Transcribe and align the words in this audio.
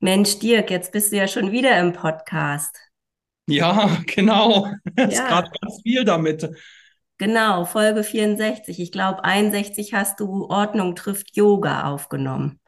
Mensch, 0.00 0.38
Dirk, 0.38 0.70
jetzt 0.70 0.90
bist 0.92 1.12
du 1.12 1.16
ja 1.16 1.28
schon 1.28 1.52
wieder 1.52 1.78
im 1.78 1.92
Podcast. 1.92 2.74
Ja, 3.48 3.98
genau. 4.06 4.66
Es 4.96 5.14
ist 5.14 5.18
Ja, 5.18 5.26
gerade 5.26 5.50
ganz 5.60 5.80
viel 5.82 6.04
damit. 6.04 6.48
genau, 7.18 7.64
Folge 7.66 8.02
64. 8.04 8.80
Ich 8.80 8.90
glaube, 8.92 9.22
61 9.24 9.92
hast 9.94 10.18
du 10.20 10.46
Ordnung 10.48 10.96
trifft 10.96 11.36
Yoga 11.36 11.84
aufgenommen. 11.92 12.58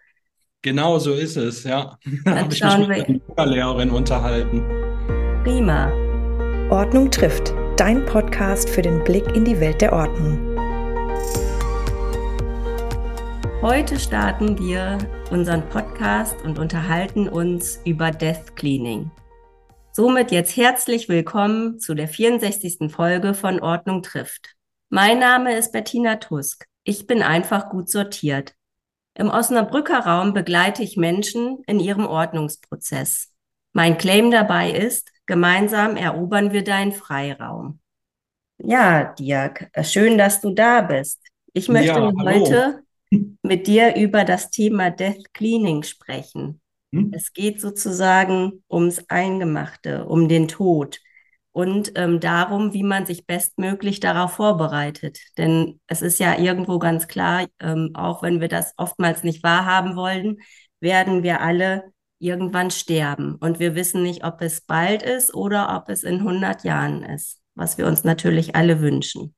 Genau 0.62 0.98
so 0.98 1.14
ist 1.14 1.36
es, 1.36 1.64
ja. 1.64 1.98
Da 2.24 2.34
Dann 2.34 2.38
habe 2.38 2.54
ich 2.54 2.64
mich 2.64 2.72
schauen 2.72 2.86
mit 2.86 2.90
einer 2.90 3.06
wir, 3.06 3.20
Yoga-Lehrerin 3.28 3.90
unterhalten. 3.90 4.64
prima. 5.44 5.90
Ordnung 6.70 7.10
trifft, 7.10 7.54
dein 7.76 8.04
Podcast 8.06 8.68
für 8.70 8.82
den 8.82 9.02
Blick 9.04 9.26
in 9.34 9.44
die 9.44 9.60
Welt 9.60 9.80
der 9.80 9.92
Ordnung. 9.92 10.38
Heute 13.60 13.98
starten 13.98 14.58
wir 14.58 14.98
unseren 15.30 15.68
Podcast 15.68 16.40
und 16.42 16.58
unterhalten 16.58 17.28
uns 17.28 17.80
über 17.84 18.10
Death 18.10 18.56
Cleaning. 18.56 19.10
Somit 19.92 20.30
jetzt 20.30 20.56
herzlich 20.56 21.08
willkommen 21.08 21.78
zu 21.80 21.94
der 21.94 22.08
64. 22.08 22.90
Folge 22.90 23.34
von 23.34 23.60
Ordnung 23.60 24.02
trifft. 24.02 24.54
Mein 24.88 25.18
Name 25.18 25.54
ist 25.56 25.72
Bettina 25.72 26.16
Tusk. 26.16 26.64
Ich 26.84 27.06
bin 27.06 27.22
einfach 27.22 27.68
gut 27.68 27.90
sortiert. 27.90 28.54
Im 29.14 29.28
Osnabrücker 29.28 29.98
Raum 29.98 30.32
begleite 30.32 30.82
ich 30.82 30.96
Menschen 30.96 31.62
in 31.66 31.78
ihrem 31.78 32.06
Ordnungsprozess. 32.06 33.34
Mein 33.74 33.98
Claim 33.98 34.30
dabei 34.30 34.70
ist, 34.70 35.12
gemeinsam 35.26 35.96
erobern 35.96 36.52
wir 36.52 36.64
deinen 36.64 36.92
Freiraum. 36.92 37.80
Ja, 38.58 39.12
Dirk, 39.18 39.70
schön, 39.82 40.16
dass 40.16 40.40
du 40.40 40.54
da 40.54 40.80
bist. 40.80 41.20
Ich 41.52 41.68
möchte 41.68 41.98
Ja, 41.98 42.12
heute 42.24 42.82
mit 43.42 43.66
dir 43.66 43.96
über 43.96 44.24
das 44.24 44.50
Thema 44.50 44.90
Death 44.90 45.32
Cleaning 45.32 45.82
sprechen. 45.82 46.60
Hm? 46.92 47.10
Es 47.14 47.32
geht 47.32 47.60
sozusagen 47.60 48.62
ums 48.70 49.04
Eingemachte, 49.08 50.06
um 50.06 50.28
den 50.28 50.48
Tod 50.48 51.00
und 51.52 51.92
ähm, 51.96 52.20
darum, 52.20 52.72
wie 52.72 52.82
man 52.82 53.06
sich 53.06 53.26
bestmöglich 53.26 54.00
darauf 54.00 54.34
vorbereitet. 54.34 55.18
Denn 55.36 55.80
es 55.86 56.02
ist 56.02 56.20
ja 56.20 56.38
irgendwo 56.38 56.78
ganz 56.78 57.08
klar, 57.08 57.46
ähm, 57.60 57.90
auch 57.94 58.22
wenn 58.22 58.40
wir 58.40 58.48
das 58.48 58.74
oftmals 58.76 59.24
nicht 59.24 59.42
wahrhaben 59.42 59.96
wollen, 59.96 60.38
werden 60.80 61.22
wir 61.22 61.40
alle 61.40 61.92
irgendwann 62.20 62.70
sterben. 62.70 63.36
Und 63.36 63.58
wir 63.58 63.74
wissen 63.74 64.02
nicht, 64.02 64.24
ob 64.24 64.40
es 64.40 64.60
bald 64.60 65.02
ist 65.02 65.34
oder 65.34 65.76
ob 65.76 65.88
es 65.88 66.04
in 66.04 66.20
100 66.20 66.64
Jahren 66.64 67.02
ist, 67.02 67.40
was 67.54 67.78
wir 67.78 67.86
uns 67.86 68.04
natürlich 68.04 68.54
alle 68.54 68.80
wünschen. 68.80 69.34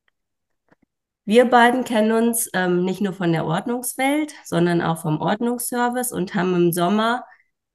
Wir 1.25 1.45
beiden 1.45 1.85
kennen 1.85 2.13
uns 2.13 2.49
ähm, 2.55 2.85
nicht 2.85 3.01
nur 3.01 3.13
von 3.13 3.33
der 3.33 3.47
Ordnungswelt, 3.47 4.35
sondern 4.45 4.81
auch 4.81 4.99
vom 4.99 5.21
Ordnungsservice 5.21 6.13
und 6.13 6.35
haben 6.35 6.55
im 6.55 6.73
Sommer 6.73 7.25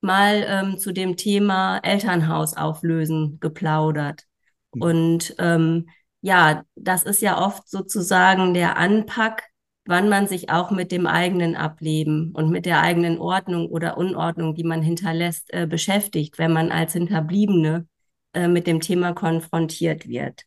mal 0.01 0.45
ähm, 0.47 0.77
zu 0.77 0.91
dem 0.91 1.17
Thema 1.17 1.79
Elternhaus 1.79 2.57
auflösen 2.57 3.39
geplaudert. 3.39 4.23
Und 4.71 5.35
ähm, 5.39 5.89
ja, 6.21 6.63
das 6.75 7.03
ist 7.03 7.21
ja 7.21 7.43
oft 7.43 7.69
sozusagen 7.69 8.53
der 8.53 8.77
Anpack, 8.77 9.43
wann 9.85 10.09
man 10.09 10.27
sich 10.27 10.49
auch 10.49 10.71
mit 10.71 10.91
dem 10.91 11.07
eigenen 11.07 11.55
Ableben 11.55 12.31
und 12.33 12.49
mit 12.49 12.65
der 12.65 12.81
eigenen 12.81 13.19
Ordnung 13.19 13.67
oder 13.67 13.97
Unordnung, 13.97 14.55
die 14.55 14.63
man 14.63 14.81
hinterlässt, 14.81 15.53
äh, 15.53 15.67
beschäftigt, 15.67 16.39
wenn 16.39 16.51
man 16.51 16.71
als 16.71 16.93
Hinterbliebene 16.93 17.87
äh, 18.33 18.47
mit 18.47 18.67
dem 18.67 18.81
Thema 18.81 19.13
konfrontiert 19.13 20.07
wird. 20.07 20.45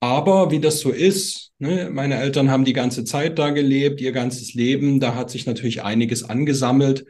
Aber 0.00 0.50
wie 0.50 0.60
das 0.60 0.80
so 0.80 0.90
ist, 0.90 1.52
ne, 1.58 1.90
meine 1.90 2.16
Eltern 2.16 2.50
haben 2.50 2.64
die 2.64 2.72
ganze 2.72 3.04
Zeit 3.04 3.38
da 3.38 3.50
gelebt, 3.50 4.00
ihr 4.00 4.12
ganzes 4.12 4.54
Leben, 4.54 5.00
da 5.00 5.14
hat 5.14 5.30
sich 5.30 5.46
natürlich 5.46 5.82
einiges 5.82 6.22
angesammelt. 6.22 7.06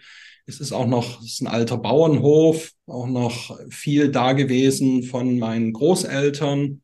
Es 0.47 0.61
ist 0.61 0.73
auch 0.73 0.87
noch, 0.87 1.23
ist 1.23 1.41
ein 1.41 1.47
alter 1.47 1.79
Bauernhof, 1.79 2.71
auch 2.87 3.07
noch 3.07 3.59
viel 3.71 4.11
da 4.11 4.33
gewesen 4.33 5.03
von 5.03 5.39
meinen 5.39 5.73
Großeltern. 5.73 6.83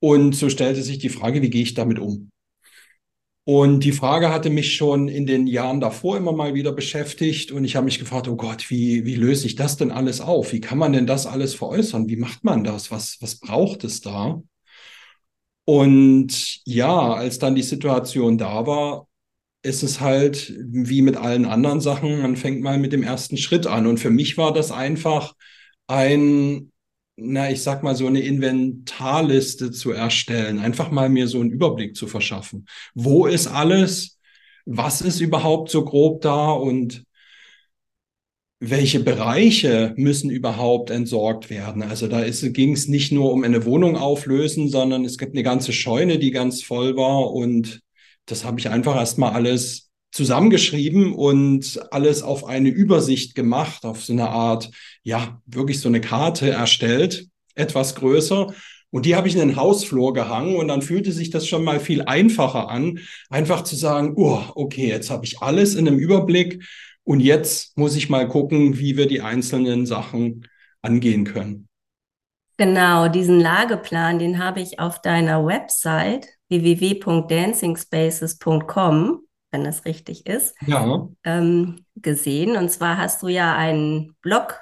Und 0.00 0.34
so 0.34 0.48
stellte 0.48 0.82
sich 0.82 0.98
die 0.98 1.08
Frage, 1.08 1.42
wie 1.42 1.50
gehe 1.50 1.62
ich 1.62 1.74
damit 1.74 1.98
um? 1.98 2.30
Und 3.44 3.80
die 3.80 3.92
Frage 3.92 4.30
hatte 4.30 4.50
mich 4.50 4.74
schon 4.76 5.08
in 5.08 5.24
den 5.24 5.46
Jahren 5.46 5.80
davor 5.80 6.18
immer 6.18 6.32
mal 6.32 6.52
wieder 6.52 6.72
beschäftigt. 6.72 7.50
Und 7.50 7.64
ich 7.64 7.76
habe 7.76 7.86
mich 7.86 7.98
gefragt, 7.98 8.28
oh 8.28 8.36
Gott, 8.36 8.68
wie, 8.70 9.06
wie 9.06 9.14
löse 9.14 9.46
ich 9.46 9.54
das 9.54 9.78
denn 9.78 9.90
alles 9.90 10.20
auf? 10.20 10.52
Wie 10.52 10.60
kann 10.60 10.76
man 10.76 10.92
denn 10.92 11.06
das 11.06 11.26
alles 11.26 11.54
veräußern? 11.54 12.08
Wie 12.08 12.16
macht 12.16 12.44
man 12.44 12.62
das? 12.62 12.90
Was, 12.90 13.16
was 13.20 13.36
braucht 13.40 13.84
es 13.84 14.02
da? 14.02 14.42
Und 15.68 16.62
ja, 16.64 17.12
als 17.12 17.38
dann 17.38 17.54
die 17.54 17.62
Situation 17.62 18.38
da 18.38 18.66
war, 18.66 19.06
ist 19.62 19.82
es 19.82 20.00
halt 20.00 20.54
wie 20.58 21.02
mit 21.02 21.18
allen 21.18 21.44
anderen 21.44 21.82
Sachen, 21.82 22.22
man 22.22 22.36
fängt 22.36 22.62
mal 22.62 22.78
mit 22.78 22.94
dem 22.94 23.02
ersten 23.02 23.36
Schritt 23.36 23.66
an. 23.66 23.86
Und 23.86 24.00
für 24.00 24.08
mich 24.08 24.38
war 24.38 24.54
das 24.54 24.72
einfach 24.72 25.34
ein, 25.86 26.72
na, 27.16 27.50
ich 27.50 27.62
sag 27.62 27.82
mal, 27.82 27.94
so 27.94 28.06
eine 28.06 28.20
Inventarliste 28.20 29.70
zu 29.70 29.90
erstellen, 29.92 30.58
einfach 30.58 30.90
mal 30.90 31.10
mir 31.10 31.28
so 31.28 31.38
einen 31.38 31.50
Überblick 31.50 31.96
zu 31.96 32.06
verschaffen. 32.06 32.66
Wo 32.94 33.26
ist 33.26 33.46
alles? 33.46 34.18
Was 34.64 35.02
ist 35.02 35.20
überhaupt 35.20 35.70
so 35.70 35.84
grob 35.84 36.22
da? 36.22 36.50
Und 36.50 37.04
welche 38.60 39.00
Bereiche 39.00 39.94
müssen 39.96 40.30
überhaupt 40.30 40.90
entsorgt 40.90 41.48
werden? 41.48 41.82
Also 41.82 42.08
da 42.08 42.28
ging 42.28 42.72
es 42.72 42.88
nicht 42.88 43.12
nur 43.12 43.32
um 43.32 43.44
eine 43.44 43.64
Wohnung 43.64 43.96
auflösen, 43.96 44.68
sondern 44.68 45.04
es 45.04 45.16
gibt 45.16 45.34
eine 45.34 45.44
ganze 45.44 45.72
Scheune, 45.72 46.18
die 46.18 46.32
ganz 46.32 46.62
voll 46.62 46.96
war. 46.96 47.32
Und 47.32 47.80
das 48.26 48.44
habe 48.44 48.58
ich 48.58 48.68
einfach 48.68 48.96
erstmal 48.96 49.32
alles 49.32 49.90
zusammengeschrieben 50.10 51.14
und 51.14 51.80
alles 51.92 52.22
auf 52.22 52.44
eine 52.44 52.70
Übersicht 52.70 53.34
gemacht, 53.34 53.84
auf 53.84 54.04
so 54.04 54.12
eine 54.12 54.30
Art, 54.30 54.70
ja, 55.04 55.40
wirklich 55.46 55.80
so 55.80 55.88
eine 55.88 56.00
Karte 56.00 56.50
erstellt, 56.50 57.26
etwas 57.54 57.94
größer. 57.94 58.52
Und 58.90 59.04
die 59.04 59.14
habe 59.14 59.28
ich 59.28 59.34
in 59.34 59.40
den 59.40 59.56
Hausflur 59.56 60.14
gehangen 60.14 60.56
und 60.56 60.68
dann 60.68 60.82
fühlte 60.82 61.12
sich 61.12 61.30
das 61.30 61.46
schon 61.46 61.62
mal 61.62 61.78
viel 61.78 62.02
einfacher 62.02 62.70
an, 62.70 63.00
einfach 63.28 63.62
zu 63.62 63.76
sagen, 63.76 64.14
oh, 64.16 64.42
okay, 64.54 64.88
jetzt 64.88 65.10
habe 65.10 65.26
ich 65.26 65.42
alles 65.42 65.74
in 65.74 65.86
einem 65.86 65.98
Überblick 65.98 66.64
und 67.08 67.20
jetzt 67.20 67.78
muss 67.78 67.96
ich 67.96 68.10
mal 68.10 68.28
gucken, 68.28 68.78
wie 68.78 68.98
wir 68.98 69.08
die 69.08 69.22
einzelnen 69.22 69.86
Sachen 69.86 70.46
angehen 70.82 71.24
können. 71.24 71.66
Genau, 72.58 73.08
diesen 73.08 73.40
Lageplan, 73.40 74.18
den 74.18 74.44
habe 74.44 74.60
ich 74.60 74.78
auf 74.78 75.00
deiner 75.00 75.46
Website 75.46 76.28
www.dancingspaces.com, 76.50 79.20
wenn 79.50 79.64
es 79.64 79.86
richtig 79.86 80.26
ist, 80.26 80.54
Ja, 80.66 81.08
ähm, 81.24 81.86
gesehen. 81.96 82.58
Und 82.58 82.70
zwar 82.70 82.98
hast 82.98 83.22
du 83.22 83.28
ja 83.28 83.56
einen 83.56 84.14
Blog, 84.20 84.60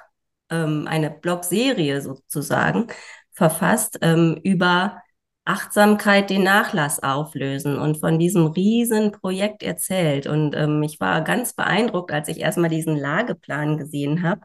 ähm, 0.49 0.87
eine 0.87 1.11
Blogserie 1.11 1.99
sozusagen 1.99 2.87
verfasst 3.33 3.99
ähm, 4.01 4.39
über 4.41 5.01
Achtsamkeit, 5.47 6.29
den 6.29 6.43
Nachlass 6.43 7.01
auflösen 7.01 7.77
und 7.77 7.99
von 7.99 8.19
diesem 8.19 8.47
riesen 8.47 9.11
Projekt 9.11 9.63
erzählt. 9.63 10.27
Und 10.27 10.55
ähm, 10.55 10.83
ich 10.83 10.99
war 10.99 11.21
ganz 11.21 11.53
beeindruckt, 11.53 12.11
als 12.11 12.27
ich 12.27 12.39
erstmal 12.39 12.69
diesen 12.69 12.97
Lageplan 12.97 13.77
gesehen 13.77 14.23
habe. 14.23 14.41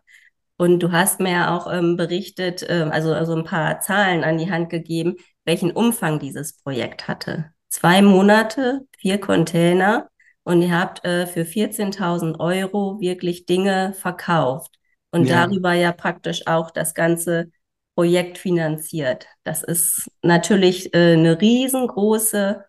Und 0.57 0.81
du 0.81 0.93
hast 0.93 1.19
mir 1.21 1.33
ja 1.33 1.57
auch 1.57 1.73
ähm, 1.73 1.97
berichtet, 1.97 2.63
äh, 2.63 2.89
also, 2.91 3.13
also 3.13 3.35
ein 3.35 3.45
paar 3.45 3.81
Zahlen 3.81 4.23
an 4.23 4.39
die 4.39 4.51
Hand 4.51 4.71
gegeben, 4.71 5.17
welchen 5.45 5.73
Umfang 5.73 6.21
dieses 6.21 6.57
Projekt 6.57 7.09
hatte. 7.09 7.47
Zwei 7.69 8.01
Monate, 8.03 8.83
vier 8.99 9.19
Container 9.19 10.09
und 10.45 10.63
ihr 10.63 10.79
habt 10.79 11.05
äh, 11.05 11.27
für 11.27 11.45
14.000 11.45 12.39
Euro 12.39 13.01
wirklich 13.01 13.47
Dinge 13.47 13.93
verkauft 13.95 14.79
und 15.11 15.27
ja, 15.27 15.47
darüber 15.47 15.73
ja 15.73 15.93
praktisch 15.93 16.47
auch 16.47 16.71
das 16.71 16.95
Ganze 16.95 17.51
Projekt 17.95 18.39
finanziert. 18.39 19.27
Das 19.45 19.63
ist 19.63 20.11
natürlich 20.23 20.95
äh, 20.95 21.13
eine 21.15 21.41
riesengroße 21.41 22.65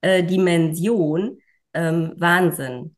äh, 0.00 0.22
Dimension. 0.24 1.38
Ähm, 1.74 2.14
Wahnsinn. 2.16 2.96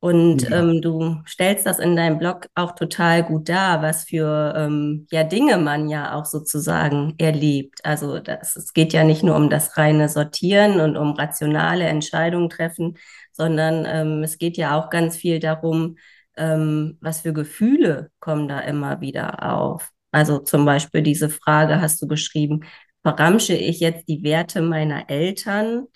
Und 0.00 0.42
ja. 0.42 0.60
ähm, 0.60 0.82
du 0.82 1.22
stellst 1.26 1.66
das 1.66 1.78
in 1.78 1.96
deinem 1.96 2.18
Blog 2.18 2.48
auch 2.54 2.72
total 2.74 3.24
gut 3.24 3.48
dar, 3.48 3.82
was 3.82 4.04
für 4.04 4.54
ähm, 4.56 5.06
ja, 5.10 5.24
Dinge 5.24 5.56
man 5.58 5.88
ja 5.88 6.14
auch 6.14 6.26
sozusagen 6.26 7.14
erlebt. 7.18 7.80
Also 7.82 8.18
das, 8.20 8.56
es 8.56 8.72
geht 8.72 8.92
ja 8.92 9.04
nicht 9.04 9.22
nur 9.22 9.36
um 9.36 9.48
das 9.50 9.76
reine 9.78 10.08
Sortieren 10.08 10.80
und 10.80 10.96
um 10.96 11.12
rationale 11.12 11.84
Entscheidungen 11.84 12.50
treffen, 12.50 12.98
sondern 13.32 13.84
ähm, 13.86 14.22
es 14.22 14.38
geht 14.38 14.56
ja 14.56 14.78
auch 14.78 14.90
ganz 14.90 15.16
viel 15.16 15.40
darum, 15.40 15.96
ähm, 16.36 16.98
was 17.00 17.22
für 17.22 17.32
Gefühle 17.32 18.10
kommen 18.20 18.48
da 18.48 18.60
immer 18.60 19.00
wieder 19.00 19.42
auf. 19.42 19.92
Also 20.16 20.38
zum 20.38 20.64
Beispiel 20.64 21.02
diese 21.02 21.28
Frage 21.28 21.82
hast 21.82 22.00
du 22.00 22.06
geschrieben, 22.06 22.64
verramsche 23.02 23.52
ich 23.52 23.80
jetzt 23.80 24.08
die 24.08 24.22
Werte 24.22 24.62
meiner 24.62 25.10
Eltern 25.10 25.88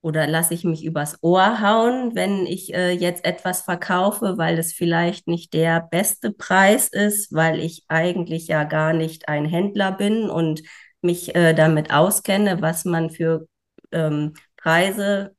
oder 0.00 0.26
lasse 0.26 0.54
ich 0.54 0.64
mich 0.64 0.86
übers 0.86 1.18
Ohr 1.20 1.60
hauen, 1.60 2.14
wenn 2.14 2.46
ich 2.46 2.72
äh, 2.72 2.92
jetzt 2.92 3.26
etwas 3.26 3.60
verkaufe, 3.60 4.38
weil 4.38 4.58
es 4.58 4.72
vielleicht 4.72 5.28
nicht 5.28 5.52
der 5.52 5.82
beste 5.90 6.32
Preis 6.32 6.88
ist, 6.88 7.34
weil 7.34 7.60
ich 7.60 7.84
eigentlich 7.88 8.48
ja 8.48 8.64
gar 8.64 8.94
nicht 8.94 9.28
ein 9.28 9.44
Händler 9.44 9.92
bin 9.92 10.30
und 10.30 10.62
mich 11.02 11.34
äh, 11.34 11.52
damit 11.52 11.92
auskenne, 11.92 12.62
was 12.62 12.86
man 12.86 13.10
für 13.10 13.48
ähm, 13.92 14.32
Preise 14.56 15.36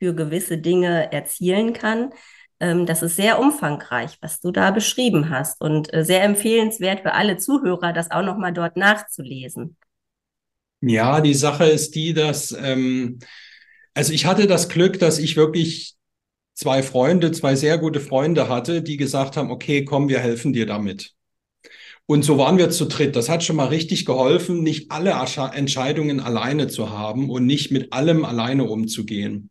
für 0.00 0.16
gewisse 0.16 0.58
Dinge 0.58 1.12
erzielen 1.12 1.74
kann. 1.74 2.10
Ähm, 2.60 2.86
das 2.86 3.02
ist 3.02 3.16
sehr 3.16 3.38
umfangreich, 3.38 4.18
was 4.20 4.40
du 4.40 4.50
da 4.50 4.70
beschrieben 4.70 5.30
hast 5.30 5.60
und 5.60 5.92
äh, 5.92 6.04
sehr 6.04 6.24
empfehlenswert 6.24 7.00
für 7.00 7.12
alle 7.12 7.36
Zuhörer, 7.36 7.92
das 7.92 8.10
auch 8.10 8.22
nochmal 8.22 8.52
dort 8.52 8.76
nachzulesen. 8.76 9.76
Ja, 10.80 11.20
die 11.20 11.34
Sache 11.34 11.64
ist 11.64 11.94
die, 11.94 12.14
dass, 12.14 12.52
ähm, 12.52 13.18
also 13.94 14.12
ich 14.12 14.26
hatte 14.26 14.46
das 14.46 14.68
Glück, 14.68 14.98
dass 14.98 15.18
ich 15.18 15.36
wirklich 15.36 15.94
zwei 16.54 16.82
Freunde, 16.82 17.32
zwei 17.32 17.54
sehr 17.54 17.78
gute 17.78 18.00
Freunde 18.00 18.48
hatte, 18.48 18.82
die 18.82 18.96
gesagt 18.96 19.36
haben, 19.36 19.50
okay, 19.50 19.84
komm, 19.84 20.08
wir 20.08 20.18
helfen 20.18 20.52
dir 20.52 20.66
damit. 20.66 21.14
Und 22.06 22.22
so 22.22 22.38
waren 22.38 22.58
wir 22.58 22.70
zu 22.70 22.86
dritt. 22.86 23.16
Das 23.16 23.28
hat 23.28 23.44
schon 23.44 23.56
mal 23.56 23.66
richtig 23.68 24.06
geholfen, 24.06 24.62
nicht 24.62 24.90
alle 24.90 25.12
Entscheidungen 25.52 26.20
alleine 26.20 26.66
zu 26.66 26.90
haben 26.90 27.28
und 27.28 27.44
nicht 27.44 27.70
mit 27.70 27.92
allem 27.92 28.24
alleine 28.24 28.64
umzugehen. 28.64 29.50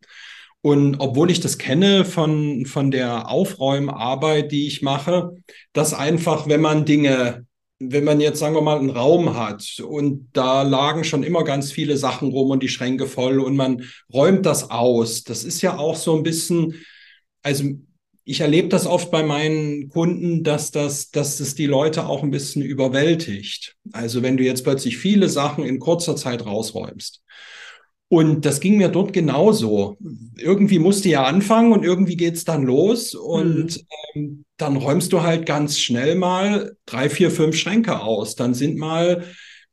Und 0.67 0.97
obwohl 0.99 1.31
ich 1.31 1.39
das 1.39 1.57
kenne 1.57 2.03
von, 2.03 2.65
von 2.65 2.91
der 2.91 3.29
Aufräumarbeit, 3.29 4.51
die 4.51 4.67
ich 4.67 4.81
mache, 4.81 5.31
dass 5.71 5.93
einfach, 5.93 6.49
wenn 6.49 6.59
man 6.59 6.83
Dinge, 6.83 7.45
wenn 7.79 8.03
man 8.03 8.19
jetzt, 8.19 8.39
sagen 8.39 8.53
wir 8.53 8.61
mal, 8.61 8.77
einen 8.77 8.89
Raum 8.89 9.37
hat 9.37 9.79
und 9.79 10.27
da 10.33 10.63
lagen 10.63 11.05
schon 11.05 11.23
immer 11.23 11.45
ganz 11.45 11.71
viele 11.71 11.95
Sachen 11.95 12.31
rum 12.31 12.49
und 12.49 12.63
die 12.63 12.67
Schränke 12.67 13.07
voll 13.07 13.39
und 13.39 13.55
man 13.55 13.83
räumt 14.13 14.45
das 14.45 14.69
aus, 14.69 15.23
das 15.23 15.45
ist 15.45 15.61
ja 15.61 15.77
auch 15.77 15.95
so 15.95 16.17
ein 16.17 16.23
bisschen, 16.23 16.73
also 17.43 17.63
ich 18.25 18.41
erlebe 18.41 18.67
das 18.67 18.87
oft 18.87 19.09
bei 19.09 19.23
meinen 19.23 19.87
Kunden, 19.87 20.43
dass 20.43 20.71
das, 20.71 21.11
dass 21.11 21.37
das 21.37 21.55
die 21.55 21.67
Leute 21.67 22.07
auch 22.07 22.23
ein 22.23 22.31
bisschen 22.31 22.61
überwältigt. 22.61 23.77
Also 23.93 24.21
wenn 24.21 24.35
du 24.35 24.43
jetzt 24.43 24.65
plötzlich 24.65 24.97
viele 24.97 25.29
Sachen 25.29 25.63
in 25.63 25.79
kurzer 25.79 26.17
Zeit 26.17 26.45
rausräumst. 26.45 27.23
Und 28.09 28.45
das 28.45 28.62
ging 28.62 28.77
mir 28.77 28.88
dort 28.88 29.12
genauso. 29.12 29.98
Irgendwie 30.38 30.80
musste 30.80 31.09
ja 31.09 31.25
anfangen 31.25 31.74
und 31.74 31.83
irgendwie 31.83 32.15
geht's 32.15 32.45
dann 32.45 32.63
los. 32.63 33.13
Und 33.13 33.77
mhm. 33.77 33.81
ähm, 34.15 34.45
dann 34.56 34.77
räumst 34.77 35.12
du 35.12 35.24
halt 35.24 35.45
ganz 35.45 35.77
schnell 35.77 36.15
mal 36.15 36.77
drei, 36.86 37.09
vier, 37.09 37.31
fünf 37.31 37.57
Schränke 37.57 38.01
aus. 38.01 38.36
Dann 38.36 38.54
sind 38.54 38.77
mal 38.77 39.25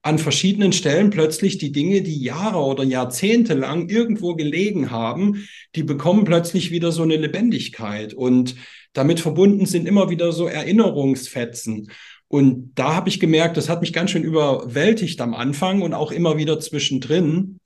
an 0.03 0.19
verschiedenen 0.19 0.73
Stellen 0.73 1.11
plötzlich 1.11 1.59
die 1.59 1.73
Dinge, 1.73 2.03
die 2.03 2.21
Jahre 2.21 2.59
oder 2.59 2.85
Jahrzehnte 2.85 3.55
lang 3.55 3.89
irgendwo 3.89 4.35
gelegen 4.35 4.91
haben, 4.91 5.47
die 5.77 5.83
bekommen 5.83 6.25
plötzlich 6.25 6.71
wieder 6.71 6.93
so 6.93 7.03
eine 7.05 7.17
Lebendigkeit. 7.17 8.13
Und 8.13 8.57
damit 8.93 9.21
verbunden 9.21 9.65
sind 9.65 9.87
immer 9.87 10.11
wieder 10.11 10.33
so 10.33 10.47
Erinnerungsfetzen. 10.47 11.89
Und 12.29 12.73
da 12.75 12.95
habe 12.95 13.09
ich 13.09 13.21
gemerkt, 13.21 13.57
das 13.57 13.69
hat 13.69 13.81
mich 13.81 13.93
ganz 13.93 14.11
schön 14.11 14.25
überwältigt 14.25 15.21
am 15.21 15.35
Anfang 15.35 15.83
und 15.83 15.95
auch 15.95 16.13
immer 16.13 16.37
wieder 16.37 16.61
zwischendrin. 16.61 17.61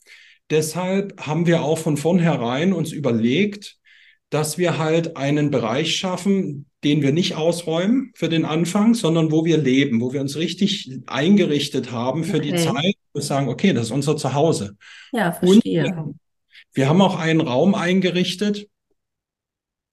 Deshalb 0.51 1.21
haben 1.21 1.47
wir 1.47 1.63
auch 1.63 1.79
von 1.79 1.97
vornherein 1.97 2.73
uns 2.73 2.93
überlegt, 2.93 3.77
dass 4.31 4.59
wir 4.59 4.79
halt 4.79 5.17
einen 5.17 5.51
Bereich 5.51 5.97
schaffen, 5.97 6.67
den 6.85 7.03
wir 7.03 7.13
nicht 7.13 7.35
ausräumen 7.35 8.13
für 8.15 8.29
den 8.29 8.45
Anfang, 8.45 8.95
sondern 8.95 9.33
wo 9.33 9.45
wir 9.45 9.59
leben, 9.59 10.01
wo 10.01 10.13
wir 10.13 10.21
uns 10.21 10.37
richtig 10.37 10.91
eingerichtet 11.07 11.91
haben 11.91 12.25
für 12.25 12.37
okay. 12.37 12.53
die 12.53 12.57
Zeit. 12.57 12.95
Wir 13.13 13.23
sagen, 13.23 13.49
okay, 13.49 13.73
das 13.73 13.87
ist 13.87 13.91
unser 13.91 14.17
Zuhause. 14.17 14.77
Ja, 15.13 15.33
verstehe. 15.33 15.87
Und 15.87 16.19
wir 16.73 16.89
haben 16.89 17.01
auch 17.01 17.19
einen 17.19 17.41
Raum 17.41 17.75
eingerichtet, 17.75 18.69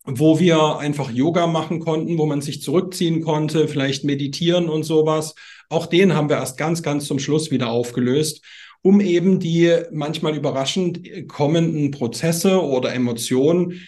wo 0.04 0.40
wir 0.40 0.78
einfach 0.78 1.10
Yoga 1.10 1.48
machen 1.48 1.80
konnten, 1.80 2.18
wo 2.18 2.28
man 2.28 2.42
sich 2.42 2.62
zurückziehen 2.62 3.24
konnte, 3.24 3.68
vielleicht 3.68 4.04
meditieren 4.04 4.70
und 4.70 4.84
sowas. 4.84 5.34
Auch 5.70 5.88
den 5.88 6.14
haben 6.14 6.30
wir 6.30 6.36
erst 6.36 6.58
ganz, 6.58 6.84
ganz 6.84 7.06
zum 7.08 7.18
Schluss 7.18 7.50
wieder 7.50 7.70
aufgelöst 7.70 8.46
um 8.86 9.02
eben 9.02 9.40
die 9.40 9.76
manchmal 9.92 10.38
überraschend 10.38 11.28
kommenden 11.28 11.90
Prozesse 11.90 12.62
oder 12.62 12.94
Emotionen 12.94 13.82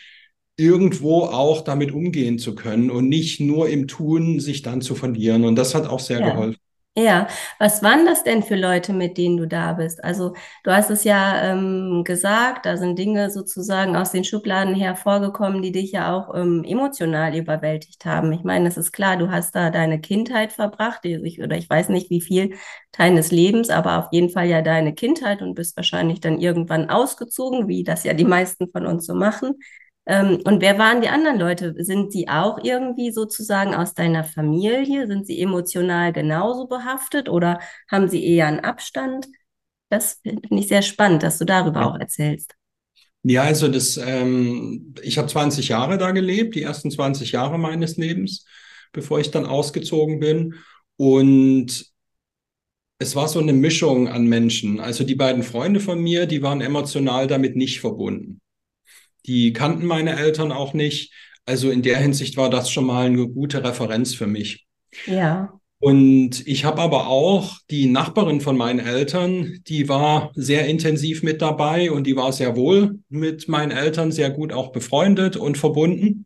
irgendwo 0.58 1.26
auch 1.26 1.62
damit 1.62 1.92
umgehen 1.92 2.40
zu 2.40 2.56
können 2.56 2.90
und 2.90 3.08
nicht 3.08 3.40
nur 3.40 3.70
im 3.70 3.88
Tun 3.88 4.40
sich 4.40 4.64
dann 4.64 4.82
zu 4.82 4.96
verlieren. 4.96 5.46
Und 5.46 5.56
das 5.56 5.76
hat 5.76 5.86
auch 5.86 6.00
sehr 6.00 6.20
ja. 6.20 6.32
geholfen. 6.32 6.60
Ja, 7.00 7.28
was 7.60 7.84
waren 7.84 8.08
das 8.08 8.24
denn 8.24 8.42
für 8.42 8.56
Leute, 8.56 8.92
mit 8.92 9.20
denen 9.20 9.38
du 9.38 9.48
da 9.48 9.74
bist? 9.74 10.04
Also 10.04 10.34
du 10.64 10.72
hast 10.72 10.90
es 10.90 11.04
ja 11.04 11.44
ähm, 11.52 12.04
gesagt, 12.04 12.66
da 12.66 12.76
sind 12.76 12.98
Dinge 12.98 13.30
sozusagen 13.30 13.96
aus 13.96 14.12
den 14.12 14.24
Schubladen 14.24 14.74
hervorgekommen, 14.74 15.62
die 15.62 15.72
dich 15.72 15.92
ja 15.92 16.12
auch 16.18 16.34
ähm, 16.34 16.64
emotional 16.64 17.36
überwältigt 17.38 18.04
haben. 18.06 18.32
Ich 18.34 18.44
meine, 18.44 18.68
es 18.68 18.78
ist 18.78 18.94
klar, 18.94 19.16
du 19.16 19.30
hast 19.30 19.54
da 19.54 19.70
deine 19.70 20.02
Kindheit 20.02 20.52
verbracht, 20.54 21.06
ich, 21.06 21.40
oder 21.40 21.56
ich 21.56 21.70
weiß 21.70 21.90
nicht 21.90 22.10
wie 22.10 22.20
viel 22.22 22.56
deines 22.98 23.30
Lebens, 23.32 23.70
aber 23.70 24.00
auf 24.00 24.08
jeden 24.12 24.30
Fall 24.32 24.48
ja 24.48 24.64
deine 24.64 24.96
Kindheit 24.96 25.44
und 25.44 25.54
bist 25.54 25.78
wahrscheinlich 25.78 26.20
dann 26.20 26.40
irgendwann 26.40 26.90
ausgezogen, 26.90 27.68
wie 27.68 27.84
das 27.84 28.06
ja 28.06 28.16
die 28.16 28.26
meisten 28.26 28.72
von 28.72 28.88
uns 28.88 29.06
so 29.06 29.14
machen. 29.14 29.60
Ähm, 30.08 30.40
und 30.46 30.62
wer 30.62 30.80
waren 30.80 31.02
die 31.02 31.10
anderen 31.10 31.38
Leute? 31.38 31.76
Sind 31.80 32.14
sie 32.14 32.30
auch 32.30 32.64
irgendwie 32.64 33.12
sozusagen 33.12 33.76
aus 33.76 33.94
deiner 33.94 34.24
Familie? 34.24 35.06
Sind 35.06 35.28
sie 35.28 35.42
emotional 35.42 36.14
genauso 36.14 36.66
behaftet 36.68 37.28
oder 37.28 37.60
haben 37.92 38.08
sie 38.08 38.24
eher 38.26 38.48
einen 38.48 38.62
Abstand? 38.62 39.28
Das 39.90 40.22
finde 40.24 40.48
ich 40.52 40.70
sehr 40.70 40.82
spannend, 40.82 41.24
dass 41.24 41.38
du 41.38 41.46
darüber 41.46 41.86
auch 41.86 42.00
erzählst. 42.00 42.56
Ja, 43.24 43.44
also 43.44 43.68
das, 43.68 43.98
ähm, 43.98 44.96
ich 45.02 45.18
habe 45.18 45.28
20 45.28 45.68
Jahre 45.68 45.98
da 45.98 46.12
gelebt, 46.12 46.56
die 46.56 46.62
ersten 46.62 46.90
20 46.90 47.34
Jahre 47.34 47.58
meines 47.58 47.98
Lebens, 47.98 48.46
bevor 48.94 49.20
ich 49.20 49.32
dann 49.32 49.46
ausgezogen 49.46 50.22
bin. 50.22 50.56
Und 50.96 51.92
es 53.00 53.16
war 53.16 53.28
so 53.28 53.40
eine 53.40 53.54
Mischung 53.54 54.08
an 54.08 54.26
Menschen. 54.26 54.80
Also 54.80 55.04
die 55.04 55.16
beiden 55.16 55.44
Freunde 55.44 55.82
von 55.82 56.02
mir, 56.02 56.26
die 56.26 56.42
waren 56.42 56.62
emotional 56.62 57.28
damit 57.28 57.58
nicht 57.58 57.82
verbunden. 57.82 58.40
Die 59.28 59.54
kannten 59.54 59.86
meine 59.86 60.18
Eltern 60.18 60.52
auch 60.52 60.74
nicht. 60.74 61.14
Also 61.46 61.70
in 61.70 61.82
der 61.82 61.98
Hinsicht 61.98 62.38
war 62.38 62.50
das 62.50 62.70
schon 62.70 62.86
mal 62.86 63.06
eine 63.06 63.28
gute 63.28 63.64
Referenz 63.64 64.14
für 64.14 64.28
mich. 64.28 64.68
Ja. 65.06 65.60
Und 65.80 66.48
ich 66.48 66.66
habe 66.66 66.82
aber 66.82 67.08
auch 67.08 67.58
die 67.70 67.86
Nachbarin 67.86 68.42
von 68.42 68.58
meinen 68.58 68.80
Eltern, 68.80 69.60
die 69.68 69.88
war 69.88 70.32
sehr 70.34 70.66
intensiv 70.66 71.22
mit 71.22 71.42
dabei 71.42 71.92
und 71.92 72.08
die 72.08 72.16
war 72.16 72.34
sehr 72.34 72.56
wohl 72.56 73.00
mit 73.10 73.48
meinen 73.48 73.72
Eltern 73.72 74.12
sehr 74.12 74.32
gut 74.32 74.54
auch 74.54 74.72
befreundet 74.72 75.38
und 75.38 75.58
verbunden. 75.58 76.26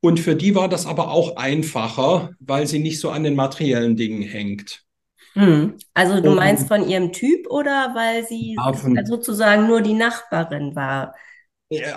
Und 0.00 0.18
für 0.18 0.34
die 0.34 0.54
war 0.54 0.68
das 0.68 0.86
aber 0.86 1.10
auch 1.10 1.36
einfacher, 1.36 2.30
weil 2.40 2.66
sie 2.66 2.80
nicht 2.80 2.98
so 2.98 3.10
an 3.10 3.22
den 3.22 3.36
materiellen 3.36 3.96
Dingen 3.96 4.22
hängt. 4.22 4.82
Hm. 5.34 5.74
Also 5.94 6.20
du 6.20 6.32
meinst 6.32 6.66
von 6.66 6.88
ihrem 6.88 7.12
Typ 7.12 7.48
oder 7.48 7.92
weil 7.94 8.26
sie 8.26 8.56
ja, 8.56 9.04
sozusagen 9.04 9.68
nur 9.68 9.80
die 9.80 9.94
Nachbarin 9.94 10.74
war? 10.74 11.14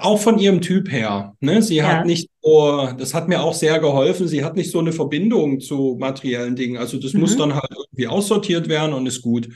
Auch 0.01 0.19
von 0.19 0.37
ihrem 0.37 0.61
Typ 0.61 0.91
her. 0.91 1.35
Ne? 1.39 1.63
Sie 1.63 1.77
ja. 1.77 1.87
hat 1.87 2.05
nicht 2.05 2.29
so, 2.43 2.89
das 2.95 3.15
hat 3.15 3.27
mir 3.27 3.41
auch 3.41 3.55
sehr 3.55 3.79
geholfen, 3.79 4.27
sie 4.27 4.45
hat 4.45 4.55
nicht 4.55 4.69
so 4.69 4.79
eine 4.79 4.91
Verbindung 4.91 5.59
zu 5.61 5.97
materiellen 5.99 6.55
Dingen. 6.55 6.77
Also 6.77 6.99
das 6.99 7.13
mhm. 7.13 7.21
muss 7.21 7.37
dann 7.37 7.55
halt 7.55 7.71
irgendwie 7.71 8.07
aussortiert 8.07 8.69
werden 8.69 8.93
und 8.93 9.07
ist 9.07 9.23
gut. 9.23 9.49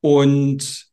Und 0.00 0.86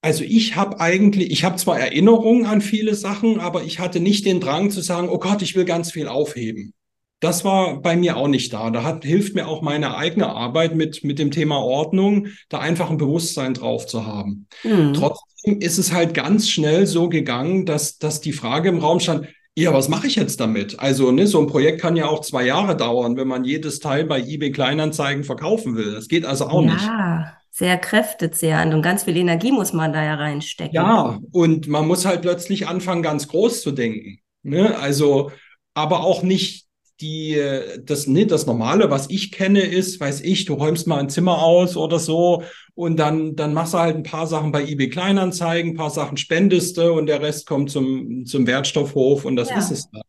also 0.00 0.24
ich 0.24 0.56
habe 0.56 0.80
eigentlich, 0.80 1.30
ich 1.30 1.44
habe 1.44 1.56
zwar 1.56 1.78
Erinnerungen 1.78 2.46
an 2.46 2.62
viele 2.62 2.94
Sachen, 2.94 3.38
aber 3.38 3.62
ich 3.64 3.78
hatte 3.78 4.00
nicht 4.00 4.24
den 4.24 4.40
Drang 4.40 4.70
zu 4.70 4.80
sagen, 4.80 5.10
oh 5.10 5.18
Gott, 5.18 5.42
ich 5.42 5.54
will 5.54 5.66
ganz 5.66 5.92
viel 5.92 6.08
aufheben. 6.08 6.72
Das 7.20 7.44
war 7.44 7.80
bei 7.80 7.96
mir 7.96 8.16
auch 8.16 8.28
nicht 8.28 8.52
da. 8.52 8.70
Da 8.70 8.82
hat, 8.82 9.04
hilft 9.04 9.34
mir 9.34 9.46
auch 9.46 9.60
meine 9.62 9.96
eigene 9.96 10.28
Arbeit 10.28 10.74
mit, 10.74 11.04
mit 11.04 11.18
dem 11.18 11.30
Thema 11.30 11.58
Ordnung, 11.58 12.28
da 12.48 12.58
einfach 12.58 12.90
ein 12.90 12.96
Bewusstsein 12.96 13.54
drauf 13.54 13.86
zu 13.86 14.06
haben. 14.06 14.46
Mhm. 14.64 14.94
Trotzdem 14.94 15.60
ist 15.60 15.78
es 15.78 15.92
halt 15.92 16.14
ganz 16.14 16.48
schnell 16.48 16.86
so 16.86 17.08
gegangen, 17.08 17.66
dass, 17.66 17.98
dass 17.98 18.20
die 18.20 18.32
Frage 18.32 18.70
im 18.70 18.78
Raum 18.78 19.00
stand, 19.00 19.26
ja, 19.56 19.74
was 19.74 19.88
mache 19.88 20.06
ich 20.06 20.16
jetzt 20.16 20.40
damit? 20.40 20.78
Also, 20.78 21.10
ne, 21.10 21.26
so 21.26 21.40
ein 21.40 21.46
Projekt 21.46 21.80
kann 21.80 21.96
ja 21.96 22.06
auch 22.06 22.20
zwei 22.20 22.46
Jahre 22.46 22.76
dauern, 22.76 23.16
wenn 23.16 23.28
man 23.28 23.44
jedes 23.44 23.80
Teil 23.80 24.04
bei 24.04 24.20
eBay 24.20 24.52
Kleinanzeigen 24.52 25.24
verkaufen 25.24 25.76
will. 25.76 25.92
Das 25.92 26.08
geht 26.08 26.24
also 26.24 26.46
auch 26.46 26.64
ja, 26.64 26.72
nicht. 26.72 26.84
Ja, 26.84 27.36
sehr 27.50 27.76
kräftezehrend 27.76 28.72
und 28.72 28.80
ganz 28.80 29.02
viel 29.02 29.16
Energie 29.16 29.52
muss 29.52 29.72
man 29.72 29.92
da 29.92 30.02
ja 30.02 30.14
reinstecken. 30.14 30.74
Ja, 30.74 31.18
und 31.32 31.68
man 31.68 31.86
muss 31.86 32.06
halt 32.06 32.22
plötzlich 32.22 32.68
anfangen, 32.68 33.02
ganz 33.02 33.28
groß 33.28 33.60
zu 33.60 33.72
denken. 33.72 34.20
Ne? 34.42 34.78
Also, 34.78 35.30
aber 35.74 36.04
auch 36.04 36.22
nicht 36.22 36.69
die, 37.00 37.40
das, 37.84 38.06
ne, 38.06 38.26
das 38.26 38.46
Normale, 38.46 38.90
was 38.90 39.08
ich 39.10 39.32
kenne, 39.32 39.60
ist, 39.62 40.00
weiß 40.00 40.20
ich, 40.20 40.44
du 40.44 40.54
räumst 40.54 40.86
mal 40.86 40.98
ein 40.98 41.08
Zimmer 41.08 41.42
aus 41.42 41.76
oder 41.76 41.98
so 41.98 42.42
und 42.74 42.96
dann, 42.96 43.36
dann 43.36 43.54
machst 43.54 43.74
du 43.74 43.78
halt 43.78 43.96
ein 43.96 44.02
paar 44.02 44.26
Sachen 44.26 44.52
bei 44.52 44.62
eBay 44.62 44.88
Kleinanzeigen, 44.88 45.72
ein 45.72 45.76
paar 45.76 45.90
Sachen 45.90 46.16
spendest 46.16 46.76
du 46.76 46.92
und 46.92 47.06
der 47.06 47.22
Rest 47.22 47.46
kommt 47.46 47.70
zum, 47.70 48.24
zum 48.26 48.46
Wertstoffhof 48.46 49.24
und 49.24 49.36
das 49.36 49.50
ja. 49.50 49.58
ist 49.58 49.70
es 49.70 49.90
dann. 49.90 50.02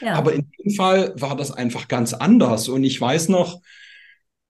Ja. 0.00 0.14
Aber 0.14 0.32
in 0.32 0.50
dem 0.58 0.74
Fall 0.74 1.12
war 1.16 1.36
das 1.36 1.50
einfach 1.50 1.88
ganz 1.88 2.14
anders 2.14 2.68
und 2.68 2.84
ich 2.84 3.00
weiß 3.00 3.28
noch, 3.28 3.60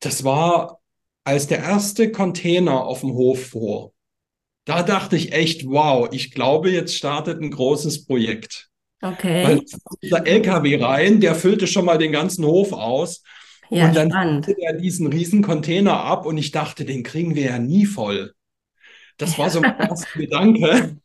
das 0.00 0.24
war, 0.24 0.80
als 1.24 1.46
der 1.46 1.58
erste 1.58 2.12
Container 2.12 2.84
auf 2.84 3.00
dem 3.00 3.12
Hof 3.12 3.46
fuhr. 3.46 3.92
Da 4.64 4.82
dachte 4.82 5.16
ich 5.16 5.32
echt, 5.32 5.66
wow, 5.66 6.08
ich 6.10 6.32
glaube, 6.32 6.70
jetzt 6.70 6.94
startet 6.94 7.40
ein 7.40 7.50
großes 7.50 8.06
Projekt. 8.06 8.68
Okay. 9.12 9.44
Weil 9.44 9.62
dieser 10.02 10.26
LKW 10.26 10.82
rein, 10.82 11.20
der 11.20 11.34
füllte 11.34 11.66
schon 11.66 11.84
mal 11.84 11.98
den 11.98 12.12
ganzen 12.12 12.44
Hof 12.44 12.72
aus. 12.72 13.22
Ja, 13.70 13.88
und 13.88 13.96
dann 13.96 14.10
spannend. 14.10 14.48
er 14.48 14.75
diesen 14.75 15.08
riesen 15.08 15.42
Container 15.42 16.00
ab 16.04 16.25
und 16.25 16.38
ich 16.38 16.52
dachte, 16.52 16.84
den 16.84 17.02
kriegen 17.02 17.34
wir 17.34 17.44
ja 17.44 17.58
nie 17.58 17.84
voll. 17.84 18.32
Das 19.18 19.38
war 19.38 19.50
so 19.50 19.60
mein 19.60 19.76
erster 19.78 20.18
Gedanke. 20.18 20.98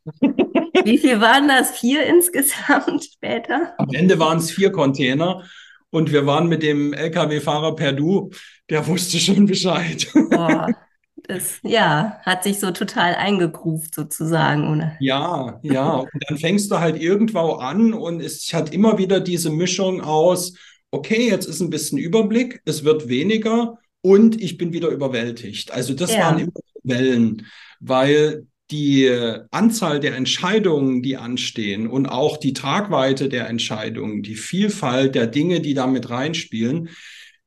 Wie 0.83 0.97
viel 0.97 1.19
waren 1.21 1.47
das? 1.47 1.71
Vier 1.79 2.05
insgesamt 2.05 3.03
später? 3.03 3.73
Am 3.77 3.89
Ende 3.93 4.19
waren 4.19 4.37
es 4.37 4.51
vier 4.51 4.71
Container 4.71 5.43
und 5.89 6.11
wir 6.11 6.25
waren 6.25 6.47
mit 6.47 6.63
dem 6.63 6.93
LKW-Fahrer 6.93 7.75
per 7.75 7.93
Du, 7.93 8.31
der 8.69 8.85
wusste 8.85 9.17
schon 9.17 9.45
Bescheid. 9.45 10.07
Boah, 10.13 10.67
das, 11.15 11.59
ja, 11.63 12.19
hat 12.23 12.43
sich 12.43 12.59
so 12.59 12.71
total 12.71 13.15
eingegruft 13.15 13.95
sozusagen, 13.95 14.71
oder? 14.71 14.95
Ja, 14.99 15.59
ja. 15.61 15.97
Und 15.97 16.09
dann 16.27 16.37
fängst 16.37 16.71
du 16.71 16.79
halt 16.79 17.01
irgendwo 17.01 17.53
an 17.53 17.93
und 17.93 18.21
es 18.21 18.51
hat 18.53 18.73
immer 18.73 18.97
wieder 18.97 19.19
diese 19.19 19.49
Mischung 19.49 20.01
aus, 20.01 20.53
okay, 20.91 21.29
jetzt 21.29 21.47
ist 21.47 21.61
ein 21.61 21.69
bisschen 21.69 21.97
Überblick, 21.97 22.61
es 22.65 22.83
wird 22.83 23.07
weniger 23.07 23.77
und 24.01 24.41
ich 24.41 24.57
bin 24.57 24.73
wieder 24.73 24.89
überwältigt. 24.89 25.71
Also 25.71 25.93
das 25.93 26.13
ja. 26.13 26.21
waren 26.21 26.39
immer 26.39 26.51
Wellen, 26.83 27.45
weil 27.79 28.47
die 28.71 29.09
Anzahl 29.51 29.99
der 29.99 30.15
Entscheidungen, 30.15 31.01
die 31.03 31.17
anstehen 31.17 31.87
und 31.87 32.07
auch 32.07 32.37
die 32.37 32.53
Tragweite 32.53 33.29
der 33.29 33.47
Entscheidungen, 33.49 34.23
die 34.23 34.35
Vielfalt 34.35 35.15
der 35.15 35.27
Dinge, 35.27 35.59
die 35.59 35.73
da 35.73 35.87
mit 35.87 36.09
reinspielen, 36.09 36.89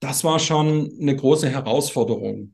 das 0.01 0.23
war 0.23 0.39
schon 0.39 0.93
eine 1.01 1.17
große 1.17 1.49
Herausforderung. 1.49 2.54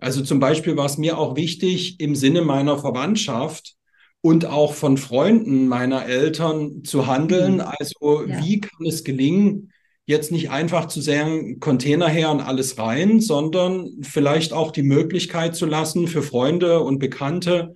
Also 0.00 0.22
zum 0.22 0.40
Beispiel 0.40 0.76
war 0.76 0.86
es 0.86 0.98
mir 0.98 1.18
auch 1.18 1.36
wichtig, 1.36 2.00
im 2.00 2.14
Sinne 2.14 2.42
meiner 2.42 2.78
Verwandtschaft 2.78 3.74
und 4.22 4.46
auch 4.46 4.74
von 4.74 4.96
Freunden 4.96 5.68
meiner 5.68 6.06
Eltern 6.06 6.84
zu 6.84 7.06
handeln. 7.06 7.56
Mhm. 7.56 7.60
Also 7.78 8.26
ja. 8.26 8.42
wie 8.44 8.60
kann 8.60 8.86
es 8.86 9.04
gelingen, 9.04 9.72
jetzt 10.06 10.32
nicht 10.32 10.50
einfach 10.50 10.86
zu 10.86 11.00
sagen, 11.00 11.60
Container 11.60 12.08
her 12.08 12.30
und 12.30 12.40
alles 12.40 12.78
rein, 12.78 13.20
sondern 13.20 13.88
vielleicht 14.02 14.52
auch 14.52 14.72
die 14.72 14.82
Möglichkeit 14.82 15.54
zu 15.54 15.66
lassen 15.66 16.08
für 16.08 16.22
Freunde 16.22 16.80
und 16.80 16.98
Bekannte, 16.98 17.74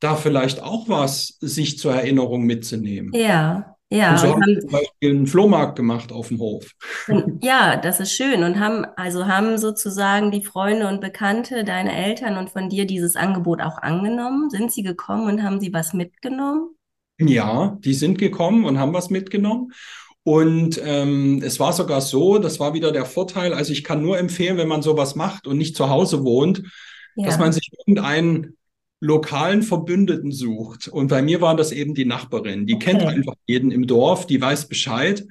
da 0.00 0.16
vielleicht 0.16 0.62
auch 0.62 0.88
was 0.88 1.36
sich 1.40 1.78
zur 1.78 1.92
Erinnerung 1.92 2.44
mitzunehmen. 2.44 3.12
Ja, 3.12 3.76
ja, 3.90 4.12
und 4.12 4.18
so 4.18 4.28
haben, 4.28 4.42
haben 4.42 4.60
zum 4.60 4.70
Beispiel 4.70 5.10
einen 5.10 5.26
Flohmarkt 5.26 5.76
gemacht 5.76 6.12
auf 6.12 6.28
dem 6.28 6.38
Hof. 6.38 6.72
Ja, 7.40 7.76
das 7.76 8.00
ist 8.00 8.12
schön. 8.12 8.42
Und 8.42 8.60
haben, 8.60 8.84
also 8.96 9.26
haben 9.26 9.56
sozusagen 9.56 10.30
die 10.30 10.44
Freunde 10.44 10.88
und 10.88 11.00
Bekannte, 11.00 11.64
deine 11.64 11.96
Eltern 11.96 12.36
und 12.36 12.50
von 12.50 12.68
dir 12.68 12.86
dieses 12.86 13.16
Angebot 13.16 13.62
auch 13.62 13.78
angenommen? 13.78 14.50
Sind 14.50 14.72
sie 14.72 14.82
gekommen 14.82 15.26
und 15.26 15.42
haben 15.42 15.60
sie 15.60 15.72
was 15.72 15.94
mitgenommen? 15.94 16.74
Ja, 17.18 17.78
die 17.80 17.94
sind 17.94 18.18
gekommen 18.18 18.64
und 18.64 18.78
haben 18.78 18.92
was 18.92 19.08
mitgenommen. 19.08 19.72
Und 20.22 20.78
ähm, 20.84 21.40
es 21.42 21.58
war 21.58 21.72
sogar 21.72 22.02
so, 22.02 22.38
das 22.38 22.60
war 22.60 22.74
wieder 22.74 22.92
der 22.92 23.06
Vorteil, 23.06 23.54
also 23.54 23.72
ich 23.72 23.82
kann 23.82 24.02
nur 24.02 24.18
empfehlen, 24.18 24.58
wenn 24.58 24.68
man 24.68 24.82
sowas 24.82 25.14
macht 25.14 25.46
und 25.46 25.56
nicht 25.56 25.74
zu 25.74 25.88
Hause 25.88 26.22
wohnt, 26.22 26.62
ja. 27.16 27.24
dass 27.24 27.38
man 27.38 27.52
sich 27.52 27.70
irgendeinen 27.78 28.57
lokalen 29.00 29.62
Verbündeten 29.62 30.32
sucht. 30.32 30.88
Und 30.88 31.08
bei 31.08 31.22
mir 31.22 31.40
war 31.40 31.56
das 31.56 31.72
eben 31.72 31.94
die 31.94 32.04
Nachbarin. 32.04 32.66
Die 32.66 32.74
okay. 32.74 32.92
kennt 32.92 33.02
einfach 33.02 33.34
jeden 33.46 33.70
im 33.70 33.86
Dorf, 33.86 34.26
die 34.26 34.40
weiß 34.40 34.68
Bescheid. 34.68 35.24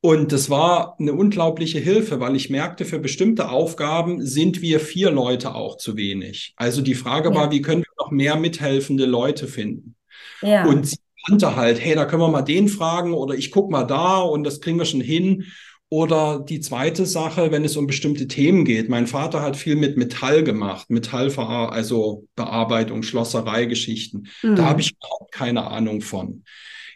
Und 0.00 0.30
das 0.30 0.50
war 0.50 0.96
eine 1.00 1.14
unglaubliche 1.14 1.78
Hilfe, 1.78 2.20
weil 2.20 2.36
ich 2.36 2.50
merkte, 2.50 2.84
für 2.84 2.98
bestimmte 2.98 3.48
Aufgaben 3.48 4.24
sind 4.24 4.62
wir 4.62 4.78
vier 4.78 5.10
Leute 5.10 5.54
auch 5.54 5.78
zu 5.78 5.96
wenig. 5.96 6.54
Also 6.56 6.82
die 6.82 6.94
Frage 6.94 7.30
ja. 7.30 7.34
war, 7.34 7.50
wie 7.50 7.62
können 7.62 7.82
wir 7.82 8.04
noch 8.04 8.10
mehr 8.10 8.36
mithelfende 8.36 9.06
Leute 9.06 9.46
finden? 9.46 9.96
Ja. 10.42 10.66
Und 10.66 10.86
sie 10.86 10.98
kannte 11.26 11.56
halt, 11.56 11.80
hey, 11.82 11.94
da 11.94 12.04
können 12.04 12.22
wir 12.22 12.28
mal 12.28 12.42
den 12.42 12.68
fragen 12.68 13.14
oder 13.14 13.34
ich 13.34 13.50
guck 13.50 13.70
mal 13.70 13.84
da 13.84 14.20
und 14.20 14.44
das 14.44 14.60
kriegen 14.60 14.78
wir 14.78 14.84
schon 14.84 15.00
hin. 15.00 15.46
Oder 15.88 16.40
die 16.40 16.60
zweite 16.60 17.06
Sache, 17.06 17.52
wenn 17.52 17.64
es 17.64 17.76
um 17.76 17.86
bestimmte 17.86 18.26
Themen 18.26 18.64
geht. 18.64 18.88
Mein 18.88 19.06
Vater 19.06 19.40
hat 19.40 19.56
viel 19.56 19.76
mit 19.76 19.96
Metall 19.96 20.42
gemacht, 20.42 20.90
Metallver 20.90 21.72
also 21.72 22.26
Bearbeitung, 22.34 23.04
Schlosserei, 23.04 23.66
Geschichten. 23.66 24.24
Mhm. 24.42 24.56
Da 24.56 24.64
habe 24.64 24.80
ich 24.80 24.96
überhaupt 24.96 25.32
keine 25.32 25.64
Ahnung 25.68 26.00
von. 26.00 26.42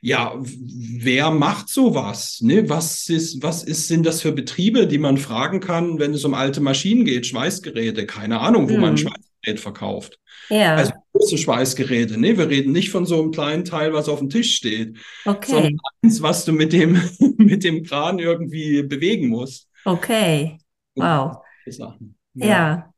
Ja, 0.03 0.35
wer 0.43 1.31
macht 1.31 1.69
sowas? 1.69 2.41
Ne? 2.41 2.69
Was 2.69 3.09
ist, 3.09 3.43
was 3.43 3.63
ist, 3.63 3.87
sind 3.87 4.07
das 4.07 4.23
für 4.23 4.33
Betriebe, 4.33 4.87
die 4.87 4.99
man 4.99 5.19
fragen 5.19 5.61
kann, 5.61 5.99
wenn 5.99 6.15
es 6.15 6.25
um 6.25 6.35
alte 6.35 6.61
Maschinen 6.61 7.05
geht, 7.05 7.27
Schweißgeräte? 7.27 8.07
Keine 8.07 8.41
Ahnung, 8.41 8.69
wo 8.71 8.75
mhm. 8.75 8.81
man 8.81 8.91
ein 8.95 8.99
Schweißgerät 9.41 9.61
verkauft. 9.61 10.19
Ja. 10.49 10.77
Also 10.77 10.93
große 11.13 11.39
Schweißgeräte. 11.39 12.19
Ne? 12.19 12.37
Wir 12.37 12.49
reden 12.49 12.73
nicht 12.73 12.91
von 12.91 13.07
so 13.07 13.21
einem 13.21 13.31
kleinen 13.31 13.65
Teil, 13.65 13.93
was 13.93 14.09
auf 14.09 14.19
dem 14.19 14.31
Tisch 14.31 14.57
steht, 14.57 14.97
okay. 15.25 15.51
sondern 15.51 15.79
eins, 16.03 16.23
was 16.23 16.45
du 16.45 16.53
mit 16.53 16.73
dem, 16.73 17.01
mit 17.37 17.65
dem 17.65 17.83
Kran 17.85 18.19
irgendwie 18.19 18.83
bewegen 18.83 19.29
musst. 19.29 19.69
Okay. 19.85 20.59
Wow. 20.95 21.39
Ja. 21.67 21.97
ja. 22.35 22.93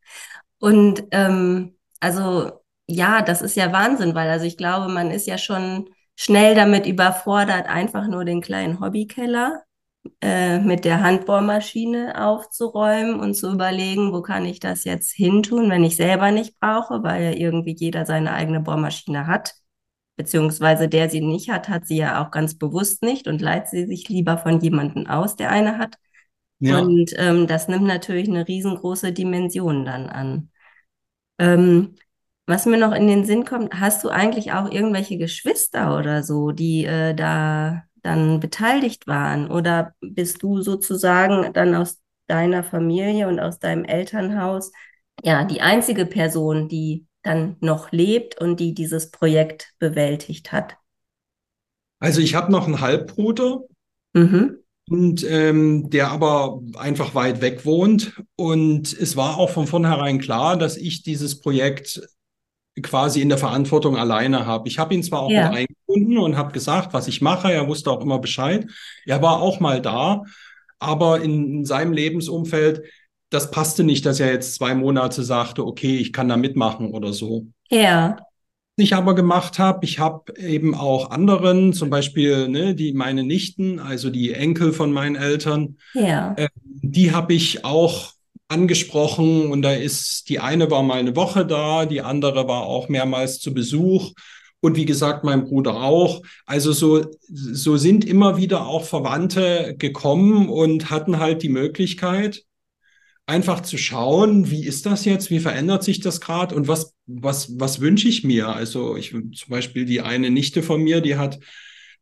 Und 0.58 1.04
ähm, 1.10 1.76
also 2.00 2.52
ja, 2.86 3.22
das 3.22 3.42
ist 3.42 3.56
ja 3.56 3.72
Wahnsinn, 3.72 4.14
weil 4.14 4.28
also 4.28 4.44
ich 4.44 4.56
glaube, 4.56 4.92
man 4.92 5.10
ist 5.10 5.26
ja 5.26 5.38
schon 5.38 5.88
schnell 6.16 6.54
damit 6.54 6.86
überfordert, 6.86 7.66
einfach 7.66 8.06
nur 8.08 8.24
den 8.24 8.40
kleinen 8.40 8.80
Hobbykeller 8.80 9.62
äh, 10.20 10.58
mit 10.58 10.84
der 10.84 11.00
Handbohrmaschine 11.02 12.26
aufzuräumen 12.26 13.20
und 13.20 13.34
zu 13.34 13.52
überlegen, 13.52 14.12
wo 14.12 14.22
kann 14.22 14.44
ich 14.44 14.58
das 14.60 14.84
jetzt 14.84 15.12
hintun, 15.12 15.70
wenn 15.70 15.84
ich 15.84 15.96
selber 15.96 16.30
nicht 16.30 16.58
brauche, 16.58 17.02
weil 17.02 17.22
ja 17.22 17.30
irgendwie 17.32 17.76
jeder 17.78 18.04
seine 18.06 18.32
eigene 18.32 18.60
Bohrmaschine 18.60 19.26
hat. 19.26 19.54
Beziehungsweise 20.16 20.88
der 20.88 21.08
sie 21.08 21.20
nicht 21.20 21.50
hat, 21.50 21.68
hat 21.68 21.86
sie 21.86 21.96
ja 21.96 22.22
auch 22.22 22.30
ganz 22.30 22.58
bewusst 22.58 23.02
nicht 23.02 23.28
und 23.28 23.40
leiht 23.40 23.68
sie 23.68 23.86
sich 23.86 24.08
lieber 24.08 24.38
von 24.38 24.60
jemandem 24.60 25.06
aus, 25.06 25.36
der 25.36 25.50
eine 25.50 25.78
hat. 25.78 25.96
Ja. 26.58 26.78
Und 26.78 27.12
ähm, 27.16 27.46
das 27.46 27.68
nimmt 27.68 27.84
natürlich 27.84 28.28
eine 28.28 28.46
riesengroße 28.46 29.12
Dimension 29.12 29.84
dann 29.84 30.08
an. 30.08 30.50
Ähm, 31.38 31.94
was 32.46 32.66
mir 32.66 32.76
noch 32.76 32.92
in 32.92 33.06
den 33.06 33.24
Sinn 33.24 33.44
kommt, 33.44 33.74
hast 33.80 34.04
du 34.04 34.08
eigentlich 34.08 34.52
auch 34.52 34.70
irgendwelche 34.70 35.16
Geschwister 35.16 35.96
oder 35.98 36.22
so, 36.22 36.50
die 36.50 36.84
äh, 36.84 37.14
da 37.14 37.84
dann 38.02 38.40
beteiligt 38.40 39.06
waren? 39.06 39.50
Oder 39.50 39.94
bist 40.00 40.42
du 40.42 40.60
sozusagen 40.60 41.52
dann 41.52 41.74
aus 41.74 42.00
deiner 42.26 42.64
Familie 42.64 43.28
und 43.28 43.40
aus 43.40 43.58
deinem 43.58 43.84
Elternhaus 43.84 44.72
ja 45.22 45.44
die 45.44 45.60
einzige 45.60 46.06
Person, 46.06 46.68
die 46.68 47.06
dann 47.22 47.56
noch 47.60 47.92
lebt 47.92 48.40
und 48.40 48.58
die 48.58 48.74
dieses 48.74 49.10
Projekt 49.10 49.74
bewältigt 49.78 50.52
hat? 50.52 50.76
Also 52.00 52.20
ich 52.20 52.34
habe 52.34 52.50
noch 52.50 52.66
einen 52.66 52.80
Halbbruder. 52.80 53.60
Mhm. 54.12 54.58
Und 54.90 55.24
ähm, 55.28 55.90
der 55.90 56.10
aber 56.10 56.60
einfach 56.76 57.14
weit 57.14 57.40
weg 57.40 57.64
wohnt. 57.64 58.20
Und 58.34 58.92
es 58.92 59.16
war 59.16 59.38
auch 59.38 59.50
von 59.50 59.68
vornherein 59.68 60.18
klar, 60.18 60.56
dass 60.58 60.76
ich 60.76 61.04
dieses 61.04 61.40
Projekt 61.40 62.02
quasi 62.80 63.20
in 63.20 63.28
der 63.28 63.38
Verantwortung 63.38 63.96
alleine 63.96 64.46
habe. 64.46 64.68
Ich 64.68 64.78
habe 64.78 64.94
ihn 64.94 65.02
zwar 65.02 65.20
auch 65.20 65.30
ja. 65.30 65.48
mit 65.48 65.58
eingebunden 65.58 66.18
und 66.18 66.36
habe 66.36 66.52
gesagt, 66.52 66.94
was 66.94 67.08
ich 67.08 67.20
mache. 67.20 67.52
Er 67.52 67.68
wusste 67.68 67.90
auch 67.90 68.00
immer 68.00 68.18
Bescheid. 68.18 68.66
Er 69.04 69.20
war 69.20 69.42
auch 69.42 69.60
mal 69.60 69.82
da, 69.82 70.22
aber 70.78 71.20
in, 71.20 71.58
in 71.58 71.64
seinem 71.64 71.92
Lebensumfeld, 71.92 72.82
das 73.28 73.50
passte 73.50 73.84
nicht, 73.84 74.06
dass 74.06 74.20
er 74.20 74.32
jetzt 74.32 74.54
zwei 74.54 74.74
Monate 74.74 75.22
sagte, 75.22 75.66
okay, 75.66 75.96
ich 75.96 76.12
kann 76.12 76.28
da 76.28 76.36
mitmachen 76.36 76.92
oder 76.92 77.12
so. 77.12 77.46
Ja. 77.70 78.16
Ich 78.76 78.94
aber 78.94 79.14
gemacht 79.14 79.58
habe, 79.58 79.84
ich 79.84 79.98
habe 79.98 80.34
eben 80.38 80.74
auch 80.74 81.10
anderen, 81.10 81.74
zum 81.74 81.90
Beispiel 81.90 82.48
ne, 82.48 82.74
die 82.74 82.94
meine 82.94 83.22
Nichten, 83.22 83.78
also 83.78 84.08
die 84.08 84.32
Enkel 84.32 84.72
von 84.72 84.92
meinen 84.92 85.16
Eltern, 85.16 85.76
ja. 85.92 86.34
äh, 86.36 86.48
die 86.56 87.12
habe 87.12 87.34
ich 87.34 87.66
auch 87.66 88.12
angesprochen 88.52 89.50
und 89.50 89.62
da 89.62 89.72
ist, 89.72 90.28
die 90.28 90.38
eine 90.38 90.70
war 90.70 90.82
mal 90.82 90.98
eine 90.98 91.16
Woche 91.16 91.46
da, 91.46 91.86
die 91.86 92.02
andere 92.02 92.46
war 92.46 92.62
auch 92.62 92.88
mehrmals 92.88 93.40
zu 93.40 93.54
Besuch. 93.54 94.12
Und 94.60 94.76
wie 94.76 94.84
gesagt, 94.84 95.24
mein 95.24 95.44
Bruder 95.44 95.74
auch. 95.82 96.22
Also 96.46 96.72
so, 96.72 97.04
so 97.28 97.76
sind 97.76 98.04
immer 98.04 98.36
wieder 98.36 98.66
auch 98.66 98.84
Verwandte 98.84 99.74
gekommen 99.76 100.48
und 100.48 100.90
hatten 100.90 101.18
halt 101.18 101.42
die 101.42 101.48
Möglichkeit, 101.48 102.44
einfach 103.26 103.62
zu 103.62 103.78
schauen, 103.78 104.50
wie 104.50 104.64
ist 104.64 104.86
das 104.86 105.04
jetzt, 105.04 105.30
wie 105.30 105.40
verändert 105.40 105.82
sich 105.82 106.00
das 106.00 106.20
gerade 106.20 106.54
und 106.54 106.68
was, 106.68 106.94
was, 107.06 107.58
was 107.58 107.80
wünsche 107.80 108.08
ich 108.08 108.24
mir? 108.24 108.48
Also 108.48 108.96
ich 108.96 109.10
zum 109.10 109.48
Beispiel 109.48 109.84
die 109.84 110.00
eine 110.00 110.30
Nichte 110.30 110.62
von 110.62 110.82
mir, 110.82 111.00
die 111.00 111.16
hat 111.16 111.40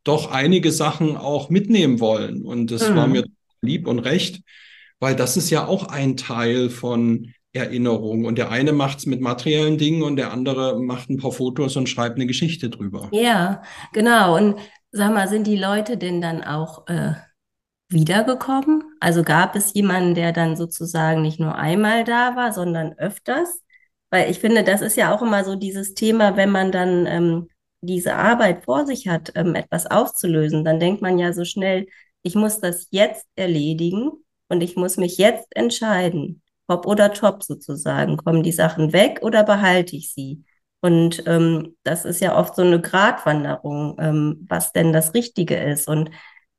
doch 0.04 0.30
einige 0.30 0.72
Sachen 0.72 1.16
auch 1.16 1.50
mitnehmen 1.50 2.00
wollen. 2.00 2.42
Und 2.42 2.70
das 2.70 2.88
mhm. 2.90 2.96
war 2.96 3.06
mir 3.06 3.24
lieb 3.62 3.86
und 3.86 4.00
recht, 4.00 4.42
weil 5.00 5.16
das 5.16 5.36
ist 5.36 5.50
ja 5.50 5.66
auch 5.66 5.88
ein 5.88 6.16
Teil 6.16 6.70
von 6.70 7.32
Erinnerung. 7.52 8.26
Und 8.26 8.38
der 8.38 8.50
eine 8.50 8.72
macht 8.72 8.98
es 8.98 9.06
mit 9.06 9.20
materiellen 9.20 9.78
Dingen 9.78 10.02
und 10.02 10.16
der 10.16 10.32
andere 10.32 10.80
macht 10.80 11.10
ein 11.10 11.16
paar 11.16 11.32
Fotos 11.32 11.76
und 11.76 11.88
schreibt 11.88 12.16
eine 12.16 12.26
Geschichte 12.26 12.70
drüber. 12.70 13.08
Ja, 13.12 13.62
genau. 13.92 14.36
Und 14.36 14.56
sag 14.92 15.12
mal, 15.12 15.28
sind 15.28 15.46
die 15.46 15.56
Leute 15.56 15.96
denn 15.96 16.20
dann 16.20 16.44
auch 16.44 16.86
äh, 16.86 17.14
wiedergekommen? 17.88 18.84
Also 19.00 19.24
gab 19.24 19.56
es 19.56 19.74
jemanden, 19.74 20.14
der 20.14 20.32
dann 20.32 20.54
sozusagen 20.54 21.22
nicht 21.22 21.40
nur 21.40 21.56
einmal 21.56 22.04
da 22.04 22.36
war, 22.36 22.52
sondern 22.52 22.92
öfters? 22.98 23.62
Weil 24.10 24.30
ich 24.30 24.38
finde, 24.38 24.62
das 24.62 24.80
ist 24.80 24.96
ja 24.96 25.14
auch 25.14 25.22
immer 25.22 25.44
so 25.44 25.56
dieses 25.56 25.94
Thema, 25.94 26.36
wenn 26.36 26.50
man 26.50 26.70
dann 26.70 27.06
ähm, 27.06 27.48
diese 27.80 28.14
Arbeit 28.14 28.64
vor 28.64 28.86
sich 28.86 29.08
hat, 29.08 29.32
ähm, 29.34 29.54
etwas 29.54 29.86
aufzulösen, 29.86 30.64
dann 30.64 30.78
denkt 30.78 31.02
man 31.02 31.18
ja 31.18 31.32
so 31.32 31.44
schnell, 31.44 31.86
ich 32.22 32.34
muss 32.34 32.60
das 32.60 32.88
jetzt 32.90 33.26
erledigen 33.34 34.12
und 34.50 34.62
ich 34.62 34.76
muss 34.76 34.96
mich 34.96 35.16
jetzt 35.18 35.46
entscheiden, 35.56 36.42
ob 36.66 36.86
oder 36.86 37.12
top 37.12 37.42
sozusagen. 37.42 38.16
Kommen 38.16 38.42
die 38.42 38.52
Sachen 38.52 38.92
weg 38.92 39.20
oder 39.22 39.44
behalte 39.44 39.96
ich 39.96 40.12
sie? 40.12 40.44
Und 40.80 41.22
ähm, 41.26 41.76
das 41.82 42.04
ist 42.04 42.20
ja 42.20 42.38
oft 42.38 42.56
so 42.56 42.62
eine 42.62 42.80
Gratwanderung, 42.80 43.96
ähm, 43.98 44.46
was 44.48 44.72
denn 44.72 44.92
das 44.92 45.14
Richtige 45.14 45.56
ist. 45.56 45.88
Und 45.88 46.10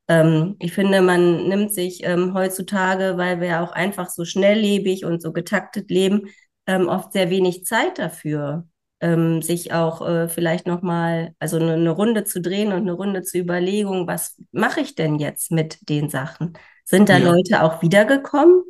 ähm, 0.08 0.56
ich 0.60 0.74
finde, 0.74 1.02
man 1.02 1.48
nimmt 1.48 1.74
sich 1.74 2.04
ähm, 2.04 2.34
heutzutage, 2.34 3.18
weil 3.18 3.42
wir 3.42 3.62
auch 3.62 3.72
einfach 3.72 4.10
so 4.10 4.26
schnelllebig 4.26 5.06
und 5.06 5.22
so 5.22 5.32
getaktet 5.34 5.90
leben, 5.90 6.28
ähm, 6.68 6.88
oft 6.88 7.14
sehr 7.14 7.30
wenig 7.30 7.66
Zeit 7.66 7.98
dafür, 7.98 8.68
ähm, 9.00 9.42
sich 9.42 9.74
auch 9.74 10.08
äh, 10.08 10.28
vielleicht 10.30 10.68
nochmal, 10.68 11.34
also 11.40 11.58
eine, 11.58 11.74
eine 11.74 11.90
Runde 11.92 12.24
zu 12.24 12.42
drehen 12.42 12.72
und 12.72 12.82
eine 12.82 12.94
Runde 12.94 13.24
zur 13.24 13.42
Überlegung, 13.42 14.08
was 14.08 14.40
mache 14.52 14.82
ich 14.82 14.96
denn 14.96 15.16
jetzt 15.16 15.52
mit 15.52 15.90
den 15.90 16.10
Sachen? 16.10 16.54
Sind 16.86 17.10
da 17.10 17.18
ja. 17.18 17.32
Leute 17.32 17.64
auch 17.64 17.82
wiedergekommen? 17.82 18.64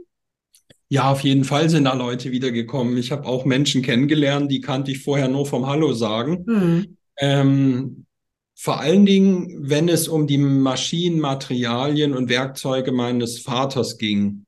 Ja, 0.89 1.10
auf 1.12 1.22
jeden 1.22 1.46
Fall 1.46 1.70
sind 1.70 1.86
da 1.86 1.94
Leute 1.94 2.32
wiedergekommen. 2.32 2.98
Ich 2.98 3.12
habe 3.12 3.25
auch 3.25 3.46
Menschen 3.46 3.82
kennengelernt, 3.82 4.51
die 4.51 4.60
kannte 4.60 4.91
ich 4.91 5.03
vorher 5.03 5.30
nur 5.30 5.46
vom 5.46 5.68
Hallo 5.68 5.94
sagen. 5.94 6.46
Hm. 6.46 6.98
Ähm, 7.18 8.06
vor 8.56 8.80
allen 8.80 9.06
Dingen, 9.06 9.70
wenn 9.70 9.89
es 9.89 10.08
um 10.08 10.27
die 10.27 10.38
Maschinen, 10.38 11.20
Materialien 11.20 12.13
und 12.13 12.30
Werkzeuge 12.30 12.91
meines 12.91 13.39
Vaters 13.39 13.98
ging, 13.98 14.46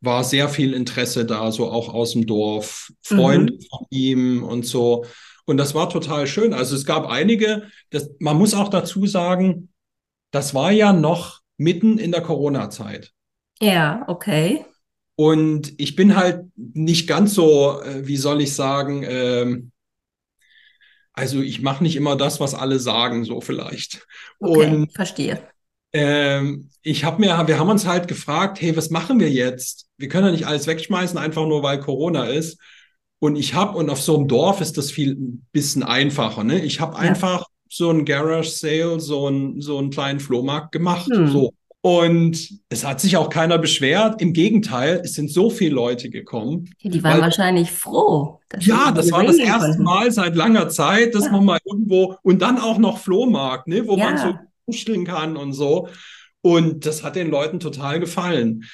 war 0.00 0.24
sehr 0.24 0.48
viel 0.48 0.74
Interesse 0.74 1.24
da, 1.24 1.52
so 1.52 1.70
auch 1.70 1.92
aus 1.92 2.12
dem 2.12 2.26
Dorf, 2.26 2.92
Freunde 3.02 3.54
mhm. 3.54 3.60
von 3.68 3.86
ihm 3.90 4.42
und 4.42 4.66
so. 4.66 5.04
Und 5.44 5.58
das 5.58 5.74
war 5.74 5.88
total 5.90 6.26
schön. 6.26 6.52
Also 6.52 6.74
es 6.74 6.84
gab 6.84 7.06
einige, 7.06 7.68
das, 7.90 8.10
man 8.18 8.36
muss 8.36 8.54
auch 8.54 8.68
dazu 8.68 9.06
sagen, 9.06 9.68
das 10.32 10.54
war 10.54 10.72
ja 10.72 10.92
noch 10.92 11.35
mitten 11.56 11.98
in 11.98 12.12
der 12.12 12.22
Corona-Zeit. 12.22 13.12
Ja, 13.60 14.04
okay. 14.06 14.64
Und 15.16 15.72
ich 15.78 15.96
bin 15.96 16.16
halt 16.16 16.44
nicht 16.56 17.08
ganz 17.08 17.34
so, 17.34 17.80
äh, 17.80 18.06
wie 18.06 18.18
soll 18.18 18.42
ich 18.42 18.54
sagen, 18.54 19.02
ähm, 19.08 19.72
also 21.14 21.40
ich 21.40 21.62
mache 21.62 21.82
nicht 21.82 21.96
immer 21.96 22.14
das, 22.16 22.40
was 22.40 22.54
alle 22.54 22.78
sagen, 22.78 23.24
so 23.24 23.40
vielleicht. 23.40 24.06
Okay, 24.38 24.66
und 24.66 24.92
verstehe. 24.92 25.40
Ähm, 25.94 26.68
ich 26.82 27.04
habe 27.04 27.20
mir, 27.20 27.46
wir 27.46 27.58
haben 27.58 27.70
uns 27.70 27.86
halt 27.86 28.06
gefragt, 28.06 28.60
hey, 28.60 28.76
was 28.76 28.90
machen 28.90 29.18
wir 29.18 29.30
jetzt? 29.30 29.88
Wir 29.96 30.08
können 30.08 30.26
ja 30.26 30.32
nicht 30.32 30.46
alles 30.46 30.66
wegschmeißen, 30.66 31.16
einfach 31.16 31.46
nur 31.46 31.62
weil 31.62 31.80
Corona 31.80 32.26
ist. 32.26 32.60
Und 33.18 33.36
ich 33.36 33.54
habe, 33.54 33.78
und 33.78 33.88
auf 33.88 34.02
so 34.02 34.16
einem 34.16 34.28
Dorf 34.28 34.60
ist 34.60 34.76
das 34.76 34.90
viel 34.90 35.12
ein 35.12 35.46
bisschen 35.52 35.82
einfacher. 35.82 36.44
Ne? 36.44 36.60
Ich 36.60 36.80
habe 36.80 36.92
ja. 36.94 36.98
einfach 36.98 37.46
so 37.68 37.90
ein 37.90 38.04
Garage 38.04 38.50
Sale, 38.50 39.00
so, 39.00 39.28
ein, 39.28 39.60
so 39.60 39.78
einen 39.78 39.90
kleinen 39.90 40.20
Flohmarkt 40.20 40.72
gemacht. 40.72 41.08
Hm. 41.10 41.28
So. 41.28 41.52
Und 41.86 42.60
es 42.68 42.84
hat 42.84 43.00
sich 43.00 43.16
auch 43.16 43.30
keiner 43.30 43.58
beschwert. 43.58 44.20
Im 44.20 44.32
Gegenteil, 44.32 45.02
es 45.04 45.14
sind 45.14 45.30
so 45.30 45.50
viele 45.50 45.76
Leute 45.76 46.10
gekommen. 46.10 46.68
Die 46.82 47.02
waren 47.04 47.14
weil, 47.14 47.20
wahrscheinlich 47.20 47.70
froh. 47.70 48.40
ja, 48.58 48.90
das 48.90 49.12
war 49.12 49.22
das 49.22 49.36
erste 49.36 49.68
konnten. 49.68 49.84
Mal 49.84 50.10
seit 50.10 50.34
langer 50.34 50.68
Zeit, 50.68 51.14
dass 51.14 51.26
ja. 51.26 51.30
man 51.30 51.44
mal 51.44 51.60
irgendwo 51.64 52.16
und 52.22 52.42
dann 52.42 52.58
auch 52.58 52.78
noch 52.78 52.98
Flohmarkt, 52.98 53.68
ne, 53.68 53.86
wo 53.86 53.96
ja. 53.96 54.04
man 54.04 54.18
so 54.18 54.34
kuscheln 54.64 55.04
kann 55.04 55.36
und 55.36 55.52
so. 55.52 55.88
Und 56.40 56.86
das 56.86 57.04
hat 57.04 57.14
den 57.14 57.30
Leuten 57.30 57.60
total 57.60 58.00
gefallen. 58.00 58.64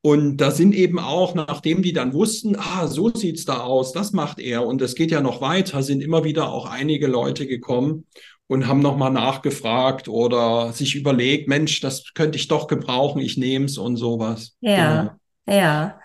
Und 0.00 0.38
da 0.38 0.50
sind 0.50 0.74
eben 0.74 0.98
auch, 0.98 1.34
nachdem 1.34 1.82
die 1.82 1.92
dann 1.92 2.14
wussten, 2.14 2.56
ah, 2.56 2.88
so 2.88 3.10
sieht's 3.10 3.44
da 3.44 3.60
aus, 3.60 3.92
das 3.92 4.12
macht 4.12 4.40
er 4.40 4.66
und 4.66 4.80
es 4.80 4.94
geht 4.94 5.10
ja 5.10 5.20
noch 5.20 5.40
weiter, 5.42 5.82
sind 5.82 6.02
immer 6.02 6.24
wieder 6.24 6.50
auch 6.50 6.66
einige 6.66 7.06
Leute 7.06 7.46
gekommen 7.46 8.06
und 8.48 8.66
haben 8.66 8.80
nochmal 8.80 9.10
nachgefragt 9.10 10.08
oder 10.08 10.72
sich 10.72 10.94
überlegt, 10.94 11.48
Mensch, 11.48 11.80
das 11.80 12.12
könnte 12.14 12.36
ich 12.36 12.48
doch 12.48 12.66
gebrauchen, 12.66 13.20
ich 13.20 13.36
nehme 13.36 13.64
es 13.64 13.78
und 13.78 13.96
sowas. 13.96 14.56
Ja, 14.60 15.02
genau. 15.02 15.58
ja. 15.58 15.98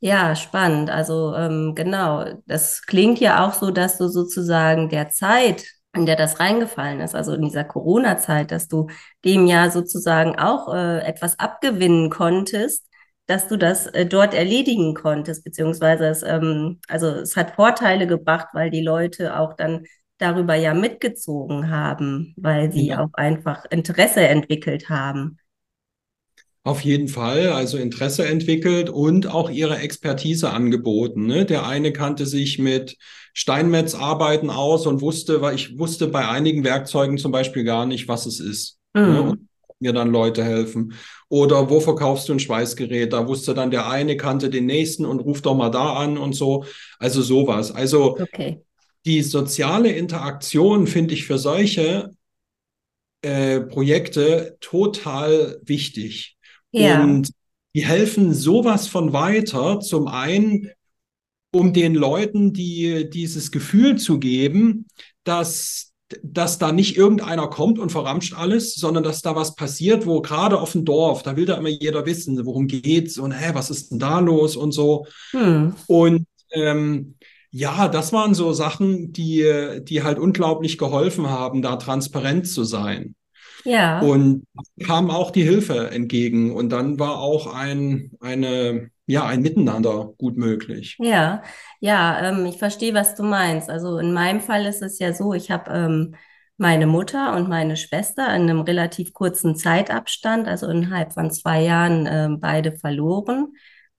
Ja, 0.00 0.36
spannend. 0.36 0.90
Also 0.90 1.34
ähm, 1.34 1.72
genau, 1.74 2.26
das 2.44 2.82
klingt 2.82 3.20
ja 3.20 3.42
auch 3.42 3.54
so, 3.54 3.70
dass 3.70 3.96
du 3.96 4.08
sozusagen 4.08 4.90
der 4.90 5.08
Zeit, 5.08 5.64
in 5.96 6.04
der 6.04 6.16
das 6.16 6.40
reingefallen 6.40 7.00
ist, 7.00 7.14
also 7.14 7.32
in 7.32 7.40
dieser 7.40 7.64
Corona-Zeit, 7.64 8.50
dass 8.50 8.68
du 8.68 8.88
dem 9.24 9.46
ja 9.46 9.70
sozusagen 9.70 10.38
auch 10.38 10.74
äh, 10.74 10.98
etwas 10.98 11.38
abgewinnen 11.38 12.10
konntest, 12.10 12.86
dass 13.26 13.48
du 13.48 13.56
das 13.56 13.86
äh, 13.86 14.04
dort 14.04 14.34
erledigen 14.34 14.94
konntest, 14.94 15.42
beziehungsweise 15.42 16.06
es, 16.08 16.22
ähm, 16.22 16.80
also 16.86 17.06
es 17.08 17.34
hat 17.34 17.52
Vorteile 17.54 18.06
gebracht, 18.06 18.48
weil 18.52 18.68
die 18.70 18.82
Leute 18.82 19.38
auch 19.38 19.54
dann 19.54 19.86
darüber 20.18 20.54
ja 20.54 20.74
mitgezogen 20.74 21.70
haben, 21.70 22.34
weil 22.36 22.72
sie 22.72 22.88
ja. 22.88 23.04
auch 23.04 23.14
einfach 23.14 23.64
Interesse 23.70 24.26
entwickelt 24.26 24.88
haben. 24.88 25.38
Auf 26.66 26.80
jeden 26.80 27.08
Fall, 27.08 27.50
also 27.50 27.76
Interesse 27.76 28.24
entwickelt 28.24 28.88
und 28.88 29.26
auch 29.26 29.50
ihre 29.50 29.78
Expertise 29.78 30.50
angeboten. 30.50 31.26
Ne? 31.26 31.44
Der 31.44 31.66
eine 31.66 31.92
kannte 31.92 32.24
sich 32.24 32.58
mit 32.58 32.96
Steinmetzarbeiten 33.34 34.48
aus 34.48 34.86
und 34.86 35.02
wusste, 35.02 35.42
weil 35.42 35.56
ich 35.56 35.78
wusste 35.78 36.08
bei 36.08 36.26
einigen 36.26 36.64
Werkzeugen 36.64 37.18
zum 37.18 37.32
Beispiel 37.32 37.64
gar 37.64 37.84
nicht, 37.84 38.08
was 38.08 38.24
es 38.24 38.40
ist. 38.40 38.78
Ne? 38.94 39.02
Mhm. 39.02 39.12
Ne? 39.12 39.38
Mir 39.80 39.92
dann 39.92 40.10
Leute 40.10 40.42
helfen. 40.42 40.94
Oder 41.28 41.68
wo 41.68 41.80
verkaufst 41.80 42.30
du 42.30 42.32
ein 42.32 42.40
Schweißgerät? 42.40 43.12
Da 43.12 43.28
wusste 43.28 43.52
dann 43.52 43.70
der 43.70 43.90
eine, 43.90 44.16
kannte 44.16 44.48
den 44.48 44.64
nächsten 44.64 45.04
und 45.04 45.20
ruft 45.20 45.44
doch 45.44 45.56
mal 45.56 45.68
da 45.68 45.94
an 45.94 46.16
und 46.16 46.34
so. 46.34 46.64
Also 46.98 47.20
sowas. 47.20 47.72
Also 47.72 48.18
okay 48.18 48.62
die 49.04 49.22
soziale 49.22 49.92
Interaktion 49.92 50.86
finde 50.86 51.14
ich 51.14 51.24
für 51.24 51.38
solche 51.38 52.10
äh, 53.22 53.60
Projekte 53.60 54.56
total 54.60 55.60
wichtig. 55.62 56.36
Ja. 56.72 57.02
Und 57.02 57.30
die 57.74 57.84
helfen 57.84 58.32
sowas 58.32 58.86
von 58.86 59.12
weiter. 59.12 59.80
Zum 59.80 60.08
einen, 60.08 60.70
um 61.52 61.72
den 61.72 61.94
Leuten 61.94 62.52
die, 62.52 63.08
dieses 63.10 63.50
Gefühl 63.50 63.96
zu 63.96 64.18
geben, 64.18 64.86
dass 65.24 65.90
dass 66.22 66.58
da 66.58 66.70
nicht 66.70 66.96
irgendeiner 66.96 67.48
kommt 67.48 67.78
und 67.78 67.90
verramscht 67.90 68.34
alles, 68.34 68.74
sondern 68.74 69.02
dass 69.02 69.22
da 69.22 69.34
was 69.34 69.54
passiert, 69.54 70.06
wo 70.06 70.20
gerade 70.20 70.60
auf 70.60 70.72
dem 70.72 70.84
Dorf, 70.84 71.22
da 71.22 71.36
will 71.36 71.46
da 71.46 71.56
immer 71.56 71.70
jeder 71.70 72.04
wissen, 72.06 72.44
worum 72.44 72.66
geht's 72.66 73.18
und 73.18 73.32
hä, 73.32 73.50
was 73.54 73.70
ist 73.70 73.90
denn 73.90 73.98
da 73.98 74.20
los 74.20 74.54
und 74.54 74.72
so. 74.72 75.06
Hm. 75.30 75.74
Und 75.86 76.26
ähm, 76.52 77.16
ja, 77.56 77.86
das 77.86 78.12
waren 78.12 78.34
so 78.34 78.52
Sachen, 78.52 79.12
die, 79.12 79.48
die 79.82 80.02
halt 80.02 80.18
unglaublich 80.18 80.76
geholfen 80.76 81.30
haben, 81.30 81.62
da 81.62 81.76
transparent 81.76 82.48
zu 82.48 82.64
sein. 82.64 83.14
Ja. 83.64 84.00
Und 84.00 84.44
kam 84.84 85.08
auch 85.08 85.30
die 85.30 85.44
Hilfe 85.44 85.88
entgegen. 85.92 86.52
Und 86.52 86.70
dann 86.70 86.98
war 86.98 87.18
auch 87.18 87.54
ein, 87.54 88.10
eine, 88.20 88.90
ja, 89.06 89.24
ein 89.26 89.40
Miteinander 89.40 90.12
gut 90.18 90.36
möglich. 90.36 90.96
Ja, 90.98 91.44
ja, 91.78 92.28
ähm, 92.28 92.44
ich 92.44 92.58
verstehe, 92.58 92.92
was 92.92 93.14
du 93.14 93.22
meinst. 93.22 93.70
Also 93.70 93.98
in 93.98 94.12
meinem 94.12 94.40
Fall 94.40 94.66
ist 94.66 94.82
es 94.82 94.98
ja 94.98 95.12
so, 95.12 95.32
ich 95.32 95.52
habe 95.52 95.70
ähm, 95.70 96.16
meine 96.56 96.88
Mutter 96.88 97.36
und 97.36 97.48
meine 97.48 97.76
Schwester 97.76 98.34
in 98.34 98.42
einem 98.42 98.62
relativ 98.62 99.12
kurzen 99.12 99.54
Zeitabstand, 99.54 100.48
also 100.48 100.66
innerhalb 100.66 101.12
von 101.12 101.30
zwei 101.30 101.62
Jahren, 101.62 102.06
äh, 102.06 102.28
beide 102.36 102.72
verloren. 102.72 103.52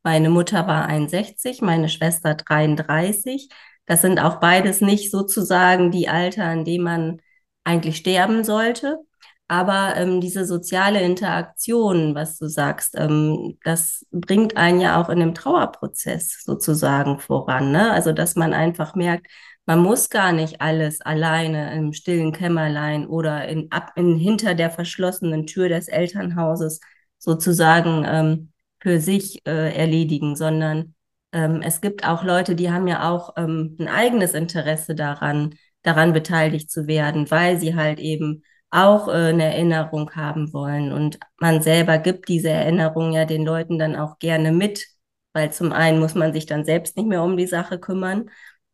Meine 0.05 0.29
Mutter 0.29 0.67
war 0.67 0.85
61, 0.85 1.63
meine 1.63 1.89
Schwester 1.89 2.35
33. 2.35 3.49
Das 3.87 4.03
sind 4.03 4.19
auch 4.19 4.35
beides 4.39 4.79
nicht 4.79 5.09
sozusagen 5.09 5.89
die 5.89 6.07
Alter, 6.09 6.43
an 6.45 6.63
dem 6.63 6.83
man 6.83 7.21
eigentlich 7.63 7.97
sterben 7.97 8.43
sollte. 8.43 8.99
Aber 9.47 9.95
ähm, 9.97 10.21
diese 10.21 10.45
soziale 10.45 11.01
Interaktion, 11.01 12.13
was 12.13 12.37
du 12.37 12.47
sagst, 12.47 12.93
ähm, 12.99 13.57
das 13.63 14.05
bringt 14.11 14.57
einen 14.57 14.79
ja 14.79 15.01
auch 15.01 15.09
in 15.09 15.19
dem 15.19 15.33
Trauerprozess 15.33 16.43
sozusagen 16.43 17.17
voran. 17.19 17.71
Ne? 17.71 17.91
Also, 17.91 18.11
dass 18.11 18.35
man 18.35 18.53
einfach 18.53 18.93
merkt, 18.93 19.25
man 19.65 19.79
muss 19.79 20.11
gar 20.11 20.33
nicht 20.33 20.61
alles 20.61 21.01
alleine 21.01 21.73
im 21.75 21.93
stillen 21.93 22.31
Kämmerlein 22.31 23.07
oder 23.07 23.47
in, 23.47 23.71
ab, 23.71 23.93
in, 23.95 24.17
hinter 24.17 24.53
der 24.53 24.69
verschlossenen 24.69 25.47
Tür 25.47 25.67
des 25.69 25.87
Elternhauses 25.87 26.79
sozusagen 27.17 28.05
ähm, 28.07 28.51
für 28.85 28.99
sich 28.99 29.41
äh, 29.47 29.75
erledigen, 29.75 30.35
sondern 30.35 30.93
ähm, 31.31 31.63
es 31.63 31.81
gibt 31.81 32.07
auch 32.07 32.23
Leute, 32.23 32.53
die 32.53 32.69
haben 32.69 32.87
ja 32.87 33.09
auch 33.09 33.33
ähm, 33.35 33.75
ein 33.79 33.87
eigenes 33.87 34.35
Interesse 34.35 34.93
daran, 34.93 35.55
daran 35.81 36.13
beteiligt 36.13 36.69
zu 36.69 36.85
werden, 36.85 37.31
weil 37.31 37.59
sie 37.59 37.73
halt 37.73 37.99
eben 37.99 38.43
auch 38.69 39.07
äh, 39.07 39.29
eine 39.29 39.45
Erinnerung 39.45 40.11
haben 40.11 40.53
wollen. 40.53 40.91
Und 40.91 41.17
man 41.39 41.63
selber 41.63 41.97
gibt 41.97 42.29
diese 42.29 42.49
Erinnerung 42.49 43.11
ja 43.11 43.25
den 43.25 43.43
Leuten 43.43 43.79
dann 43.79 43.95
auch 43.95 44.19
gerne 44.19 44.51
mit, 44.51 44.85
weil 45.33 45.51
zum 45.51 45.71
einen 45.73 45.99
muss 45.99 46.13
man 46.13 46.31
sich 46.31 46.45
dann 46.45 46.63
selbst 46.63 46.95
nicht 46.95 47.07
mehr 47.07 47.23
um 47.23 47.37
die 47.37 47.47
Sache 47.47 47.79
kümmern. 47.79 48.29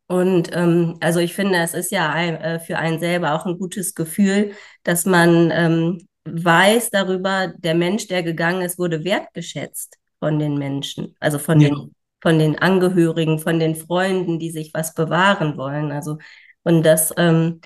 Und 0.08 0.54
ähm, 0.54 0.98
also 1.00 1.20
ich 1.20 1.32
finde, 1.32 1.56
es 1.56 1.72
ist 1.72 1.90
ja 1.90 2.12
ein, 2.12 2.36
äh, 2.36 2.60
für 2.60 2.76
einen 2.76 3.00
selber 3.00 3.32
auch 3.32 3.46
ein 3.46 3.58
gutes 3.58 3.94
Gefühl, 3.94 4.52
dass 4.82 5.06
man 5.06 5.50
ähm, 5.50 6.06
weiß 6.24 6.90
darüber, 6.90 7.54
der 7.56 7.74
Mensch, 7.74 8.08
der 8.08 8.22
gegangen 8.22 8.60
ist, 8.60 8.78
wurde 8.78 9.04
wertgeschätzt 9.04 10.01
von 10.22 10.38
den 10.38 10.56
Menschen, 10.56 11.16
also 11.18 11.40
von 11.40 11.60
ja. 11.60 11.70
den 11.70 11.94
von 12.22 12.38
den 12.38 12.56
Angehörigen, 12.56 13.40
von 13.40 13.58
den 13.58 13.74
Freunden, 13.74 14.38
die 14.38 14.52
sich 14.52 14.72
was 14.72 14.94
bewahren 14.94 15.56
wollen. 15.56 15.90
Also 15.90 16.18
und 16.62 16.84
das 16.84 17.12
ähm, 17.16 17.60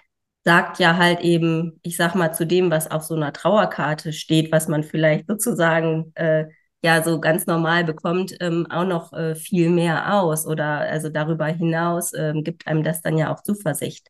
sagt 0.44 0.78
ja 0.78 0.96
halt 0.96 1.20
eben, 1.20 1.78
ich 1.82 1.96
sag 1.96 2.14
mal, 2.14 2.32
zu 2.32 2.46
dem, 2.46 2.70
was 2.70 2.90
auf 2.90 3.02
so 3.02 3.14
einer 3.14 3.34
Trauerkarte 3.34 4.14
steht, 4.14 4.50
was 4.52 4.66
man 4.66 4.82
vielleicht 4.82 5.26
sozusagen 5.28 6.12
äh, 6.14 6.46
ja 6.82 7.02
so 7.02 7.20
ganz 7.20 7.44
normal 7.44 7.84
bekommt, 7.84 8.34
ähm, 8.40 8.66
auch 8.70 8.86
noch 8.86 9.12
äh, 9.12 9.34
viel 9.34 9.68
mehr 9.68 10.14
aus. 10.14 10.46
Oder 10.46 10.78
also 10.80 11.10
darüber 11.10 11.46
hinaus 11.46 12.14
äh, 12.14 12.32
gibt 12.36 12.66
einem 12.66 12.82
das 12.82 13.02
dann 13.02 13.18
ja 13.18 13.34
auch 13.34 13.42
Zuversicht. 13.42 14.08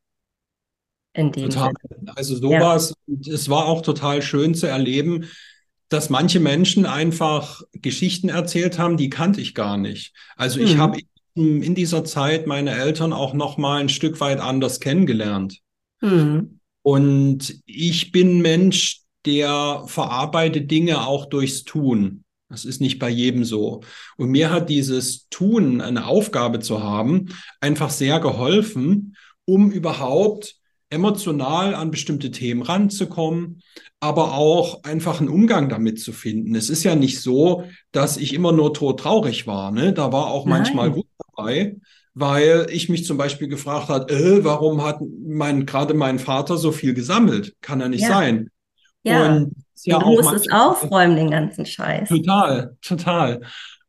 In 1.12 1.32
dem 1.32 1.50
total. 1.50 1.72
Sinne. 1.88 2.12
Also 2.14 2.36
sowas, 2.36 2.94
ja. 3.08 3.34
es 3.34 3.48
war 3.48 3.66
auch 3.66 3.82
total 3.82 4.22
schön 4.22 4.54
zu 4.54 4.68
erleben, 4.68 5.24
dass 5.88 6.10
manche 6.10 6.40
Menschen 6.40 6.86
einfach 6.86 7.62
Geschichten 7.72 8.28
erzählt 8.28 8.78
haben, 8.78 8.96
die 8.96 9.10
kannte 9.10 9.40
ich 9.40 9.54
gar 9.54 9.76
nicht. 9.76 10.12
Also 10.36 10.60
ich 10.60 10.74
mhm. 10.74 10.78
habe 10.78 10.98
in 11.34 11.74
dieser 11.74 12.04
Zeit 12.04 12.46
meine 12.46 12.72
Eltern 12.72 13.12
auch 13.12 13.34
noch 13.34 13.58
mal 13.58 13.80
ein 13.80 13.88
Stück 13.88 14.20
weit 14.20 14.40
anders 14.40 14.80
kennengelernt. 14.80 15.60
Mhm. 16.00 16.60
Und 16.82 17.60
ich 17.66 18.12
bin 18.12 18.40
Mensch, 18.40 19.02
der 19.26 19.82
verarbeitet 19.86 20.70
Dinge 20.70 21.06
auch 21.06 21.26
durchs 21.26 21.64
Tun. 21.64 22.24
Das 22.48 22.64
ist 22.64 22.80
nicht 22.80 22.98
bei 22.98 23.08
jedem 23.08 23.44
so. 23.44 23.82
Und 24.16 24.30
mir 24.30 24.50
hat 24.50 24.70
dieses 24.70 25.28
Tun, 25.28 25.80
eine 25.80 26.06
Aufgabe 26.06 26.60
zu 26.60 26.82
haben, 26.82 27.34
einfach 27.60 27.90
sehr 27.90 28.20
geholfen, 28.20 29.16
um 29.44 29.70
überhaupt 29.70 30.56
emotional 30.90 31.74
an 31.74 31.90
bestimmte 31.90 32.30
Themen 32.30 32.62
ranzukommen, 32.62 33.62
aber 34.00 34.34
auch 34.34 34.84
einfach 34.84 35.20
einen 35.20 35.28
Umgang 35.28 35.68
damit 35.68 36.00
zu 36.00 36.12
finden. 36.12 36.54
Es 36.54 36.70
ist 36.70 36.84
ja 36.84 36.94
nicht 36.94 37.20
so, 37.20 37.64
dass 37.92 38.16
ich 38.16 38.34
immer 38.34 38.52
nur 38.52 38.72
todtraurig 38.72 39.46
war. 39.46 39.72
Ne? 39.72 39.92
Da 39.92 40.12
war 40.12 40.28
auch 40.28 40.46
Nein. 40.46 40.60
manchmal 40.60 40.90
gut 40.92 41.06
dabei, 41.34 41.76
weil 42.14 42.66
ich 42.70 42.88
mich 42.88 43.04
zum 43.04 43.16
Beispiel 43.16 43.48
gefragt 43.48 43.88
habe, 43.88 44.12
äh, 44.12 44.44
warum 44.44 44.84
hat 44.84 45.00
mein, 45.00 45.66
gerade 45.66 45.94
mein 45.94 46.18
Vater 46.18 46.56
so 46.56 46.72
viel 46.72 46.94
gesammelt? 46.94 47.54
Kann 47.60 47.80
er 47.80 47.88
nicht 47.88 48.02
ja. 48.02 48.08
sein. 48.08 48.50
Ja, 49.02 49.26
und 49.26 49.52
ja 49.82 49.98
du 49.98 50.06
musst 50.06 50.32
es 50.32 50.50
aufräumen, 50.50 51.16
den 51.16 51.30
ganzen 51.30 51.66
Scheiß. 51.66 52.08
Total, 52.08 52.76
total. 52.80 53.40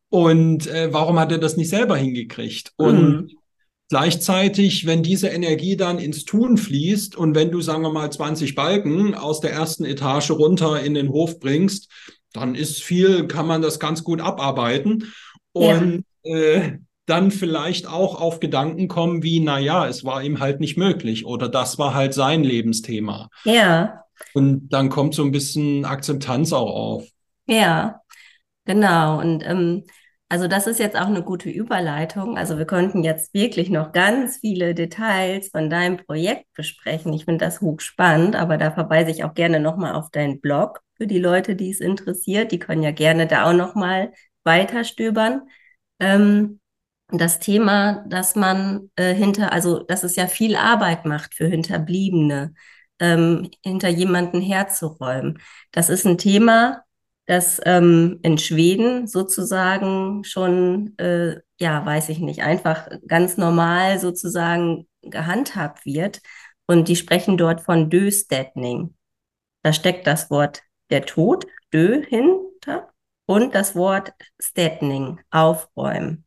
Und 0.10 0.68
äh, 0.68 0.94
warum 0.94 1.20
hat 1.20 1.32
er 1.32 1.38
das 1.38 1.58
nicht 1.58 1.70
selber 1.70 1.98
hingekriegt? 1.98 2.72
Und 2.78 3.10
mhm. 3.10 3.37
Gleichzeitig, 3.90 4.86
wenn 4.86 5.02
diese 5.02 5.30
Energie 5.30 5.78
dann 5.78 5.98
ins 5.98 6.26
Tun 6.26 6.58
fließt 6.58 7.16
und 7.16 7.36
wenn 7.36 7.52
du, 7.52 7.62
sagen 7.62 7.84
wir 7.84 7.92
mal, 7.92 8.12
20 8.12 8.54
Balken 8.54 9.16
aus 9.16 9.40
der 9.40 9.54
ersten 9.54 9.86
Etage 9.86 10.32
runter 10.32 10.82
in 10.82 10.94
den 10.94 11.10
Hof 11.10 11.40
bringst, 11.40 11.90
dann 12.34 12.54
ist 12.54 12.84
viel, 12.84 13.28
kann 13.28 13.48
man 13.48 13.62
das 13.62 13.80
ganz 13.80 14.04
gut 14.04 14.20
abarbeiten 14.20 15.14
und 15.54 16.04
ja. 16.24 16.36
äh, 16.36 16.80
dann 17.06 17.32
vielleicht 17.32 17.88
auch 17.88 18.20
auf 18.20 18.42
Gedanken 18.42 18.90
kommen 18.90 19.24
wie, 19.24 19.40
na 19.40 19.58
ja, 19.60 19.88
es 19.88 20.04
war 20.04 20.22
ihm 20.22 20.42
halt 20.42 20.60
nicht 20.60 20.78
möglich 20.78 21.26
oder 21.26 21.48
das 21.48 21.80
war 21.80 21.94
halt 21.94 22.14
sein 22.14 22.44
Lebensthema. 22.44 23.30
Ja. 23.46 24.04
Und 24.34 24.68
dann 24.70 24.90
kommt 24.90 25.16
so 25.16 25.24
ein 25.24 25.32
bisschen 25.32 25.86
Akzeptanz 25.86 26.52
auch 26.52 26.70
auf. 26.70 27.08
Ja, 27.48 28.02
genau. 28.66 29.22
Und 29.22 29.42
ähm, 29.46 29.86
also 30.30 30.48
das 30.48 30.68
ist 30.68 30.80
jetzt 30.80 30.98
auch 30.98 31.08
eine 31.08 31.24
gute 31.24 31.50
Überleitung. 31.50 32.38
Also 32.38 32.58
wir 32.58 32.66
konnten 32.66 33.04
jetzt 33.04 33.34
wirklich 33.34 33.70
noch 33.70 33.94
ganz 33.94 34.38
viele 34.38 34.76
Details 34.76 35.50
von 35.50 35.70
deinem 35.70 35.98
Projekt 35.98 36.54
besprechen. 36.54 37.14
Ich 37.14 37.26
finde 37.26 37.46
das 37.46 37.62
hochspannend, 37.62 38.36
aber 38.36 38.58
da 38.58 38.72
verweise 38.72 39.12
ich 39.12 39.24
auch 39.24 39.34
gerne 39.34 39.60
nochmal 39.62 39.94
auf 39.96 40.10
deinen 40.12 40.42
Blog 40.42 40.82
für 40.98 41.08
die 41.08 41.20
Leute, 41.20 41.56
die 41.56 41.70
es 41.72 41.80
interessiert. 41.80 42.52
Die 42.52 42.60
können 42.60 42.84
ja 42.84 42.92
gerne 42.92 43.26
da 43.28 43.50
auch 43.50 43.54
nochmal 43.54 44.12
weiterstöbern. 44.44 45.44
Ähm, 46.00 46.60
das 47.10 47.40
Thema, 47.40 48.04
dass 48.08 48.36
man 48.36 48.92
äh, 48.98 49.14
hinter, 49.14 49.54
also 49.54 49.84
dass 49.84 50.04
es 50.04 50.18
ja 50.18 50.28
viel 50.28 50.58
Arbeit 50.58 51.06
macht 51.06 51.36
für 51.36 51.48
Hinterbliebene, 51.48 52.54
ähm, 53.00 53.50
hinter 53.64 53.88
jemanden 53.88 54.42
herzuräumen. 54.42 55.40
Das 55.72 55.90
ist 55.90 56.06
ein 56.06 56.18
Thema, 56.18 56.84
das 57.28 57.62
ähm, 57.66 58.20
in 58.24 58.38
Schweden 58.38 59.06
sozusagen 59.06 60.24
schon, 60.24 60.98
äh, 60.98 61.36
ja, 61.60 61.86
weiß 61.86 62.10
ich 62.10 62.20
nicht, 62.20 62.42
einfach 62.42 62.88
ganz 63.06 63.38
normal 63.38 64.00
sozusagen 64.00 64.88
gehandhabt 65.02 65.86
wird. 65.86 66.22
Und 66.68 66.88
die 66.88 66.96
sprechen 66.96 67.38
dort 67.38 67.62
von 67.62 67.90
Döstädning. 67.90 68.96
Da 69.62 69.74
steckt 69.74 70.08
das 70.08 70.32
Wort 70.32 70.64
der 70.90 71.06
Tod, 71.06 71.46
Dö, 71.74 72.02
hinter, 72.02 72.94
und 73.26 73.54
das 73.54 73.76
Wort 73.76 74.14
Städning, 74.40 75.20
aufräumen. 75.30 76.26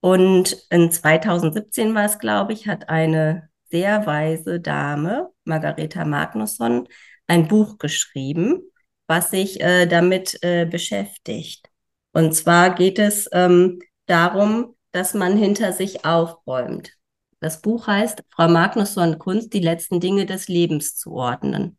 Und 0.00 0.66
in 0.68 0.90
2017 0.90 1.94
war 1.94 2.04
es, 2.04 2.18
glaube 2.18 2.52
ich, 2.52 2.68
hat 2.68 2.90
eine 2.90 3.48
sehr 3.70 4.04
weise 4.04 4.60
Dame, 4.60 5.30
Margareta 5.44 6.04
Magnusson, 6.04 6.86
ein 7.26 7.48
Buch 7.48 7.78
geschrieben, 7.78 8.60
was 9.06 9.30
sich 9.30 9.60
äh, 9.60 9.86
damit 9.86 10.38
äh, 10.42 10.66
beschäftigt. 10.66 11.68
Und 12.12 12.34
zwar 12.34 12.74
geht 12.74 12.98
es 12.98 13.28
ähm, 13.32 13.80
darum, 14.06 14.74
dass 14.92 15.14
man 15.14 15.36
hinter 15.36 15.72
sich 15.72 16.04
aufräumt. 16.04 16.92
Das 17.40 17.60
Buch 17.60 17.86
heißt 17.86 18.22
Frau 18.30 18.48
Magnusson 18.48 19.18
Kunst, 19.18 19.52
die 19.52 19.60
letzten 19.60 20.00
Dinge 20.00 20.24
des 20.24 20.48
Lebens 20.48 20.96
zu 20.96 21.12
ordnen. 21.12 21.76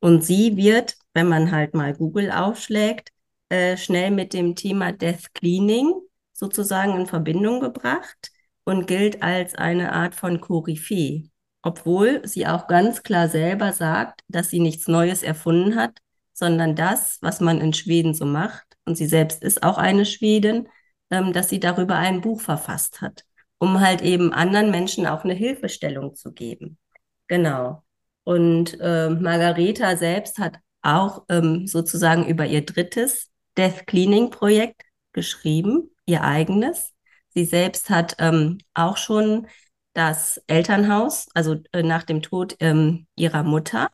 Und 0.00 0.24
sie 0.24 0.56
wird, 0.56 0.96
wenn 1.14 1.28
man 1.28 1.52
halt 1.52 1.74
mal 1.74 1.94
Google 1.94 2.30
aufschlägt, 2.30 3.10
äh, 3.48 3.76
schnell 3.76 4.10
mit 4.10 4.32
dem 4.32 4.56
Thema 4.56 4.92
Death 4.92 5.32
Cleaning 5.34 5.92
sozusagen 6.32 6.98
in 6.98 7.06
Verbindung 7.06 7.60
gebracht 7.60 8.30
und 8.64 8.86
gilt 8.86 9.22
als 9.22 9.54
eine 9.54 9.92
Art 9.92 10.14
von 10.14 10.40
Koryphäe, 10.40 11.30
obwohl 11.62 12.26
sie 12.26 12.46
auch 12.46 12.66
ganz 12.66 13.02
klar 13.02 13.28
selber 13.28 13.72
sagt, 13.72 14.22
dass 14.28 14.50
sie 14.50 14.60
nichts 14.60 14.88
Neues 14.88 15.22
erfunden 15.22 15.76
hat, 15.76 15.98
sondern 16.36 16.76
das, 16.76 17.18
was 17.22 17.40
man 17.40 17.60
in 17.60 17.72
Schweden 17.72 18.12
so 18.12 18.26
macht, 18.26 18.76
und 18.84 18.96
sie 18.96 19.06
selbst 19.06 19.42
ist 19.42 19.62
auch 19.62 19.78
eine 19.78 20.04
Schwedin, 20.04 20.68
ähm, 21.10 21.32
dass 21.32 21.48
sie 21.48 21.60
darüber 21.60 21.96
ein 21.96 22.20
Buch 22.20 22.40
verfasst 22.40 23.00
hat, 23.00 23.24
um 23.58 23.80
halt 23.80 24.02
eben 24.02 24.32
anderen 24.32 24.70
Menschen 24.70 25.06
auch 25.06 25.24
eine 25.24 25.34
Hilfestellung 25.34 26.14
zu 26.14 26.32
geben. 26.32 26.78
Genau. 27.26 27.82
Und 28.24 28.78
äh, 28.80 29.08
Margareta 29.08 29.96
selbst 29.96 30.38
hat 30.38 30.58
auch 30.82 31.24
ähm, 31.28 31.66
sozusagen 31.66 32.26
über 32.26 32.46
ihr 32.46 32.64
drittes 32.64 33.30
Death 33.56 33.86
Cleaning 33.86 34.30
Projekt 34.30 34.82
geschrieben, 35.12 35.90
ihr 36.04 36.22
eigenes. 36.22 36.92
Sie 37.30 37.44
selbst 37.44 37.88
hat 37.88 38.16
ähm, 38.18 38.58
auch 38.74 38.98
schon 38.98 39.46
das 39.94 40.38
Elternhaus, 40.46 41.28
also 41.34 41.56
äh, 41.72 41.82
nach 41.82 42.02
dem 42.02 42.20
Tod 42.20 42.56
ähm, 42.60 43.06
ihrer 43.16 43.42
Mutter, 43.42 43.90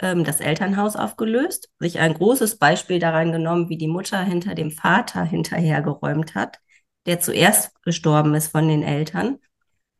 ähm, 0.00 0.24
das 0.24 0.40
Elternhaus 0.40 0.96
aufgelöst, 0.96 1.70
sich 1.78 1.98
ein 1.98 2.14
großes 2.14 2.58
Beispiel 2.58 2.98
daran 2.98 3.32
genommen, 3.32 3.68
wie 3.68 3.78
die 3.78 3.88
Mutter 3.88 4.22
hinter 4.22 4.54
dem 4.54 4.70
Vater 4.70 5.24
hinterhergeräumt 5.24 6.34
hat, 6.34 6.58
der 7.06 7.20
zuerst 7.20 7.82
gestorben 7.82 8.34
ist 8.34 8.48
von 8.48 8.68
den 8.68 8.82
Eltern. 8.82 9.38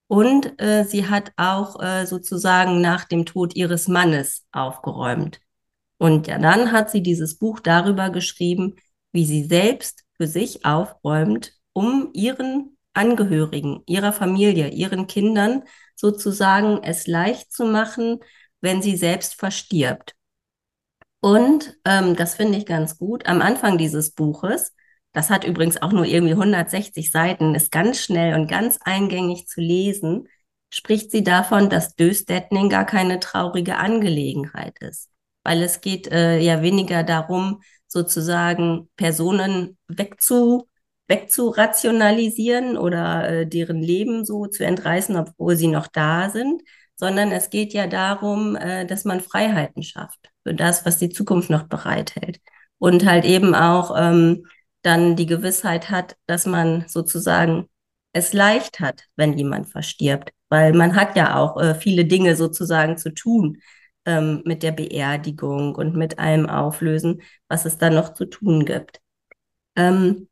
Und 0.06 0.60
äh, 0.60 0.84
sie 0.84 1.08
hat 1.08 1.32
auch 1.36 1.80
äh, 1.80 2.04
sozusagen 2.06 2.80
nach 2.80 3.04
dem 3.04 3.26
Tod 3.26 3.54
ihres 3.54 3.86
Mannes 3.86 4.44
aufgeräumt. 4.50 5.40
Und 5.98 6.26
ja, 6.26 6.38
dann 6.38 6.72
hat 6.72 6.90
sie 6.90 7.02
dieses 7.02 7.38
Buch 7.38 7.60
darüber 7.60 8.10
geschrieben, 8.10 8.76
wie 9.12 9.24
sie 9.24 9.44
selbst 9.44 10.04
für 10.16 10.26
sich 10.26 10.64
aufräumt, 10.64 11.52
um 11.72 12.10
ihren 12.12 12.76
Angehörigen, 12.92 13.82
ihrer 13.86 14.12
Familie, 14.12 14.68
ihren 14.68 15.06
Kindern 15.06 15.62
sozusagen 15.94 16.82
es 16.82 17.06
leicht 17.06 17.52
zu 17.52 17.66
machen, 17.66 18.20
wenn 18.60 18.82
sie 18.82 18.96
selbst 18.96 19.34
verstirbt. 19.34 20.14
Und 21.20 21.76
ähm, 21.84 22.16
das 22.16 22.34
finde 22.34 22.58
ich 22.58 22.66
ganz 22.66 22.98
gut. 22.98 23.26
Am 23.26 23.42
Anfang 23.42 23.78
dieses 23.78 24.12
Buches, 24.12 24.74
das 25.12 25.30
hat 25.30 25.44
übrigens 25.44 25.80
auch 25.82 25.92
nur 25.92 26.06
irgendwie 26.06 26.32
160 26.32 27.10
Seiten, 27.10 27.54
ist 27.54 27.70
ganz 27.70 28.00
schnell 28.00 28.34
und 28.34 28.48
ganz 28.48 28.78
eingängig 28.82 29.46
zu 29.46 29.60
lesen, 29.60 30.28
spricht 30.72 31.10
sie 31.10 31.22
davon, 31.24 31.68
dass 31.68 31.94
Döstädning 31.94 32.68
gar 32.68 32.86
keine 32.86 33.20
traurige 33.20 33.76
Angelegenheit 33.76 34.78
ist. 34.80 35.10
Weil 35.42 35.62
es 35.62 35.80
geht 35.80 36.08
äh, 36.08 36.38
ja 36.38 36.62
weniger 36.62 37.02
darum, 37.02 37.62
sozusagen 37.86 38.88
Personen 38.96 39.76
wegzu, 39.88 40.68
wegzurationalisieren 41.08 42.78
oder 42.78 43.28
äh, 43.28 43.46
deren 43.46 43.82
Leben 43.82 44.24
so 44.24 44.46
zu 44.46 44.64
entreißen, 44.64 45.16
obwohl 45.16 45.56
sie 45.56 45.66
noch 45.66 45.88
da 45.88 46.30
sind, 46.30 46.62
sondern 47.00 47.32
es 47.32 47.48
geht 47.50 47.72
ja 47.72 47.86
darum, 47.86 48.56
äh, 48.56 48.86
dass 48.86 49.04
man 49.04 49.20
Freiheiten 49.20 49.82
schafft 49.82 50.30
für 50.44 50.54
das, 50.54 50.84
was 50.84 50.98
die 50.98 51.08
Zukunft 51.08 51.48
noch 51.50 51.64
bereithält. 51.64 52.40
Und 52.78 53.06
halt 53.06 53.24
eben 53.24 53.54
auch 53.54 53.94
ähm, 53.98 54.46
dann 54.82 55.16
die 55.16 55.26
Gewissheit 55.26 55.90
hat, 55.90 56.16
dass 56.26 56.46
man 56.46 56.84
sozusagen 56.88 57.68
es 58.12 58.32
leicht 58.34 58.80
hat, 58.80 59.04
wenn 59.16 59.36
jemand 59.36 59.68
verstirbt. 59.68 60.32
Weil 60.50 60.74
man 60.74 60.94
hat 60.94 61.16
ja 61.16 61.36
auch 61.36 61.60
äh, 61.60 61.74
viele 61.74 62.04
Dinge 62.04 62.36
sozusagen 62.36 62.98
zu 62.98 63.14
tun 63.14 63.58
ähm, 64.04 64.42
mit 64.44 64.62
der 64.62 64.72
Beerdigung 64.72 65.74
und 65.74 65.96
mit 65.96 66.18
allem 66.18 66.48
Auflösen, 66.48 67.22
was 67.48 67.64
es 67.64 67.78
da 67.78 67.88
noch 67.88 68.12
zu 68.12 68.26
tun 68.26 68.66
gibt. 68.66 69.00
Ähm, 69.76 70.28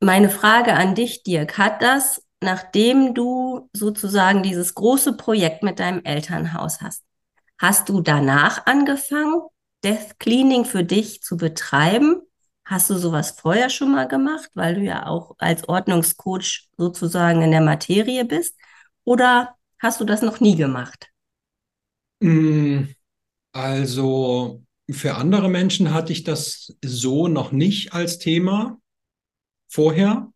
meine 0.00 0.30
Frage 0.30 0.74
an 0.74 0.94
dich, 0.94 1.24
Dirk, 1.24 1.58
hat 1.58 1.82
das, 1.82 2.22
nachdem 2.42 3.14
du 3.14 3.68
sozusagen 3.72 4.42
dieses 4.42 4.74
große 4.74 5.16
Projekt 5.16 5.62
mit 5.62 5.78
deinem 5.78 6.04
Elternhaus 6.04 6.80
hast, 6.80 7.04
hast 7.58 7.88
du 7.88 8.00
danach 8.00 8.66
angefangen, 8.66 9.42
Death 9.84 10.18
Cleaning 10.18 10.64
für 10.64 10.84
dich 10.84 11.22
zu 11.22 11.36
betreiben? 11.36 12.22
Hast 12.64 12.90
du 12.90 12.98
sowas 12.98 13.30
vorher 13.30 13.70
schon 13.70 13.92
mal 13.92 14.06
gemacht, 14.06 14.50
weil 14.54 14.74
du 14.74 14.82
ja 14.82 15.06
auch 15.06 15.34
als 15.38 15.68
Ordnungscoach 15.68 16.68
sozusagen 16.76 17.42
in 17.42 17.50
der 17.50 17.60
Materie 17.60 18.24
bist? 18.24 18.56
Oder 19.04 19.54
hast 19.78 20.00
du 20.00 20.04
das 20.04 20.22
noch 20.22 20.40
nie 20.40 20.56
gemacht? 20.56 21.10
Mm, 22.20 22.84
also 23.52 24.62
für 24.90 25.14
andere 25.14 25.48
Menschen 25.48 25.92
hatte 25.92 26.12
ich 26.12 26.24
das 26.24 26.76
so 26.84 27.28
noch 27.28 27.52
nicht 27.52 27.92
als 27.92 28.18
Thema 28.18 28.78
vorher. 29.68 30.32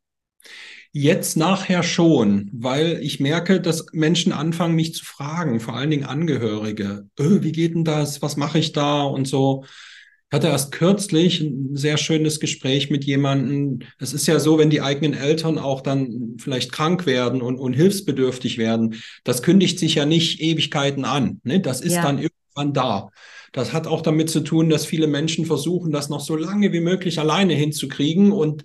Jetzt 0.94 1.38
nachher 1.38 1.82
schon, 1.82 2.50
weil 2.52 2.98
ich 3.00 3.18
merke, 3.18 3.62
dass 3.62 3.86
Menschen 3.92 4.30
anfangen, 4.30 4.74
mich 4.74 4.94
zu 4.94 5.06
fragen, 5.06 5.58
vor 5.58 5.74
allen 5.74 5.90
Dingen 5.90 6.04
Angehörige. 6.04 7.08
Öh, 7.18 7.42
wie 7.42 7.52
geht 7.52 7.74
denn 7.74 7.84
das? 7.84 8.20
Was 8.20 8.36
mache 8.36 8.58
ich 8.58 8.72
da? 8.72 9.02
Und 9.02 9.26
so. 9.26 9.64
Ich 9.64 10.34
hatte 10.34 10.48
erst 10.48 10.72
kürzlich 10.72 11.40
ein 11.40 11.76
sehr 11.76 11.96
schönes 11.96 12.40
Gespräch 12.40 12.90
mit 12.90 13.04
jemandem. 13.04 13.80
Es 13.98 14.12
ist 14.12 14.26
ja 14.26 14.38
so, 14.38 14.58
wenn 14.58 14.68
die 14.68 14.82
eigenen 14.82 15.14
Eltern 15.14 15.58
auch 15.58 15.80
dann 15.80 16.36
vielleicht 16.38 16.72
krank 16.72 17.06
werden 17.06 17.40
und, 17.40 17.56
und 17.58 17.72
hilfsbedürftig 17.72 18.58
werden, 18.58 18.96
das 19.24 19.42
kündigt 19.42 19.78
sich 19.78 19.94
ja 19.94 20.04
nicht 20.04 20.40
Ewigkeiten 20.40 21.06
an. 21.06 21.40
Ne? 21.42 21.60
Das 21.60 21.80
ist 21.80 21.94
ja. 21.94 22.02
dann 22.02 22.18
irgendwann 22.18 22.74
da. 22.74 23.10
Das 23.52 23.72
hat 23.72 23.86
auch 23.86 24.02
damit 24.02 24.28
zu 24.28 24.40
tun, 24.40 24.68
dass 24.68 24.84
viele 24.84 25.06
Menschen 25.06 25.46
versuchen, 25.46 25.90
das 25.90 26.10
noch 26.10 26.20
so 26.20 26.36
lange 26.36 26.72
wie 26.72 26.80
möglich 26.80 27.18
alleine 27.18 27.54
hinzukriegen 27.54 28.32
und 28.32 28.64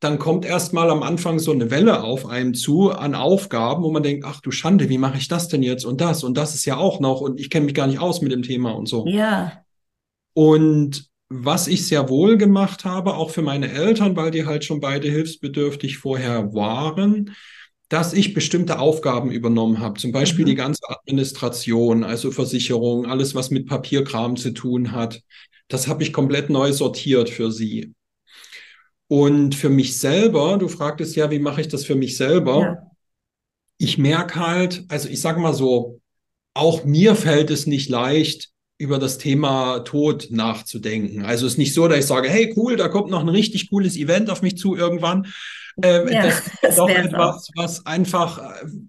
dann 0.00 0.18
kommt 0.18 0.44
erstmal 0.44 0.90
am 0.90 1.02
Anfang 1.02 1.38
so 1.38 1.50
eine 1.50 1.70
Welle 1.70 2.02
auf 2.04 2.26
einem 2.26 2.54
zu 2.54 2.90
an 2.90 3.14
Aufgaben, 3.14 3.82
wo 3.82 3.90
man 3.90 4.02
denkt, 4.02 4.24
ach 4.26 4.40
du 4.40 4.50
Schande, 4.50 4.88
wie 4.88 4.98
mache 4.98 5.18
ich 5.18 5.28
das 5.28 5.48
denn 5.48 5.62
jetzt 5.62 5.84
und 5.84 6.00
das 6.00 6.22
und 6.22 6.36
das 6.36 6.54
ist 6.54 6.64
ja 6.64 6.76
auch 6.76 7.00
noch 7.00 7.20
und 7.20 7.40
ich 7.40 7.50
kenne 7.50 7.66
mich 7.66 7.74
gar 7.74 7.86
nicht 7.86 7.98
aus 7.98 8.20
mit 8.20 8.30
dem 8.30 8.42
Thema 8.42 8.70
und 8.70 8.88
so. 8.88 9.06
Ja. 9.06 9.64
Und 10.34 11.08
was 11.28 11.66
ich 11.66 11.86
sehr 11.86 12.08
wohl 12.08 12.38
gemacht 12.38 12.84
habe, 12.84 13.14
auch 13.14 13.30
für 13.30 13.42
meine 13.42 13.70
Eltern, 13.70 14.16
weil 14.16 14.30
die 14.30 14.46
halt 14.46 14.64
schon 14.64 14.80
beide 14.80 15.10
hilfsbedürftig 15.10 15.98
vorher 15.98 16.54
waren, 16.54 17.34
dass 17.88 18.12
ich 18.12 18.34
bestimmte 18.34 18.78
Aufgaben 18.78 19.30
übernommen 19.30 19.80
habe. 19.80 19.98
Zum 19.98 20.12
Beispiel 20.12 20.44
mhm. 20.44 20.50
die 20.50 20.54
ganze 20.54 20.88
Administration, 20.88 22.04
also 22.04 22.30
Versicherung, 22.30 23.06
alles, 23.06 23.34
was 23.34 23.50
mit 23.50 23.66
Papierkram 23.66 24.36
zu 24.36 24.52
tun 24.52 24.92
hat. 24.92 25.22
Das 25.68 25.88
habe 25.88 26.02
ich 26.02 26.12
komplett 26.12 26.50
neu 26.50 26.72
sortiert 26.72 27.28
für 27.30 27.50
sie. 27.50 27.94
Und 29.08 29.54
für 29.54 29.70
mich 29.70 29.98
selber, 29.98 30.58
du 30.58 30.68
fragtest 30.68 31.16
ja, 31.16 31.30
wie 31.30 31.38
mache 31.38 31.62
ich 31.62 31.68
das 31.68 31.84
für 31.84 31.94
mich 31.94 32.16
selber? 32.16 32.60
Ja. 32.60 32.90
Ich 33.78 33.96
merke 33.96 34.46
halt, 34.46 34.84
also 34.88 35.08
ich 35.08 35.20
sage 35.20 35.40
mal 35.40 35.54
so, 35.54 36.00
auch 36.54 36.84
mir 36.84 37.14
fällt 37.14 37.50
es 37.50 37.66
nicht 37.66 37.88
leicht, 37.88 38.50
über 38.78 38.98
das 38.98 39.18
Thema 39.18 39.80
Tod 39.80 40.28
nachzudenken. 40.30 41.24
Also 41.24 41.46
es 41.46 41.52
ist 41.52 41.58
nicht 41.58 41.74
so, 41.74 41.88
dass 41.88 41.98
ich 41.98 42.06
sage, 42.06 42.28
hey 42.28 42.54
cool, 42.56 42.76
da 42.76 42.88
kommt 42.88 43.10
noch 43.10 43.20
ein 43.20 43.28
richtig 43.28 43.70
cooles 43.70 43.96
Event 43.96 44.30
auf 44.30 44.40
mich 44.40 44.56
zu 44.56 44.76
irgendwann. 44.76 45.26
Äh, 45.82 46.12
ja, 46.12 46.22
das 46.62 46.70
ist 46.70 46.78
doch 46.78 46.88
etwas, 46.88 47.50
was 47.56 47.86
einfach, 47.86 48.40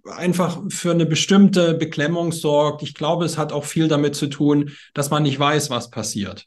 einfach 0.05 0.61
für 0.69 0.91
eine 0.91 1.07
bestimmte 1.07 1.73
Beklemmung 1.73 2.31
sorgt. 2.31 2.83
Ich 2.83 2.93
glaube, 2.93 3.25
es 3.25 3.37
hat 3.37 3.51
auch 3.51 3.65
viel 3.65 3.87
damit 3.87 4.15
zu 4.15 4.27
tun, 4.27 4.71
dass 4.93 5.09
man 5.09 5.23
nicht 5.23 5.39
weiß, 5.39 5.71
was 5.71 5.89
passiert. 5.89 6.45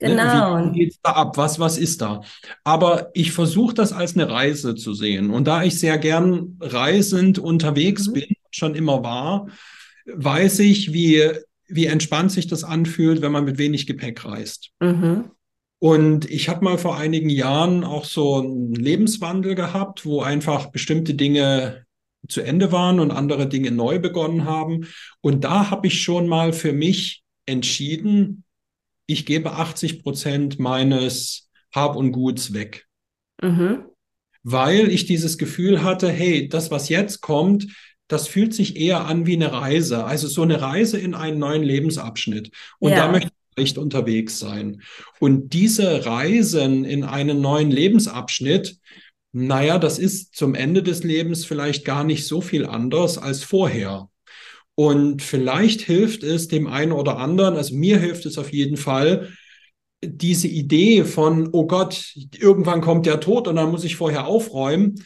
Ne, 0.00 0.08
genau. 0.08 0.58
Ne? 0.58 0.72
Wie 0.72 0.78
geht's 0.80 0.98
da 1.02 1.12
ab? 1.12 1.36
Was, 1.36 1.58
was 1.58 1.78
ist 1.78 2.00
da? 2.00 2.22
Aber 2.64 3.10
ich 3.14 3.32
versuche 3.32 3.74
das 3.74 3.92
als 3.92 4.14
eine 4.14 4.30
Reise 4.30 4.74
zu 4.74 4.94
sehen. 4.94 5.30
Und 5.30 5.46
da 5.46 5.62
ich 5.62 5.78
sehr 5.78 5.98
gern 5.98 6.56
reisend 6.60 7.38
unterwegs 7.38 8.08
mhm. 8.08 8.12
bin, 8.12 8.26
schon 8.50 8.74
immer 8.74 9.02
war, 9.02 9.48
weiß 10.06 10.60
ich, 10.60 10.92
wie, 10.92 11.30
wie 11.68 11.86
entspannt 11.86 12.32
sich 12.32 12.46
das 12.46 12.64
anfühlt, 12.64 13.22
wenn 13.22 13.32
man 13.32 13.44
mit 13.44 13.58
wenig 13.58 13.86
Gepäck 13.86 14.24
reist. 14.24 14.70
Mhm. 14.80 15.30
Und 15.78 16.30
ich 16.30 16.48
habe 16.48 16.64
mal 16.64 16.78
vor 16.78 16.96
einigen 16.96 17.28
Jahren 17.28 17.84
auch 17.84 18.04
so 18.04 18.36
einen 18.36 18.74
Lebenswandel 18.74 19.54
gehabt, 19.54 20.06
wo 20.06 20.22
einfach 20.22 20.70
bestimmte 20.70 21.14
Dinge 21.14 21.84
zu 22.28 22.40
Ende 22.40 22.72
waren 22.72 23.00
und 23.00 23.10
andere 23.10 23.48
Dinge 23.48 23.70
neu 23.70 23.98
begonnen 23.98 24.44
haben. 24.44 24.86
Und 25.20 25.44
da 25.44 25.70
habe 25.70 25.88
ich 25.88 26.02
schon 26.02 26.26
mal 26.26 26.52
für 26.52 26.72
mich 26.72 27.22
entschieden, 27.46 28.43
ich 29.06 29.26
gebe 29.26 29.52
80 29.52 30.02
Prozent 30.02 30.58
meines 30.58 31.50
Hab 31.72 31.96
und 31.96 32.12
Guts 32.12 32.52
weg. 32.52 32.86
Mhm. 33.42 33.84
Weil 34.42 34.88
ich 34.90 35.06
dieses 35.06 35.38
Gefühl 35.38 35.82
hatte, 35.82 36.10
hey, 36.10 36.48
das, 36.48 36.70
was 36.70 36.88
jetzt 36.88 37.20
kommt, 37.20 37.66
das 38.08 38.28
fühlt 38.28 38.52
sich 38.54 38.76
eher 38.76 39.06
an 39.06 39.26
wie 39.26 39.34
eine 39.34 39.52
Reise, 39.52 40.04
also 40.04 40.28
so 40.28 40.42
eine 40.42 40.60
Reise 40.60 40.98
in 40.98 41.14
einen 41.14 41.38
neuen 41.38 41.62
Lebensabschnitt. 41.62 42.50
Und 42.78 42.90
ja. 42.90 42.98
da 42.98 43.12
möchte 43.12 43.30
ich 43.56 43.62
echt 43.62 43.78
unterwegs 43.78 44.38
sein. 44.38 44.82
Und 45.20 45.52
diese 45.54 46.04
Reisen 46.04 46.84
in 46.84 47.04
einen 47.04 47.40
neuen 47.40 47.70
Lebensabschnitt, 47.70 48.78
naja, 49.32 49.78
das 49.78 49.98
ist 49.98 50.36
zum 50.36 50.54
Ende 50.54 50.82
des 50.82 51.02
Lebens 51.02 51.44
vielleicht 51.44 51.84
gar 51.84 52.04
nicht 52.04 52.26
so 52.26 52.40
viel 52.40 52.66
anders 52.66 53.18
als 53.18 53.42
vorher. 53.42 54.08
Und 54.76 55.22
vielleicht 55.22 55.82
hilft 55.82 56.22
es 56.22 56.48
dem 56.48 56.66
einen 56.66 56.92
oder 56.92 57.18
anderen, 57.18 57.56
also 57.56 57.74
mir 57.76 57.98
hilft 57.98 58.26
es 58.26 58.38
auf 58.38 58.52
jeden 58.52 58.76
Fall, 58.76 59.30
diese 60.02 60.48
Idee 60.48 61.04
von, 61.04 61.48
oh 61.52 61.66
Gott, 61.66 62.12
irgendwann 62.36 62.80
kommt 62.80 63.06
der 63.06 63.20
Tod 63.20 63.48
und 63.48 63.56
dann 63.56 63.70
muss 63.70 63.84
ich 63.84 63.96
vorher 63.96 64.26
aufräumen, 64.26 64.96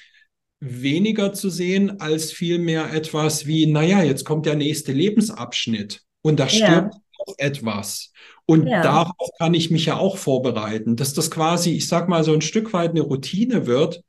weniger 0.61 1.33
zu 1.33 1.51
sehen, 1.51 2.01
als 2.01 2.33
vielmehr 2.33 2.93
etwas 2.93 3.47
wie, 3.47 3.67
naja, 3.67 4.03
jetzt 4.03 4.25
kommt 4.25 4.47
der 4.47 4.57
nächste 4.57 4.93
Lebensabschnitt 4.93 6.03
und 6.23 6.41
da 6.41 6.49
stirbt 6.49 6.95
ja. 6.95 7.01
auch 7.27 7.35
etwas. 7.39 8.13
Und 8.47 8.67
ja. 8.67 8.83
darauf 8.83 9.29
kann 9.39 9.55
ich 9.55 9.71
mich 9.71 9.87
ja 9.87 9.99
auch 9.99 10.17
vorbereiten, 10.17 10.97
dass 10.97 11.13
das 11.13 11.31
quasi, 11.31 11.75
ich 11.75 11.87
sag 11.87 12.09
mal, 12.09 12.25
so 12.25 12.33
ein 12.33 12.41
Stück 12.41 12.73
weit 12.73 12.91
eine 12.91 13.03
Routine 13.03 13.67
wird. 13.67 14.03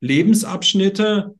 Lebensabschnitte 0.00 1.34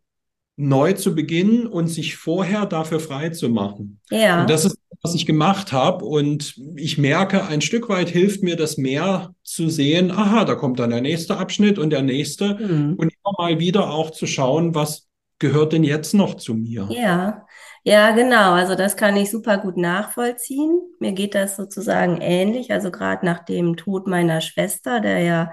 neu 0.57 0.95
zu 0.95 1.15
beginnen 1.15 1.67
und 1.67 1.89
sich 1.89 2.17
vorher 2.17 2.65
dafür 2.67 2.99
frei 2.99 3.29
zu 3.29 3.51
machen. 3.51 4.01
Ja. 4.11 4.41
Und 4.41 4.51
das 4.51 4.65
ist, 4.65 4.79
was 5.03 5.15
ich 5.15 5.27
gemacht 5.27 5.73
habe. 5.73 6.05
Und 6.05 6.55
ich 6.77 6.97
merke, 6.97 7.47
ein 7.47 7.61
Stück 7.61 7.89
weit 7.89 8.09
hilft 8.09 8.43
mir 8.43 8.57
das 8.57 8.79
mehr 8.79 9.35
zu 9.43 9.69
sehen, 9.69 10.11
aha, 10.11 10.45
da 10.45 10.55
kommt 10.55 10.79
dann 10.79 10.91
der 10.91 11.03
nächste 11.03 11.37
Abschnitt 11.37 11.79
und 11.79 11.91
der 11.91 12.03
nächste. 12.03 12.55
Mhm. 12.55 12.95
Und 12.95 13.13
immer 13.13 13.35
mal 13.39 13.59
wieder 13.59 13.91
auch 13.91 14.11
zu 14.11 14.27
schauen, 14.27 14.75
was 14.75 15.07
gehört 15.39 15.75
denn 15.75 15.85
jetzt 15.85 16.15
noch 16.15 16.35
zu 16.35 16.55
mir? 16.55 16.89
Ja. 16.91 17.47
Ja, 17.85 18.11
genau. 18.11 18.55
Also 18.55 18.75
das 18.75 18.97
kann 18.97 19.17
ich 19.17 19.31
super 19.31 19.59
gut 19.59 19.77
nachvollziehen. 19.77 20.81
Mir 20.99 21.13
geht 21.13 21.37
das 21.37 21.55
sozusagen 21.55 22.21
ähnlich. 22.21 22.73
Also 22.73 22.91
gerade 22.91 23.25
nach 23.25 23.45
dem 23.45 23.77
Tod 23.77 24.09
meiner 24.09 24.41
Schwester, 24.41 24.99
der 24.99 25.21
ja 25.21 25.53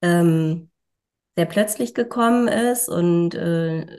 ähm, 0.00 0.70
sehr 1.34 1.46
plötzlich 1.46 1.92
gekommen 1.92 2.46
ist 2.46 2.88
und 2.88 3.34
äh, 3.34 3.98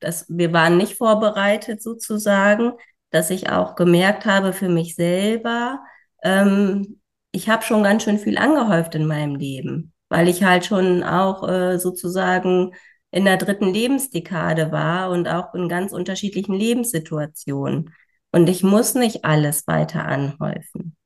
das, 0.00 0.26
wir 0.28 0.52
waren 0.52 0.76
nicht 0.76 0.96
vorbereitet 0.96 1.82
sozusagen, 1.82 2.72
dass 3.10 3.30
ich 3.30 3.50
auch 3.50 3.74
gemerkt 3.74 4.26
habe 4.26 4.52
für 4.52 4.68
mich 4.68 4.94
selber, 4.94 5.80
ähm, 6.22 7.00
ich 7.32 7.48
habe 7.48 7.62
schon 7.62 7.82
ganz 7.82 8.04
schön 8.04 8.18
viel 8.18 8.38
angehäuft 8.38 8.94
in 8.94 9.06
meinem 9.06 9.36
Leben, 9.36 9.92
weil 10.08 10.28
ich 10.28 10.42
halt 10.44 10.64
schon 10.64 11.02
auch 11.02 11.46
äh, 11.48 11.78
sozusagen 11.78 12.74
in 13.10 13.24
der 13.24 13.36
dritten 13.36 13.72
Lebensdekade 13.72 14.72
war 14.72 15.10
und 15.10 15.28
auch 15.28 15.54
in 15.54 15.68
ganz 15.68 15.92
unterschiedlichen 15.92 16.54
Lebenssituationen. 16.54 17.94
Und 18.32 18.48
ich 18.48 18.62
muss 18.62 18.94
nicht 18.94 19.24
alles 19.24 19.66
weiter 19.66 20.04
anhäufen. 20.04 20.96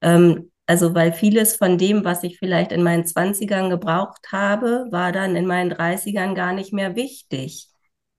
Ähm, 0.00 0.50
also, 0.66 0.94
weil 0.94 1.12
vieles 1.12 1.56
von 1.56 1.76
dem, 1.76 2.04
was 2.04 2.22
ich 2.22 2.38
vielleicht 2.38 2.72
in 2.72 2.82
meinen 2.82 3.06
Zwanzigern 3.06 3.68
gebraucht 3.68 4.32
habe, 4.32 4.86
war 4.90 5.12
dann 5.12 5.36
in 5.36 5.46
meinen 5.46 5.70
Dreißigern 5.70 6.34
gar 6.34 6.54
nicht 6.54 6.72
mehr 6.72 6.96
wichtig. 6.96 7.68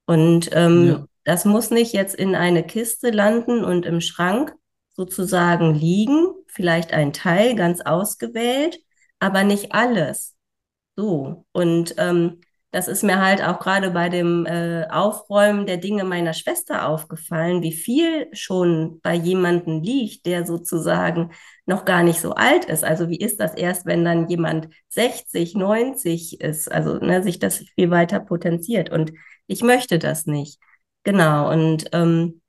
Und 0.05 0.49
ähm, 0.53 0.87
ja. 0.87 1.05
das 1.23 1.45
muss 1.45 1.71
nicht 1.71 1.93
jetzt 1.93 2.15
in 2.15 2.35
eine 2.35 2.63
Kiste 2.63 3.09
landen 3.09 3.63
und 3.63 3.85
im 3.85 4.01
Schrank 4.01 4.53
sozusagen 4.93 5.73
liegen, 5.73 6.27
vielleicht 6.47 6.93
ein 6.93 7.11
Teil 7.11 7.55
ganz 7.55 7.81
ausgewählt, 7.81 8.79
aber 9.19 9.43
nicht 9.43 9.73
alles. 9.73 10.35
So. 10.95 11.45
Und 11.51 11.95
ähm, 11.97 12.41
das 12.75 12.89
ist 12.89 13.03
mir 13.03 13.21
halt 13.21 13.41
auch 13.41 13.59
gerade 13.59 13.89
bei 13.91 14.09
dem 14.09 14.45
äh, 14.45 14.85
Aufräumen 14.89 15.65
der 15.65 15.77
Dinge 15.77 16.03
meiner 16.03 16.33
Schwester 16.33 16.89
aufgefallen, 16.89 17.63
wie 17.63 17.71
viel 17.71 18.27
schon 18.33 18.99
bei 19.01 19.13
jemandem 19.13 19.81
liegt, 19.81 20.25
der 20.25 20.45
sozusagen 20.45 21.31
noch 21.65 21.85
gar 21.85 22.03
nicht 22.03 22.19
so 22.19 22.33
alt 22.33 22.65
ist. 22.65 22.83
Also 22.83 23.07
wie 23.07 23.15
ist 23.17 23.39
das 23.39 23.53
erst, 23.53 23.85
wenn 23.85 24.03
dann 24.03 24.27
jemand 24.27 24.67
60, 24.89 25.55
90 25.55 26.41
ist, 26.41 26.69
also 26.69 26.97
ne, 26.97 27.23
sich 27.23 27.39
das 27.39 27.59
viel 27.59 27.91
weiter 27.91 28.19
potenziert. 28.19 28.89
Und 28.89 29.13
ich 29.47 29.63
möchte 29.63 29.97
das 29.97 30.25
nicht. 30.25 30.59
Genau. 31.03 31.49
Und 31.49 31.85
ähm, 31.93 32.41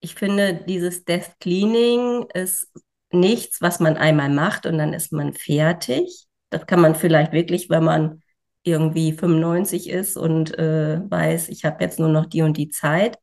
ich 0.00 0.16
finde, 0.16 0.54
dieses 0.54 1.04
Death 1.04 1.38
Cleaning 1.38 2.26
ist 2.34 2.68
nichts, 3.12 3.62
was 3.62 3.78
man 3.78 3.96
einmal 3.96 4.28
macht 4.28 4.66
und 4.66 4.76
dann 4.76 4.92
ist 4.92 5.12
man 5.12 5.34
fertig. 5.34 6.26
Das 6.50 6.66
kann 6.66 6.80
man 6.80 6.96
vielleicht 6.96 7.30
wirklich, 7.30 7.70
wenn 7.70 7.84
man 7.84 8.22
irgendwie 8.68 9.12
95 9.12 9.88
ist 9.88 10.16
und 10.16 10.56
äh, 10.58 11.00
weiß, 11.08 11.48
ich 11.48 11.64
habe 11.64 11.82
jetzt 11.84 11.98
nur 11.98 12.08
noch 12.08 12.26
die 12.26 12.42
und 12.42 12.56
die 12.56 12.68
Zeit. 12.68 13.18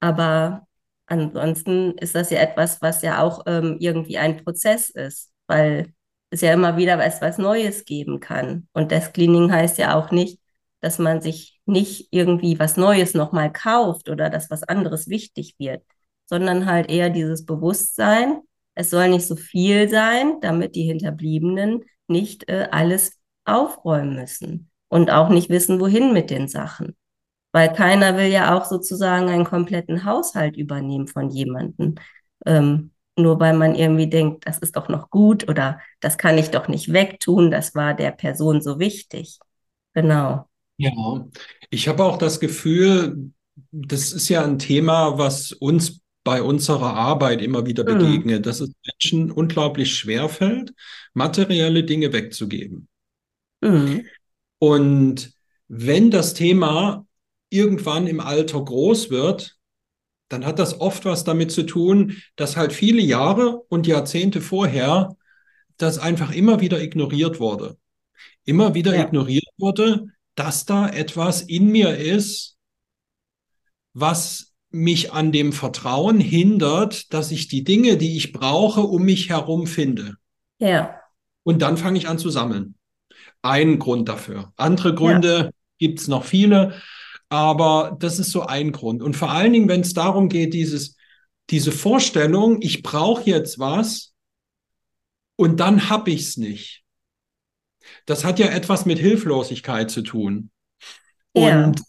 Aber 0.00 0.66
ansonsten 1.06 1.92
ist 1.98 2.14
das 2.14 2.30
ja 2.30 2.40
etwas, 2.40 2.82
was 2.82 3.02
ja 3.02 3.22
auch 3.22 3.44
ähm, 3.46 3.76
irgendwie 3.80 4.18
ein 4.18 4.44
Prozess 4.44 4.90
ist, 4.90 5.32
weil 5.46 5.92
es 6.30 6.40
ja 6.42 6.52
immer 6.52 6.76
wieder 6.76 6.98
was, 6.98 7.22
was 7.22 7.38
Neues 7.38 7.84
geben 7.84 8.20
kann. 8.20 8.68
Und 8.72 8.92
das 8.92 9.12
Cleaning 9.12 9.52
heißt 9.52 9.78
ja 9.78 9.96
auch 9.96 10.10
nicht, 10.10 10.40
dass 10.80 10.98
man 10.98 11.20
sich 11.20 11.60
nicht 11.66 12.08
irgendwie 12.12 12.58
was 12.58 12.76
Neues 12.76 13.14
nochmal 13.14 13.52
kauft 13.52 14.08
oder 14.08 14.30
dass 14.30 14.50
was 14.50 14.62
anderes 14.62 15.08
wichtig 15.08 15.54
wird, 15.58 15.82
sondern 16.26 16.66
halt 16.66 16.90
eher 16.90 17.10
dieses 17.10 17.46
Bewusstsein, 17.46 18.40
es 18.74 18.90
soll 18.90 19.08
nicht 19.08 19.26
so 19.26 19.34
viel 19.36 19.88
sein, 19.88 20.40
damit 20.40 20.76
die 20.76 20.84
Hinterbliebenen 20.84 21.84
nicht 22.06 22.48
äh, 22.48 22.68
alles 22.70 23.18
aufräumen 23.44 24.14
müssen 24.14 24.67
und 24.88 25.10
auch 25.10 25.28
nicht 25.28 25.50
wissen, 25.50 25.80
wohin 25.80 26.12
mit 26.12 26.30
den 26.30 26.48
Sachen. 26.48 26.96
Weil 27.52 27.72
keiner 27.72 28.16
will 28.16 28.26
ja 28.26 28.56
auch 28.56 28.64
sozusagen 28.64 29.28
einen 29.28 29.44
kompletten 29.44 30.04
Haushalt 30.04 30.56
übernehmen 30.56 31.08
von 31.08 31.30
jemandem. 31.30 31.94
Ähm, 32.46 32.90
nur 33.16 33.40
weil 33.40 33.56
man 33.56 33.74
irgendwie 33.74 34.08
denkt, 34.08 34.46
das 34.46 34.58
ist 34.58 34.76
doch 34.76 34.88
noch 34.88 35.10
gut 35.10 35.48
oder 35.48 35.80
das 36.00 36.18
kann 36.18 36.38
ich 36.38 36.50
doch 36.50 36.68
nicht 36.68 36.92
wegtun, 36.92 37.50
das 37.50 37.74
war 37.74 37.94
der 37.94 38.12
Person 38.12 38.62
so 38.62 38.78
wichtig. 38.78 39.38
Genau. 39.94 40.48
Ja, 40.76 41.26
ich 41.70 41.88
habe 41.88 42.04
auch 42.04 42.18
das 42.18 42.38
Gefühl, 42.38 43.32
das 43.72 44.12
ist 44.12 44.28
ja 44.28 44.44
ein 44.44 44.60
Thema, 44.60 45.18
was 45.18 45.52
uns 45.52 46.00
bei 46.22 46.42
unserer 46.42 46.94
Arbeit 46.94 47.42
immer 47.42 47.66
wieder 47.66 47.82
mhm. 47.82 47.98
begegnet, 47.98 48.46
dass 48.46 48.60
es 48.60 48.70
Menschen 48.86 49.30
unglaublich 49.30 49.96
schwer 49.96 50.28
fällt, 50.28 50.72
materielle 51.14 51.84
Dinge 51.84 52.12
wegzugeben. 52.12 52.88
Mhm. 53.60 54.04
Und 54.58 55.32
wenn 55.68 56.10
das 56.10 56.34
Thema 56.34 57.06
irgendwann 57.50 58.06
im 58.06 58.20
Alter 58.20 58.62
groß 58.62 59.10
wird, 59.10 59.56
dann 60.28 60.44
hat 60.44 60.58
das 60.58 60.80
oft 60.80 61.04
was 61.04 61.24
damit 61.24 61.50
zu 61.50 61.62
tun, 61.64 62.16
dass 62.36 62.56
halt 62.56 62.72
viele 62.72 63.00
Jahre 63.00 63.62
und 63.68 63.86
Jahrzehnte 63.86 64.40
vorher 64.40 65.16
das 65.78 65.98
einfach 65.98 66.32
immer 66.32 66.60
wieder 66.60 66.82
ignoriert 66.82 67.40
wurde. 67.40 67.78
Immer 68.44 68.74
wieder 68.74 68.94
ja. 68.94 69.04
ignoriert 69.04 69.46
wurde, 69.56 70.08
dass 70.34 70.66
da 70.66 70.88
etwas 70.88 71.42
in 71.42 71.68
mir 71.68 71.96
ist, 71.96 72.56
was 73.94 74.52
mich 74.70 75.12
an 75.12 75.32
dem 75.32 75.52
Vertrauen 75.52 76.20
hindert, 76.20 77.12
dass 77.14 77.30
ich 77.30 77.48
die 77.48 77.64
Dinge, 77.64 77.96
die 77.96 78.16
ich 78.16 78.32
brauche, 78.32 78.82
um 78.82 79.04
mich 79.04 79.30
herum 79.30 79.66
finde. 79.66 80.16
Ja. 80.58 81.00
Und 81.42 81.62
dann 81.62 81.78
fange 81.78 81.98
ich 81.98 82.08
an 82.08 82.18
zu 82.18 82.28
sammeln 82.28 82.77
ein 83.42 83.78
Grund 83.78 84.08
dafür. 84.08 84.52
Andere 84.56 84.94
Gründe 84.94 85.36
ja. 85.36 85.50
gibt 85.78 86.00
es 86.00 86.08
noch 86.08 86.24
viele, 86.24 86.80
aber 87.28 87.96
das 88.00 88.18
ist 88.18 88.30
so 88.30 88.42
ein 88.42 88.72
Grund. 88.72 89.02
Und 89.02 89.16
vor 89.16 89.30
allen 89.30 89.52
Dingen, 89.52 89.68
wenn 89.68 89.82
es 89.82 89.94
darum 89.94 90.28
geht, 90.28 90.54
dieses, 90.54 90.96
diese 91.50 91.72
Vorstellung, 91.72 92.60
ich 92.62 92.82
brauche 92.82 93.24
jetzt 93.24 93.58
was 93.58 94.14
und 95.36 95.60
dann 95.60 95.88
habe 95.88 96.10
ich 96.10 96.22
es 96.22 96.36
nicht. 96.36 96.82
Das 98.06 98.24
hat 98.24 98.38
ja 98.38 98.48
etwas 98.48 98.86
mit 98.86 98.98
Hilflosigkeit 98.98 99.90
zu 99.90 100.02
tun. 100.02 100.50
Ja. 101.34 101.64
Und 101.64 101.80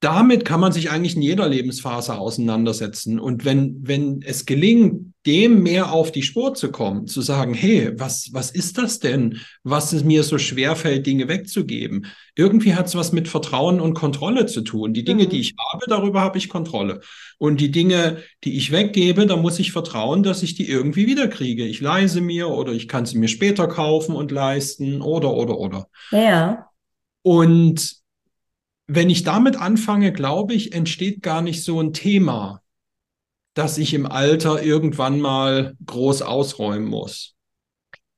damit 0.00 0.44
kann 0.44 0.60
man 0.60 0.72
sich 0.72 0.90
eigentlich 0.90 1.16
in 1.16 1.22
jeder 1.22 1.48
Lebensphase 1.48 2.16
auseinandersetzen. 2.16 3.18
Und 3.18 3.44
wenn, 3.44 3.86
wenn 3.86 4.22
es 4.22 4.46
gelingt, 4.46 5.12
dem 5.26 5.62
mehr 5.62 5.92
auf 5.92 6.12
die 6.12 6.22
Spur 6.22 6.54
zu 6.54 6.70
kommen, 6.70 7.06
zu 7.06 7.20
sagen, 7.20 7.52
hey, 7.52 7.92
was, 7.98 8.30
was 8.32 8.50
ist 8.50 8.78
das 8.78 9.00
denn, 9.00 9.40
was 9.64 9.92
es 9.92 10.04
mir 10.04 10.22
so 10.22 10.38
schwer 10.38 10.76
fällt, 10.76 11.06
Dinge 11.06 11.28
wegzugeben? 11.28 12.06
Irgendwie 12.36 12.74
hat 12.74 12.86
es 12.86 12.94
was 12.94 13.12
mit 13.12 13.26
Vertrauen 13.26 13.80
und 13.80 13.94
Kontrolle 13.94 14.46
zu 14.46 14.62
tun. 14.62 14.94
Die 14.94 15.04
Dinge, 15.04 15.24
mhm. 15.24 15.28
die 15.30 15.40
ich 15.40 15.54
habe, 15.72 15.84
darüber 15.88 16.20
habe 16.20 16.38
ich 16.38 16.48
Kontrolle. 16.48 17.00
Und 17.38 17.60
die 17.60 17.70
Dinge, 17.70 18.22
die 18.44 18.56
ich 18.56 18.70
weggebe, 18.70 19.26
da 19.26 19.36
muss 19.36 19.58
ich 19.58 19.72
vertrauen, 19.72 20.22
dass 20.22 20.42
ich 20.42 20.54
die 20.54 20.68
irgendwie 20.68 21.06
wiederkriege. 21.06 21.64
Ich 21.64 21.80
leise 21.80 22.20
mir 22.20 22.48
oder 22.48 22.72
ich 22.72 22.86
kann 22.86 23.04
sie 23.04 23.18
mir 23.18 23.28
später 23.28 23.66
kaufen 23.66 24.14
und 24.14 24.30
leisten 24.30 25.02
oder, 25.02 25.34
oder, 25.34 25.58
oder. 25.58 25.88
Ja. 26.12 26.70
Und 27.22 27.96
wenn 28.86 29.10
ich 29.10 29.24
damit 29.24 29.56
anfange, 29.56 30.12
glaube 30.12 30.54
ich, 30.54 30.72
entsteht 30.72 31.22
gar 31.22 31.42
nicht 31.42 31.64
so 31.64 31.80
ein 31.80 31.92
Thema, 31.92 32.62
dass 33.56 33.78
ich 33.78 33.94
im 33.94 34.06
Alter 34.06 34.62
irgendwann 34.62 35.18
mal 35.18 35.74
groß 35.86 36.20
ausräumen 36.22 36.86
muss. 36.86 37.34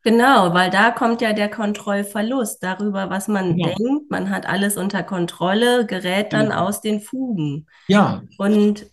Genau, 0.03 0.53
weil 0.53 0.71
da 0.71 0.91
kommt 0.91 1.21
ja 1.21 1.33
der 1.33 1.49
Kontrollverlust 1.49 2.63
darüber, 2.63 3.09
was 3.09 3.29
man 3.29 3.57
ja. 3.57 3.69
denkt. 3.69 4.11
Man 4.11 4.31
hat 4.31 4.47
alles 4.47 4.77
unter 4.77 5.03
Kontrolle, 5.05 5.87
gerät 5.87 6.33
dann 6.33 6.49
ja. 6.49 6.65
aus 6.65 6.81
den 6.81 7.01
Fugen. 7.01 7.67
Ja. 7.87 8.23
Und 8.37 8.87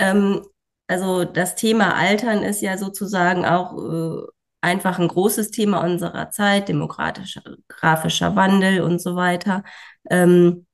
ähm, 0.00 0.42
also 0.88 1.24
das 1.24 1.54
Thema 1.54 1.94
Altern 1.94 2.42
ist 2.42 2.60
ja 2.60 2.76
sozusagen 2.76 3.44
auch 3.44 3.76
äh, 3.78 4.22
einfach 4.62 4.98
ein 4.98 5.08
großes 5.08 5.52
Thema 5.52 5.84
unserer 5.84 6.30
Zeit, 6.30 6.68
demokratischer, 6.68 7.42
grafischer 7.68 8.34
Wandel 8.34 8.80
und 8.80 9.00
so 9.00 9.14
weiter. 9.14 9.62
Ähm, 10.10 10.66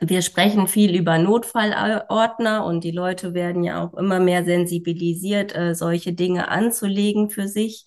wir 0.00 0.22
sprechen 0.22 0.66
viel 0.66 0.96
über 0.96 1.18
Notfallordner 1.18 2.64
und 2.64 2.84
die 2.84 2.90
Leute 2.90 3.34
werden 3.34 3.64
ja 3.64 3.84
auch 3.84 3.94
immer 3.94 4.18
mehr 4.18 4.44
sensibilisiert, 4.44 5.54
äh, 5.54 5.74
solche 5.74 6.12
Dinge 6.14 6.48
anzulegen 6.48 7.30
für 7.30 7.48
sich. 7.48 7.84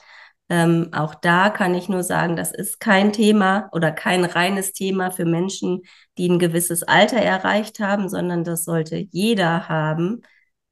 Ähm, 0.50 0.90
auch 0.94 1.16
da 1.16 1.50
kann 1.50 1.74
ich 1.74 1.90
nur 1.90 2.04
sagen, 2.04 2.36
das 2.36 2.52
ist 2.52 2.80
kein 2.80 3.14
Thema 3.14 3.70
oder 3.72 3.92
kein 3.92 4.26
reines 4.26 4.74
Thema 4.74 5.10
für 5.10 5.26
Menschen, 5.26 5.82
die 6.18 6.30
ein 6.30 6.40
gewisses 6.40 6.84
Alter 6.84 7.18
erreicht 7.18 7.80
haben, 7.80 8.10
sondern 8.10 8.44
das 8.44 8.64
sollte 8.66 8.98
jeder 9.12 9.68
haben. 9.68 10.22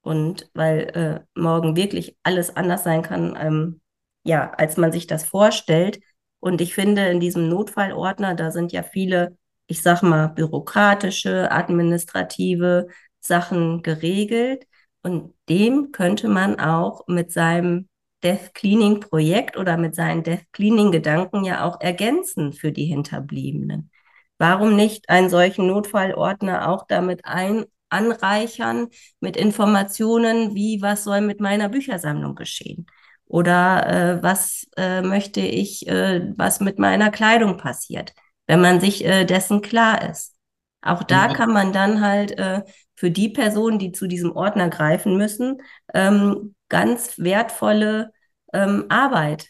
Und 0.01 0.49
weil 0.53 1.25
äh, 1.35 1.39
morgen 1.39 1.75
wirklich 1.75 2.17
alles 2.23 2.55
anders 2.55 2.83
sein 2.83 3.01
kann, 3.01 3.37
ähm, 3.39 3.81
ja, 4.23 4.51
als 4.51 4.77
man 4.77 4.91
sich 4.91 5.07
das 5.07 5.23
vorstellt. 5.23 5.99
Und 6.39 6.61
ich 6.61 6.73
finde, 6.75 7.07
in 7.07 7.19
diesem 7.19 7.49
Notfallordner, 7.49 8.35
da 8.35 8.51
sind 8.51 8.71
ja 8.71 8.83
viele 8.83 9.37
ich 9.71 9.81
sag 9.81 10.03
mal, 10.03 10.27
bürokratische, 10.27 11.49
administrative 11.49 12.87
Sachen 13.21 13.83
geregelt. 13.83 14.67
Und 15.01 15.33
dem 15.47 15.93
könnte 15.93 16.27
man 16.27 16.59
auch 16.59 17.07
mit 17.07 17.31
seinem 17.31 17.87
Death 18.21 18.53
Cleaning 18.53 18.99
Projekt 18.99 19.55
oder 19.57 19.77
mit 19.77 19.95
seinen 19.95 20.23
Death 20.23 20.43
Cleaning 20.51 20.91
Gedanken 20.91 21.45
ja 21.45 21.63
auch 21.65 21.79
ergänzen 21.79 22.51
für 22.51 22.73
die 22.73 22.85
Hinterbliebenen. 22.85 23.89
Warum 24.37 24.75
nicht 24.75 25.07
einen 25.09 25.29
solchen 25.29 25.67
Notfallordner 25.67 26.67
auch 26.69 26.85
damit 26.87 27.23
ein, 27.25 27.65
anreichern 27.89 28.89
mit 29.21 29.37
Informationen 29.37 30.53
wie, 30.53 30.81
was 30.81 31.05
soll 31.05 31.21
mit 31.21 31.39
meiner 31.39 31.69
Büchersammlung 31.69 32.35
geschehen? 32.35 32.87
Oder 33.25 33.87
äh, 34.19 34.23
was 34.23 34.67
äh, 34.75 35.01
möchte 35.01 35.39
ich, 35.39 35.87
äh, 35.87 36.33
was 36.35 36.59
mit 36.59 36.77
meiner 36.77 37.09
Kleidung 37.09 37.55
passiert? 37.57 38.13
Wenn 38.51 38.59
man 38.59 38.81
sich 38.81 39.05
äh, 39.05 39.23
dessen 39.23 39.61
klar 39.61 40.09
ist. 40.09 40.35
Auch 40.81 41.03
da 41.03 41.27
ja. 41.27 41.33
kann 41.33 41.53
man 41.53 41.71
dann 41.71 42.01
halt 42.01 42.37
äh, 42.37 42.63
für 42.95 43.09
die 43.09 43.29
Personen, 43.29 43.79
die 43.79 43.93
zu 43.93 44.07
diesem 44.07 44.35
Ordner 44.35 44.67
greifen 44.67 45.15
müssen, 45.15 45.61
ähm, 45.93 46.53
ganz 46.67 47.17
wertvolle 47.17 48.11
ähm, 48.51 48.87
Arbeit 48.89 49.47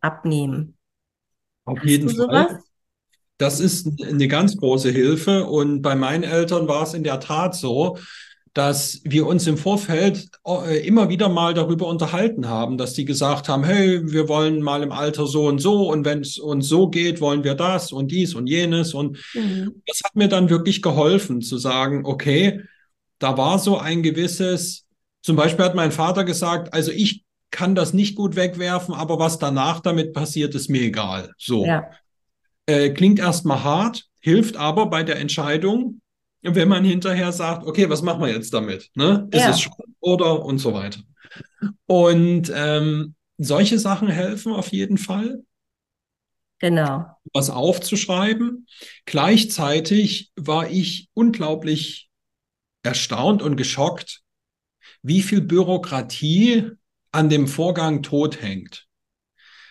abnehmen. 0.00 0.78
Auf 1.64 1.78
Hast 1.78 1.86
jeden 1.86 2.08
Fall. 2.08 2.60
Das 3.36 3.58
ist 3.58 3.90
eine 4.00 4.28
ganz 4.28 4.56
große 4.56 4.90
Hilfe. 4.90 5.46
Und 5.46 5.82
bei 5.82 5.96
meinen 5.96 6.22
Eltern 6.22 6.68
war 6.68 6.84
es 6.84 6.94
in 6.94 7.02
der 7.02 7.18
Tat 7.18 7.56
so, 7.56 7.98
dass 8.56 9.02
wir 9.04 9.26
uns 9.26 9.46
im 9.46 9.58
Vorfeld 9.58 10.30
äh, 10.46 10.86
immer 10.86 11.10
wieder 11.10 11.28
mal 11.28 11.52
darüber 11.52 11.88
unterhalten 11.88 12.48
haben, 12.48 12.78
dass 12.78 12.94
die 12.94 13.04
gesagt 13.04 13.50
haben, 13.50 13.64
hey, 13.64 14.00
wir 14.10 14.30
wollen 14.30 14.62
mal 14.62 14.82
im 14.82 14.92
Alter 14.92 15.26
so 15.26 15.46
und 15.46 15.58
so 15.58 15.90
und 15.90 16.06
wenn 16.06 16.22
es 16.22 16.38
uns 16.38 16.66
so 16.66 16.88
geht, 16.88 17.20
wollen 17.20 17.44
wir 17.44 17.54
das 17.54 17.92
und 17.92 18.10
dies 18.10 18.34
und 18.34 18.46
jenes. 18.46 18.94
Und 18.94 19.18
mhm. 19.34 19.82
das 19.86 20.00
hat 20.02 20.16
mir 20.16 20.28
dann 20.28 20.48
wirklich 20.48 20.80
geholfen 20.80 21.42
zu 21.42 21.58
sagen, 21.58 22.06
okay, 22.06 22.62
da 23.18 23.36
war 23.36 23.58
so 23.58 23.76
ein 23.76 24.02
gewisses, 24.02 24.86
zum 25.20 25.36
Beispiel 25.36 25.66
hat 25.66 25.74
mein 25.74 25.92
Vater 25.92 26.24
gesagt, 26.24 26.72
also 26.72 26.90
ich 26.92 27.24
kann 27.50 27.74
das 27.74 27.92
nicht 27.92 28.16
gut 28.16 28.36
wegwerfen, 28.36 28.94
aber 28.94 29.18
was 29.18 29.38
danach 29.38 29.80
damit 29.80 30.14
passiert, 30.14 30.54
ist 30.54 30.70
mir 30.70 30.80
egal. 30.80 31.30
So. 31.36 31.66
Ja. 31.66 31.90
Äh, 32.64 32.88
klingt 32.88 33.18
erstmal 33.18 33.62
hart, 33.62 34.06
hilft 34.18 34.56
aber 34.56 34.86
bei 34.86 35.02
der 35.02 35.18
Entscheidung, 35.18 36.00
wenn 36.54 36.68
man 36.68 36.84
hinterher 36.84 37.32
sagt, 37.32 37.66
okay, 37.66 37.88
was 37.88 38.02
machen 38.02 38.20
wir 38.20 38.30
jetzt 38.32 38.52
damit? 38.54 38.90
Ne? 38.94 39.28
Ist 39.32 39.40
ja. 39.40 39.50
es 39.50 39.60
Schrott 39.60 39.88
oder 40.00 40.44
und 40.44 40.58
so 40.58 40.72
weiter. 40.72 41.00
Und 41.86 42.52
ähm, 42.54 43.14
solche 43.38 43.78
Sachen 43.78 44.08
helfen 44.08 44.52
auf 44.52 44.72
jeden 44.72 44.98
Fall. 44.98 45.42
Genau. 46.58 47.06
Was 47.32 47.50
aufzuschreiben. 47.50 48.66
Gleichzeitig 49.04 50.32
war 50.36 50.70
ich 50.70 51.08
unglaublich 51.12 52.08
erstaunt 52.82 53.42
und 53.42 53.56
geschockt, 53.56 54.22
wie 55.02 55.22
viel 55.22 55.40
Bürokratie 55.40 56.70
an 57.12 57.28
dem 57.28 57.46
Vorgang 57.46 58.02
Tod 58.02 58.40
hängt. 58.40 58.86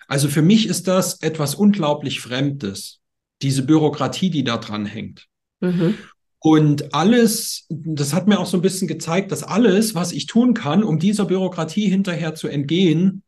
Also 0.07 0.27
für 0.29 0.41
mich 0.41 0.67
ist 0.67 0.87
das 0.87 1.21
etwas 1.21 1.55
unglaublich 1.55 2.19
Fremdes, 2.19 3.01
diese 3.41 3.63
Bürokratie, 3.63 4.29
die 4.29 4.43
da 4.43 4.57
dran 4.57 4.85
hängt. 4.85 5.27
Mhm. 5.59 5.97
Und 6.45 6.93
alles, 6.93 7.65
das 7.69 8.13
hat 8.13 8.27
mir 8.27 8.39
auch 8.39 8.45
so 8.45 8.55
ein 8.55 8.61
bisschen 8.61 8.87
gezeigt, 8.87 9.31
dass 9.31 9.41
alles, 9.41 9.95
was 9.95 10.11
ich 10.11 10.27
tun 10.27 10.53
kann, 10.53 10.83
um 10.83 10.99
dieser 10.99 11.25
Bürokratie 11.25 11.89
hinterher 11.89 12.35
zu 12.35 12.47
entgehen, 12.47 13.23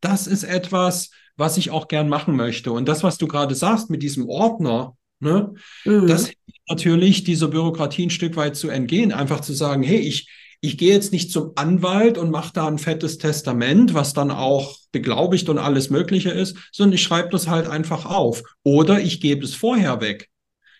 das 0.00 0.28
ist 0.28 0.44
etwas, 0.44 1.10
was 1.36 1.56
ich 1.56 1.72
auch 1.72 1.88
gern 1.88 2.08
machen 2.08 2.36
möchte. 2.36 2.70
Und 2.70 2.86
das, 2.86 3.02
was 3.02 3.18
du 3.18 3.26
gerade 3.26 3.56
sagst 3.56 3.90
mit 3.90 4.04
diesem 4.04 4.28
Ordner, 4.28 4.96
ne, 5.18 5.54
mhm. 5.84 6.06
das 6.06 6.30
natürlich 6.68 7.24
dieser 7.24 7.48
Bürokratie 7.48 8.06
ein 8.06 8.10
Stück 8.10 8.36
weit 8.36 8.54
zu 8.54 8.68
entgehen, 8.68 9.10
einfach 9.10 9.40
zu 9.40 9.52
sagen, 9.52 9.82
hey, 9.82 9.98
ich, 9.98 10.30
ich 10.60 10.78
gehe 10.78 10.92
jetzt 10.92 11.10
nicht 11.10 11.32
zum 11.32 11.54
Anwalt 11.56 12.18
und 12.18 12.30
mache 12.30 12.52
da 12.54 12.68
ein 12.68 12.78
fettes 12.78 13.18
Testament, 13.18 13.94
was 13.94 14.12
dann 14.12 14.30
auch 14.30 14.76
beglaubigt 14.92 15.48
und 15.48 15.58
alles 15.58 15.90
Mögliche 15.90 16.30
ist, 16.30 16.56
sondern 16.70 16.94
ich 16.94 17.02
schreibe 17.02 17.30
das 17.30 17.48
halt 17.48 17.66
einfach 17.66 18.06
auf. 18.06 18.44
Oder 18.62 19.00
ich 19.00 19.20
gebe 19.20 19.44
es 19.44 19.56
vorher 19.56 20.00
weg. 20.00 20.30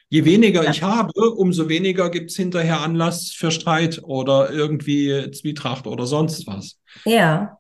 Je 0.09 0.25
weniger 0.25 0.65
ja. 0.65 0.71
ich 0.71 0.83
habe, 0.83 1.13
umso 1.31 1.69
weniger 1.69 2.11
gibt 2.11 2.31
es 2.31 2.37
hinterher 2.37 2.81
Anlass 2.81 3.31
für 3.31 3.51
Streit 3.51 4.01
oder 4.05 4.51
irgendwie 4.51 5.31
Zwietracht 5.31 5.87
oder 5.87 6.07
sonst 6.07 6.47
was. 6.47 6.79
Ja. 7.05 7.59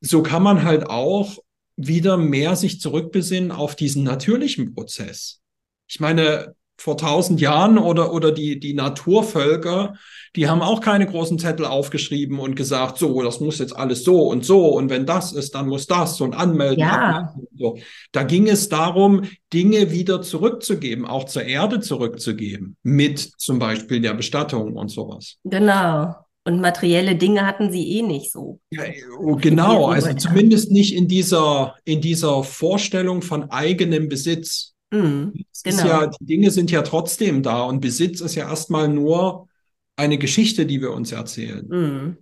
So 0.00 0.22
kann 0.22 0.42
man 0.42 0.64
halt 0.64 0.86
auch 0.88 1.38
wieder 1.76 2.16
mehr 2.16 2.56
sich 2.56 2.80
zurückbesinnen 2.80 3.52
auf 3.52 3.76
diesen 3.76 4.04
natürlichen 4.04 4.74
Prozess. 4.74 5.40
Ich 5.86 6.00
meine, 6.00 6.54
vor 6.80 6.96
tausend 6.96 7.42
Jahren 7.42 7.76
oder, 7.76 8.10
oder 8.12 8.32
die, 8.32 8.58
die 8.58 8.72
Naturvölker, 8.72 9.94
die 10.34 10.48
haben 10.48 10.62
auch 10.62 10.80
keine 10.80 11.06
großen 11.06 11.38
Zettel 11.38 11.66
aufgeschrieben 11.66 12.38
und 12.38 12.56
gesagt, 12.56 12.96
so, 12.96 13.22
das 13.22 13.38
muss 13.40 13.58
jetzt 13.58 13.76
alles 13.76 14.02
so 14.02 14.22
und 14.28 14.46
so 14.46 14.66
und 14.68 14.88
wenn 14.88 15.04
das 15.04 15.32
ist, 15.32 15.54
dann 15.54 15.68
muss 15.68 15.86
das 15.86 16.20
und 16.22 16.34
anmelden. 16.34 16.78
Ja. 16.78 17.34
So. 17.54 17.76
Da 18.12 18.22
ging 18.22 18.48
es 18.48 18.70
darum, 18.70 19.24
Dinge 19.52 19.90
wieder 19.90 20.22
zurückzugeben, 20.22 21.04
auch 21.04 21.24
zur 21.24 21.42
Erde 21.42 21.80
zurückzugeben, 21.80 22.78
mit 22.82 23.18
zum 23.18 23.58
Beispiel 23.58 24.00
der 24.00 24.14
Bestattung 24.14 24.76
und 24.76 24.88
sowas. 24.88 25.36
Genau. 25.44 26.14
Und 26.44 26.62
materielle 26.62 27.16
Dinge 27.16 27.46
hatten 27.46 27.70
sie 27.70 27.98
eh 27.98 28.02
nicht 28.02 28.32
so. 28.32 28.58
Ja, 28.70 28.84
oh, 29.18 29.36
genau, 29.36 29.88
also 29.88 30.14
zumindest 30.14 30.70
nicht 30.70 30.96
in 30.96 31.06
dieser, 31.06 31.74
in 31.84 32.00
dieser 32.00 32.42
Vorstellung 32.42 33.20
von 33.20 33.50
eigenem 33.50 34.08
Besitz. 34.08 34.74
Mhm, 34.90 35.44
genau. 35.62 35.86
ja, 35.86 36.06
die 36.06 36.24
Dinge 36.24 36.50
sind 36.50 36.70
ja 36.70 36.82
trotzdem 36.82 37.42
da 37.42 37.62
und 37.62 37.80
Besitz 37.80 38.20
ist 38.20 38.34
ja 38.34 38.48
erstmal 38.48 38.88
nur 38.88 39.48
eine 39.96 40.18
Geschichte, 40.18 40.66
die 40.66 40.80
wir 40.80 40.92
uns 40.92 41.12
erzählen. 41.12 41.66
Mhm. 41.68 42.16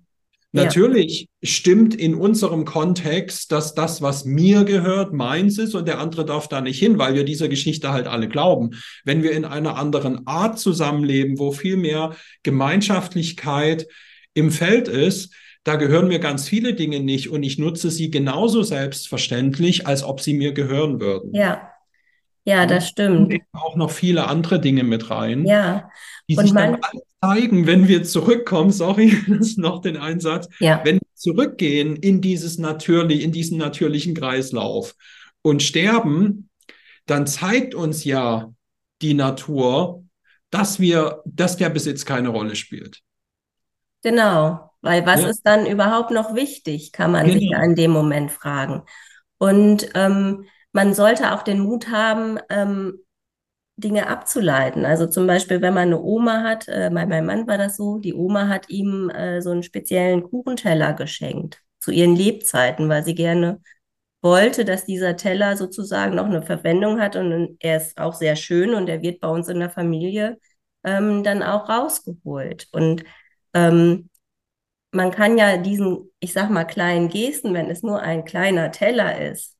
Natürlich 0.52 1.20
ja. 1.20 1.48
stimmt 1.48 1.94
in 1.94 2.14
unserem 2.14 2.64
Kontext, 2.64 3.52
dass 3.52 3.74
das, 3.74 4.00
was 4.00 4.24
mir 4.24 4.64
gehört, 4.64 5.12
meins 5.12 5.58
ist 5.58 5.74
und 5.74 5.86
der 5.86 5.98
andere 5.98 6.24
darf 6.24 6.48
da 6.48 6.62
nicht 6.62 6.78
hin, 6.78 6.98
weil 6.98 7.14
wir 7.14 7.24
dieser 7.24 7.48
Geschichte 7.48 7.92
halt 7.92 8.06
alle 8.06 8.28
glauben. 8.28 8.70
Wenn 9.04 9.22
wir 9.22 9.32
in 9.32 9.44
einer 9.44 9.76
anderen 9.76 10.26
Art 10.26 10.58
zusammenleben, 10.58 11.38
wo 11.38 11.52
viel 11.52 11.76
mehr 11.76 12.16
Gemeinschaftlichkeit 12.42 13.88
im 14.32 14.50
Feld 14.50 14.88
ist, 14.88 15.34
da 15.64 15.76
gehören 15.76 16.08
mir 16.08 16.18
ganz 16.18 16.48
viele 16.48 16.72
Dinge 16.72 17.00
nicht 17.00 17.28
und 17.28 17.42
ich 17.42 17.58
nutze 17.58 17.90
sie 17.90 18.10
genauso 18.10 18.62
selbstverständlich, 18.62 19.86
als 19.86 20.02
ob 20.02 20.22
sie 20.22 20.32
mir 20.32 20.52
gehören 20.52 20.98
würden. 20.98 21.34
Ja. 21.34 21.72
Ja, 22.48 22.64
das 22.64 22.88
stimmt. 22.88 23.34
Und 23.34 23.42
auch 23.52 23.76
noch 23.76 23.90
viele 23.90 24.26
andere 24.26 24.58
Dinge 24.58 24.82
mit 24.82 25.10
rein. 25.10 25.44
Ja. 25.44 25.90
Die 26.30 26.36
und 26.36 26.44
sich 26.44 26.54
dann 26.54 26.78
alle 26.80 27.02
zeigen, 27.22 27.66
wenn 27.66 27.88
wir 27.88 28.04
zurückkommen, 28.04 28.70
sorry, 28.70 29.14
das 29.28 29.48
ist 29.48 29.58
noch 29.58 29.82
den 29.82 29.98
Einsatz, 29.98 30.48
ja. 30.58 30.80
wenn 30.82 30.96
wir 30.96 31.14
zurückgehen 31.14 31.96
in 31.96 32.22
dieses 32.22 32.56
natürlich, 32.56 33.22
in 33.22 33.32
diesen 33.32 33.58
natürlichen 33.58 34.14
Kreislauf 34.14 34.94
und 35.42 35.62
sterben, 35.62 36.48
dann 37.04 37.26
zeigt 37.26 37.74
uns 37.74 38.04
ja 38.04 38.50
die 39.02 39.12
Natur, 39.12 40.04
dass 40.48 40.80
wir, 40.80 41.22
dass 41.26 41.58
der 41.58 41.68
Besitz 41.68 42.06
keine 42.06 42.30
Rolle 42.30 42.56
spielt. 42.56 43.00
Genau, 44.02 44.70
weil 44.80 45.04
was 45.04 45.20
ja. 45.20 45.28
ist 45.28 45.42
dann 45.42 45.66
überhaupt 45.66 46.12
noch 46.12 46.34
wichtig, 46.34 46.92
kann 46.92 47.12
man 47.12 47.26
genau. 47.26 47.38
sich 47.38 47.54
an 47.54 47.74
dem 47.74 47.90
Moment 47.90 48.32
fragen. 48.32 48.84
Und 49.36 49.90
ähm, 49.94 50.46
man 50.72 50.94
sollte 50.94 51.32
auch 51.34 51.42
den 51.42 51.60
Mut 51.60 51.90
haben, 51.90 52.38
ähm, 52.50 52.98
Dinge 53.76 54.08
abzuleiten. 54.08 54.84
Also 54.84 55.06
zum 55.06 55.26
Beispiel, 55.26 55.60
wenn 55.62 55.74
man 55.74 55.88
eine 55.88 56.00
Oma 56.02 56.42
hat, 56.42 56.66
äh, 56.68 56.90
bei 56.92 57.06
meinem 57.06 57.26
Mann 57.26 57.46
war 57.46 57.58
das 57.58 57.76
so, 57.76 57.98
die 57.98 58.14
Oma 58.14 58.48
hat 58.48 58.68
ihm 58.68 59.08
äh, 59.10 59.40
so 59.40 59.50
einen 59.50 59.62
speziellen 59.62 60.22
Kuchenteller 60.24 60.94
geschenkt 60.94 61.62
zu 61.78 61.92
ihren 61.92 62.16
Lebzeiten, 62.16 62.88
weil 62.88 63.04
sie 63.04 63.14
gerne 63.14 63.60
wollte, 64.22 64.64
dass 64.64 64.84
dieser 64.84 65.16
Teller 65.16 65.56
sozusagen 65.56 66.16
noch 66.16 66.26
eine 66.26 66.42
Verwendung 66.42 67.00
hat 67.00 67.16
und 67.16 67.56
er 67.60 67.76
ist 67.76 67.98
auch 67.98 68.14
sehr 68.14 68.36
schön 68.36 68.74
und 68.74 68.88
er 68.88 69.02
wird 69.02 69.20
bei 69.20 69.28
uns 69.28 69.48
in 69.48 69.60
der 69.60 69.70
Familie 69.70 70.38
ähm, 70.84 71.22
dann 71.22 71.42
auch 71.42 71.68
rausgeholt. 71.68 72.68
Und 72.72 73.04
ähm, 73.54 74.10
man 74.92 75.10
kann 75.12 75.38
ja 75.38 75.58
diesen, 75.58 76.10
ich 76.20 76.32
sag 76.32 76.50
mal, 76.50 76.64
kleinen 76.64 77.08
Gesten, 77.10 77.54
wenn 77.54 77.70
es 77.70 77.82
nur 77.82 78.00
ein 78.00 78.24
kleiner 78.24 78.72
Teller 78.72 79.20
ist, 79.30 79.57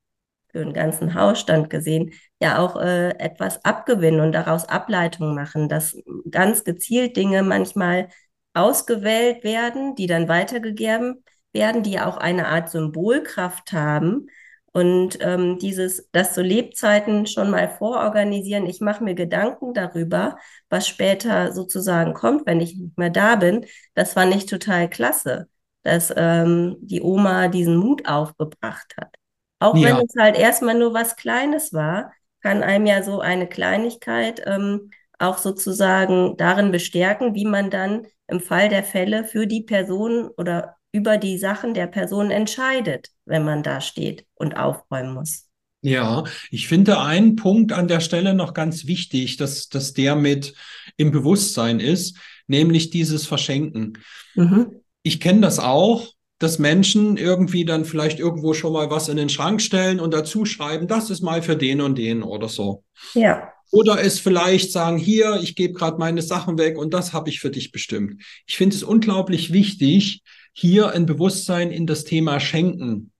für 0.51 0.61
einen 0.61 0.73
ganzen 0.73 1.13
Hausstand 1.13 1.69
gesehen, 1.69 2.11
ja 2.41 2.59
auch 2.59 2.75
äh, 2.81 3.09
etwas 3.19 3.63
abgewinnen 3.65 4.21
und 4.21 4.31
daraus 4.31 4.65
Ableitungen 4.67 5.35
machen, 5.35 5.69
dass 5.69 5.97
ganz 6.31 6.63
gezielt 6.63 7.17
Dinge 7.17 7.43
manchmal 7.43 8.09
ausgewählt 8.53 9.43
werden, 9.43 9.95
die 9.95 10.07
dann 10.07 10.27
weitergegeben 10.27 11.23
werden, 11.53 11.83
die 11.83 11.99
auch 11.99 12.17
eine 12.17 12.47
Art 12.47 12.69
Symbolkraft 12.69 13.71
haben. 13.73 14.27
Und 14.71 15.17
ähm, 15.21 15.57
dieses, 15.59 16.09
das 16.11 16.33
zu 16.33 16.41
Lebzeiten 16.43 17.25
schon 17.25 17.49
mal 17.49 17.69
vororganisieren, 17.69 18.67
ich 18.67 18.81
mache 18.81 19.03
mir 19.03 19.15
Gedanken 19.15 19.73
darüber, 19.73 20.37
was 20.69 20.87
später 20.87 21.51
sozusagen 21.53 22.13
kommt, 22.13 22.45
wenn 22.45 22.61
ich 22.61 22.75
nicht 22.77 22.97
mehr 22.97 23.09
da 23.09 23.35
bin, 23.35 23.65
das 23.95 24.13
fand 24.13 24.33
ich 24.35 24.45
total 24.45 24.89
klasse, 24.89 25.49
dass 25.83 26.13
ähm, 26.15 26.77
die 26.81 27.01
Oma 27.01 27.47
diesen 27.47 27.77
Mut 27.77 28.07
aufgebracht 28.07 28.95
hat. 28.97 29.18
Auch 29.59 29.75
ja. 29.75 29.89
wenn 29.89 30.05
es 30.05 30.13
halt 30.17 30.37
erstmal 30.37 30.77
nur 30.77 30.93
was 30.93 31.15
Kleines 31.15 31.73
war, 31.73 32.11
kann 32.41 32.63
einem 32.63 32.85
ja 32.85 33.03
so 33.03 33.19
eine 33.19 33.47
Kleinigkeit 33.47 34.41
ähm, 34.45 34.91
auch 35.17 35.37
sozusagen 35.37 36.37
darin 36.37 36.71
bestärken, 36.71 37.35
wie 37.35 37.45
man 37.45 37.69
dann 37.69 38.07
im 38.27 38.39
Fall 38.39 38.69
der 38.69 38.83
Fälle 38.83 39.25
für 39.25 39.47
die 39.47 39.63
Person 39.63 40.29
oder 40.37 40.75
über 40.91 41.17
die 41.17 41.37
Sachen 41.37 41.73
der 41.73 41.87
Person 41.87 42.31
entscheidet, 42.31 43.09
wenn 43.25 43.43
man 43.43 43.61
da 43.61 43.81
steht 43.81 44.25
und 44.35 44.57
aufräumen 44.57 45.13
muss. 45.13 45.45
Ja, 45.81 46.25
ich 46.51 46.67
finde 46.67 46.99
einen 46.99 47.35
Punkt 47.35 47.71
an 47.71 47.87
der 47.87 48.01
Stelle 48.01 48.33
noch 48.33 48.53
ganz 48.53 48.85
wichtig, 48.85 49.37
dass, 49.37 49.69
dass 49.69 49.93
der 49.93 50.15
mit 50.15 50.53
im 50.97 51.11
Bewusstsein 51.11 51.79
ist, 51.79 52.17
nämlich 52.47 52.89
dieses 52.89 53.25
Verschenken. 53.25 53.97
Mhm. 54.35 54.81
Ich 55.03 55.21
kenne 55.21 55.41
das 55.41 55.59
auch, 55.59 56.07
dass 56.39 56.57
Menschen 56.57 57.17
irgendwie 57.17 57.65
dann 57.65 57.85
vielleicht 57.85 58.19
irgendwo 58.19 58.53
schon 58.53 58.73
mal 58.73 58.89
was 58.89 59.09
in 59.09 59.17
den 59.17 59.29
Schrank 59.29 59.61
stellen 59.61 59.99
und 59.99 60.13
dazu 60.13 60.45
schreiben, 60.45 60.87
das 60.87 61.09
ist 61.09 61.21
mal 61.21 61.41
für 61.41 61.55
den 61.55 61.81
und 61.81 61.97
den 61.97 62.23
oder 62.23 62.47
so. 62.47 62.83
Ja. 63.13 63.51
Oder 63.71 64.01
es 64.01 64.19
vielleicht 64.19 64.71
sagen, 64.71 64.97
hier, 64.97 65.39
ich 65.43 65.55
gebe 65.55 65.73
gerade 65.73 65.99
meine 65.99 66.21
Sachen 66.21 66.57
weg 66.57 66.77
und 66.77 66.93
das 66.93 67.13
habe 67.13 67.29
ich 67.29 67.39
für 67.39 67.51
dich 67.51 67.71
bestimmt. 67.71 68.23
Ich 68.47 68.57
finde 68.57 68.75
es 68.75 68.83
unglaublich 68.83 69.53
wichtig, 69.53 70.23
hier 70.53 70.91
ein 70.91 71.05
Bewusstsein 71.05 71.71
in 71.71 71.85
das 71.85 72.03
Thema 72.03 72.39
Schenken 72.39 73.11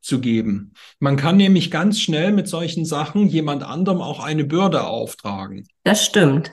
zu 0.00 0.20
geben. 0.20 0.74
Man 1.00 1.16
kann 1.16 1.36
nämlich 1.36 1.70
ganz 1.70 1.98
schnell 2.00 2.32
mit 2.32 2.46
solchen 2.46 2.84
Sachen 2.84 3.26
jemand 3.26 3.64
anderem 3.64 4.00
auch 4.00 4.20
eine 4.20 4.44
Bürde 4.44 4.86
auftragen. 4.86 5.66
Das 5.82 6.04
stimmt. 6.04 6.52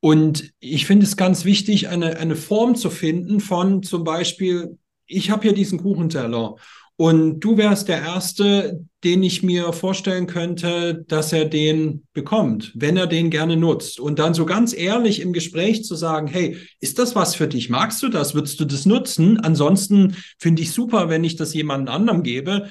Und 0.00 0.52
ich 0.60 0.86
finde 0.86 1.06
es 1.06 1.16
ganz 1.16 1.44
wichtig, 1.44 1.88
eine, 1.88 2.18
eine 2.18 2.36
Form 2.36 2.76
zu 2.76 2.90
finden 2.90 3.40
von 3.40 3.82
zum 3.82 4.04
Beispiel 4.04 4.78
ich 5.08 5.30
habe 5.30 5.42
hier 5.42 5.54
diesen 5.54 5.78
Kuchenteller 5.80 6.56
Und 6.96 7.40
du 7.40 7.56
wärst 7.56 7.88
der 7.88 8.02
Erste, 8.02 8.84
den 9.04 9.22
ich 9.22 9.42
mir 9.44 9.72
vorstellen 9.72 10.26
könnte, 10.26 11.04
dass 11.06 11.32
er 11.32 11.44
den 11.44 12.06
bekommt, 12.12 12.72
wenn 12.74 12.96
er 12.96 13.06
den 13.06 13.30
gerne 13.30 13.56
nutzt. 13.56 14.00
Und 14.00 14.18
dann 14.18 14.34
so 14.34 14.44
ganz 14.44 14.76
ehrlich 14.76 15.20
im 15.20 15.32
Gespräch 15.32 15.84
zu 15.84 15.94
sagen, 15.94 16.26
hey, 16.26 16.56
ist 16.80 16.98
das 16.98 17.14
was 17.14 17.36
für 17.36 17.46
dich? 17.46 17.70
Magst 17.70 18.02
du 18.02 18.08
das? 18.08 18.34
Würdest 18.34 18.58
du 18.58 18.64
das 18.64 18.84
nutzen? 18.84 19.38
Ansonsten 19.38 20.16
finde 20.38 20.62
ich 20.62 20.72
super, 20.72 21.08
wenn 21.08 21.24
ich 21.24 21.36
das 21.36 21.54
jemand 21.54 21.88
anderem 21.88 22.22
gebe, 22.24 22.68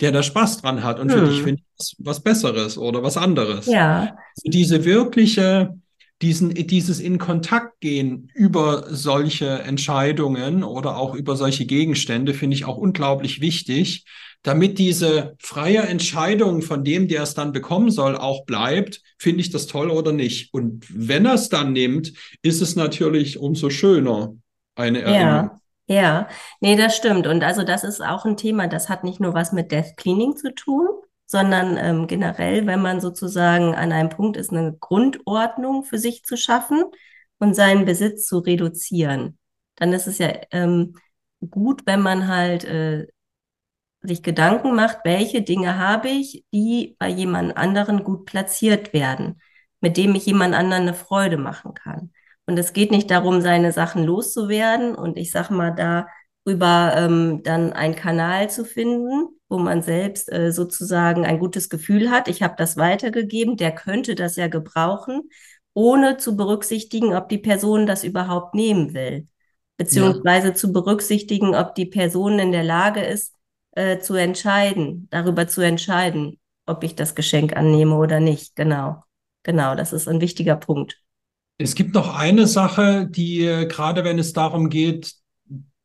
der 0.00 0.12
da 0.12 0.22
Spaß 0.22 0.60
dran 0.62 0.82
hat. 0.82 0.98
Und 0.98 1.12
hm. 1.12 1.18
für 1.18 1.26
dich 1.26 1.42
finde 1.42 1.62
ich 1.78 1.94
was 1.98 2.20
Besseres 2.20 2.76
oder 2.76 3.02
was 3.04 3.16
anderes. 3.16 3.66
Ja. 3.66 4.16
Also 4.36 4.50
diese 4.50 4.84
wirkliche 4.84 5.78
diesen, 6.22 6.52
dieses 6.54 7.00
in 7.00 7.18
Kontakt 7.18 7.80
gehen 7.80 8.30
über 8.34 8.86
solche 8.88 9.46
Entscheidungen 9.46 10.64
oder 10.64 10.96
auch 10.96 11.14
über 11.14 11.36
solche 11.36 11.64
Gegenstände 11.64 12.34
finde 12.34 12.56
ich 12.56 12.64
auch 12.64 12.76
unglaublich 12.76 13.40
wichtig, 13.40 14.04
damit 14.42 14.78
diese 14.78 15.36
freie 15.38 15.80
Entscheidung 15.80 16.62
von 16.62 16.84
dem, 16.84 17.08
der 17.08 17.22
es 17.22 17.34
dann 17.34 17.52
bekommen 17.52 17.90
soll, 17.90 18.16
auch 18.16 18.44
bleibt, 18.44 19.02
finde 19.18 19.40
ich 19.40 19.50
das 19.50 19.66
toll 19.66 19.90
oder 19.90 20.12
nicht. 20.12 20.52
Und 20.54 20.86
wenn 20.88 21.26
er 21.26 21.34
es 21.34 21.48
dann 21.48 21.72
nimmt, 21.72 22.12
ist 22.42 22.62
es 22.62 22.76
natürlich 22.76 23.38
umso 23.38 23.70
schöner, 23.70 24.34
eine 24.74 25.02
Erinnerung. 25.02 25.50
Ja. 25.50 25.60
Ja, 25.90 26.28
nee, 26.60 26.76
das 26.76 26.94
stimmt. 26.96 27.26
Und 27.26 27.42
also 27.42 27.62
das 27.64 27.82
ist 27.82 28.02
auch 28.02 28.26
ein 28.26 28.36
Thema, 28.36 28.68
das 28.68 28.90
hat 28.90 29.04
nicht 29.04 29.20
nur 29.20 29.32
was 29.32 29.52
mit 29.52 29.72
Death 29.72 29.96
Cleaning 29.96 30.36
zu 30.36 30.54
tun, 30.54 30.86
sondern 31.28 31.76
ähm, 31.76 32.06
generell, 32.06 32.66
wenn 32.66 32.80
man 32.80 33.00
sozusagen 33.00 33.74
an 33.74 33.92
einem 33.92 34.08
Punkt 34.08 34.38
ist, 34.38 34.50
eine 34.50 34.76
Grundordnung 34.80 35.84
für 35.84 35.98
sich 35.98 36.24
zu 36.24 36.36
schaffen 36.38 36.84
und 37.38 37.54
seinen 37.54 37.84
Besitz 37.84 38.26
zu 38.26 38.38
reduzieren, 38.38 39.38
dann 39.76 39.92
ist 39.92 40.06
es 40.06 40.18
ja 40.18 40.32
ähm, 40.50 40.94
gut, 41.50 41.82
wenn 41.86 42.00
man 42.00 42.28
halt 42.28 42.64
äh, 42.64 43.06
sich 44.00 44.22
Gedanken 44.22 44.74
macht, 44.74 45.00
welche 45.04 45.42
Dinge 45.42 45.78
habe 45.78 46.08
ich, 46.08 46.44
die 46.52 46.96
bei 46.98 47.08
jemand 47.08 47.56
anderen 47.58 48.04
gut 48.04 48.24
platziert 48.24 48.94
werden, 48.94 49.40
mit 49.80 49.98
dem 49.98 50.14
ich 50.14 50.24
jemand 50.24 50.54
anderen 50.54 50.82
eine 50.84 50.94
Freude 50.94 51.36
machen 51.36 51.74
kann. 51.74 52.12
Und 52.46 52.58
es 52.58 52.72
geht 52.72 52.90
nicht 52.90 53.10
darum, 53.10 53.42
seine 53.42 53.72
Sachen 53.72 54.04
loszuwerden 54.04 54.94
und 54.94 55.18
ich 55.18 55.30
sag 55.30 55.50
mal 55.50 55.72
darüber 56.48 56.94
ähm, 56.96 57.42
dann 57.42 57.72
einen 57.72 57.94
Kanal 57.94 58.48
zu 58.50 58.64
finden, 58.64 59.28
wo 59.48 59.58
man 59.58 59.82
selbst 59.82 60.32
äh, 60.32 60.50
sozusagen 60.50 61.26
ein 61.26 61.38
gutes 61.38 61.68
Gefühl 61.68 62.10
hat. 62.10 62.28
Ich 62.28 62.42
habe 62.42 62.54
das 62.56 62.76
weitergegeben, 62.76 63.56
der 63.56 63.72
könnte 63.72 64.14
das 64.14 64.36
ja 64.36 64.48
gebrauchen, 64.48 65.28
ohne 65.74 66.16
zu 66.16 66.36
berücksichtigen, 66.36 67.14
ob 67.14 67.28
die 67.28 67.38
Person 67.38 67.86
das 67.86 68.02
überhaupt 68.02 68.54
nehmen 68.54 68.94
will, 68.94 69.28
beziehungsweise 69.76 70.48
ja. 70.48 70.54
zu 70.54 70.72
berücksichtigen, 70.72 71.54
ob 71.54 71.74
die 71.74 71.86
Person 71.86 72.38
in 72.38 72.52
der 72.52 72.64
Lage 72.64 73.00
ist, 73.00 73.34
äh, 73.72 73.98
zu 73.98 74.14
entscheiden, 74.14 75.06
darüber 75.10 75.48
zu 75.48 75.60
entscheiden, 75.60 76.38
ob 76.66 76.82
ich 76.82 76.94
das 76.94 77.14
Geschenk 77.14 77.56
annehme 77.56 77.96
oder 77.96 78.20
nicht. 78.20 78.56
Genau, 78.56 79.02
genau, 79.42 79.74
das 79.74 79.92
ist 79.92 80.08
ein 80.08 80.20
wichtiger 80.20 80.56
Punkt. 80.56 81.00
Es 81.58 81.74
gibt 81.74 81.94
noch 81.94 82.16
eine 82.16 82.46
Sache, 82.46 83.06
die 83.10 83.44
äh, 83.44 83.66
gerade 83.66 84.04
wenn 84.04 84.18
es 84.18 84.32
darum 84.32 84.70
geht, 84.70 85.14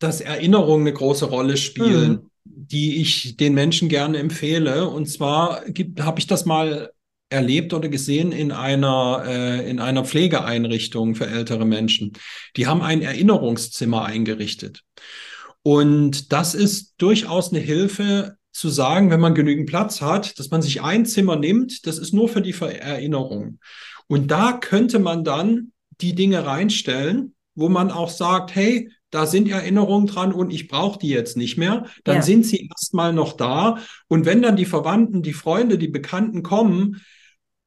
dass 0.04 0.22
Erinnerungen 0.22 0.88
eine 0.88 0.96
große 0.96 1.26
Rolle 1.26 1.58
spielen. 1.58 2.12
Mhm 2.12 2.30
die 2.46 3.02
ich 3.02 3.38
den 3.38 3.54
Menschen 3.54 3.90
gerne 3.90 4.18
empfehle. 4.18 4.88
Und 4.90 5.08
zwar 5.08 5.64
habe 6.00 6.20
ich 6.20 6.28
das 6.28 6.46
mal 6.46 6.92
erlebt 7.30 7.74
oder 7.74 7.90
gesehen 7.90 8.32
in 8.32 8.52
einer, 8.52 9.24
äh, 9.26 9.70
in 9.70 9.80
einer 9.80 10.06
Pflegeeinrichtung 10.06 11.16
für 11.16 11.26
ältere 11.26 11.66
Menschen. 11.66 12.14
Die 12.56 12.68
haben 12.68 12.82
ein 12.82 13.02
Erinnerungszimmer 13.02 14.06
eingerichtet. 14.06 14.84
Und 15.64 16.32
das 16.32 16.54
ist 16.54 16.94
durchaus 16.98 17.52
eine 17.52 17.62
Hilfe 17.62 18.38
zu 18.52 18.70
sagen, 18.70 19.10
wenn 19.10 19.20
man 19.20 19.34
genügend 19.34 19.68
Platz 19.68 20.02
hat, 20.02 20.38
dass 20.38 20.52
man 20.52 20.62
sich 20.62 20.84
ein 20.84 21.06
Zimmer 21.06 21.38
nimmt, 21.38 21.88
das 21.88 21.98
ist 21.98 22.14
nur 22.14 22.30
für 22.30 22.42
die 22.42 22.54
Erinnerung. 22.54 23.60
Und 24.08 24.30
da 24.30 24.54
könnte 24.54 25.00
man 25.00 25.24
dann 25.24 25.72
die 26.02 26.14
Dinge 26.14 26.46
reinstellen, 26.46 27.34
wo 27.56 27.70
man 27.70 27.90
auch 27.90 28.10
sagt, 28.10 28.54
hey, 28.54 28.90
da 29.14 29.28
sind 29.28 29.48
Erinnerungen 29.48 30.08
dran 30.08 30.34
und 30.34 30.52
ich 30.52 30.68
brauche 30.68 30.98
die 30.98 31.10
jetzt 31.10 31.38
nicht 31.38 31.58
mehr, 31.58 31.86
dann 32.04 32.18
ja. 32.18 32.22
sind 32.24 32.46
sie 32.48 32.68
erstmal 32.68 33.14
noch 33.14 33.34
da. 33.34 33.78
Und 34.08 34.26
wenn 34.26 34.42
dann 34.42 34.56
die 34.56 34.66
Verwandten, 34.66 35.22
die 35.22 35.34
Freunde, 35.34 35.78
die 35.78 35.88
Bekannten 35.88 36.42
kommen 36.42 37.02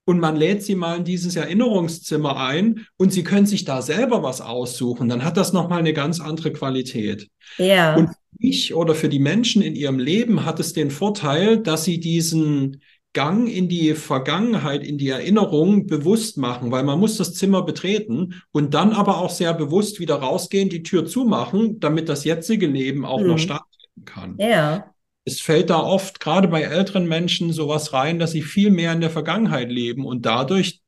und 0.05 0.19
man 0.19 0.35
lädt 0.35 0.65
sie 0.65 0.75
mal 0.75 0.99
in 0.99 1.05
dieses 1.05 1.37
Erinnerungszimmer 1.37 2.37
ein 2.37 2.87
und 2.97 3.13
sie 3.13 3.23
können 3.23 3.47
sich 3.47 3.65
da 3.65 3.81
selber 3.81 4.25
was 4.25 4.41
aussuchen, 4.41 5.09
dann 5.09 5.25
hat 5.25 5.37
das 5.37 5.53
nochmal 5.53 5.79
eine 5.79 5.93
ganz 5.93 6.21
andere 6.21 6.53
Qualität. 6.53 7.29
Ja. 7.59 7.95
Und 7.95 8.09
für 8.09 8.15
mich 8.41 8.75
oder 8.75 8.97
für 8.97 9.09
die 9.09 9.21
Menschen 9.21 9.63
in 9.63 9.77
ihrem 9.77 10.01
Leben 10.01 10.45
hat 10.45 10.59
es 10.59 10.73
den 10.73 10.91
Vorteil, 10.91 11.59
dass 11.59 11.85
sie 11.85 12.01
diesen 12.01 12.83
Gang 13.17 13.49
in 13.49 13.67
die 13.67 13.95
Vergangenheit, 13.95 14.85
in 14.85 14.99
die 14.99 15.09
Erinnerung 15.09 15.87
bewusst 15.87 16.37
machen, 16.37 16.71
weil 16.71 16.85
man 16.85 17.01
muss 17.01 17.17
das 17.17 17.33
Zimmer 17.33 17.63
betreten 17.63 18.43
und 18.53 18.75
dann 18.75 18.93
aber 18.93 19.17
auch 19.17 19.31
sehr 19.31 19.55
bewusst 19.55 20.01
wieder 20.01 20.17
rausgehen, 20.17 20.69
die 20.69 20.83
Tür 20.83 21.07
zumachen, 21.07 21.81
damit 21.81 22.11
das 22.11 22.25
jetzige 22.25 22.67
Leben 22.67 23.07
auch 23.07 23.21
mhm. 23.21 23.29
noch 23.29 23.39
stattfinden 23.39 24.05
kann. 24.05 24.37
Ja. 24.39 24.93
Es 25.25 25.41
fällt 25.41 25.71
da 25.71 25.81
oft, 25.81 26.21
gerade 26.21 26.49
bei 26.49 26.61
älteren 26.61 27.09
Menschen, 27.09 27.55
sowas 27.55 27.95
rein, 27.95 28.19
dass 28.19 28.33
sie 28.33 28.43
viel 28.43 28.71
mehr 28.71 28.93
in 28.93 29.01
der 29.01 29.09
Vergangenheit 29.09 29.71
leben 29.71 30.05
und 30.05 30.27
dadurch 30.27 30.83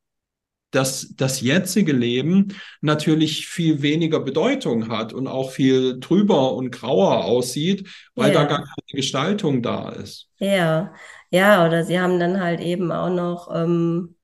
dass 0.71 1.15
das 1.15 1.41
jetzige 1.41 1.93
Leben 1.93 2.55
natürlich 2.81 3.47
viel 3.47 3.81
weniger 3.81 4.19
Bedeutung 4.19 4.89
hat 4.89 5.13
und 5.13 5.25
auch 5.25 5.49
viel 5.49 5.99
trüber 5.99 6.53
und 6.53 6.69
grauer 6.69 7.25
aussieht, 7.25 7.89
weil 8.13 8.31
ja. 8.31 8.41
da 8.41 8.45
gar 8.45 8.59
keine 8.59 8.93
Gestaltung 8.93 9.63
da 9.63 9.89
ist. 9.89 10.27
Ja, 10.37 10.93
ja, 11.31 11.65
oder 11.65 11.83
sie 11.83 11.99
haben 11.99 12.19
dann 12.19 12.39
halt 12.41 12.59
eben 12.61 12.91
auch 12.91 13.09
noch 13.09 13.49
ähm, 13.53 14.15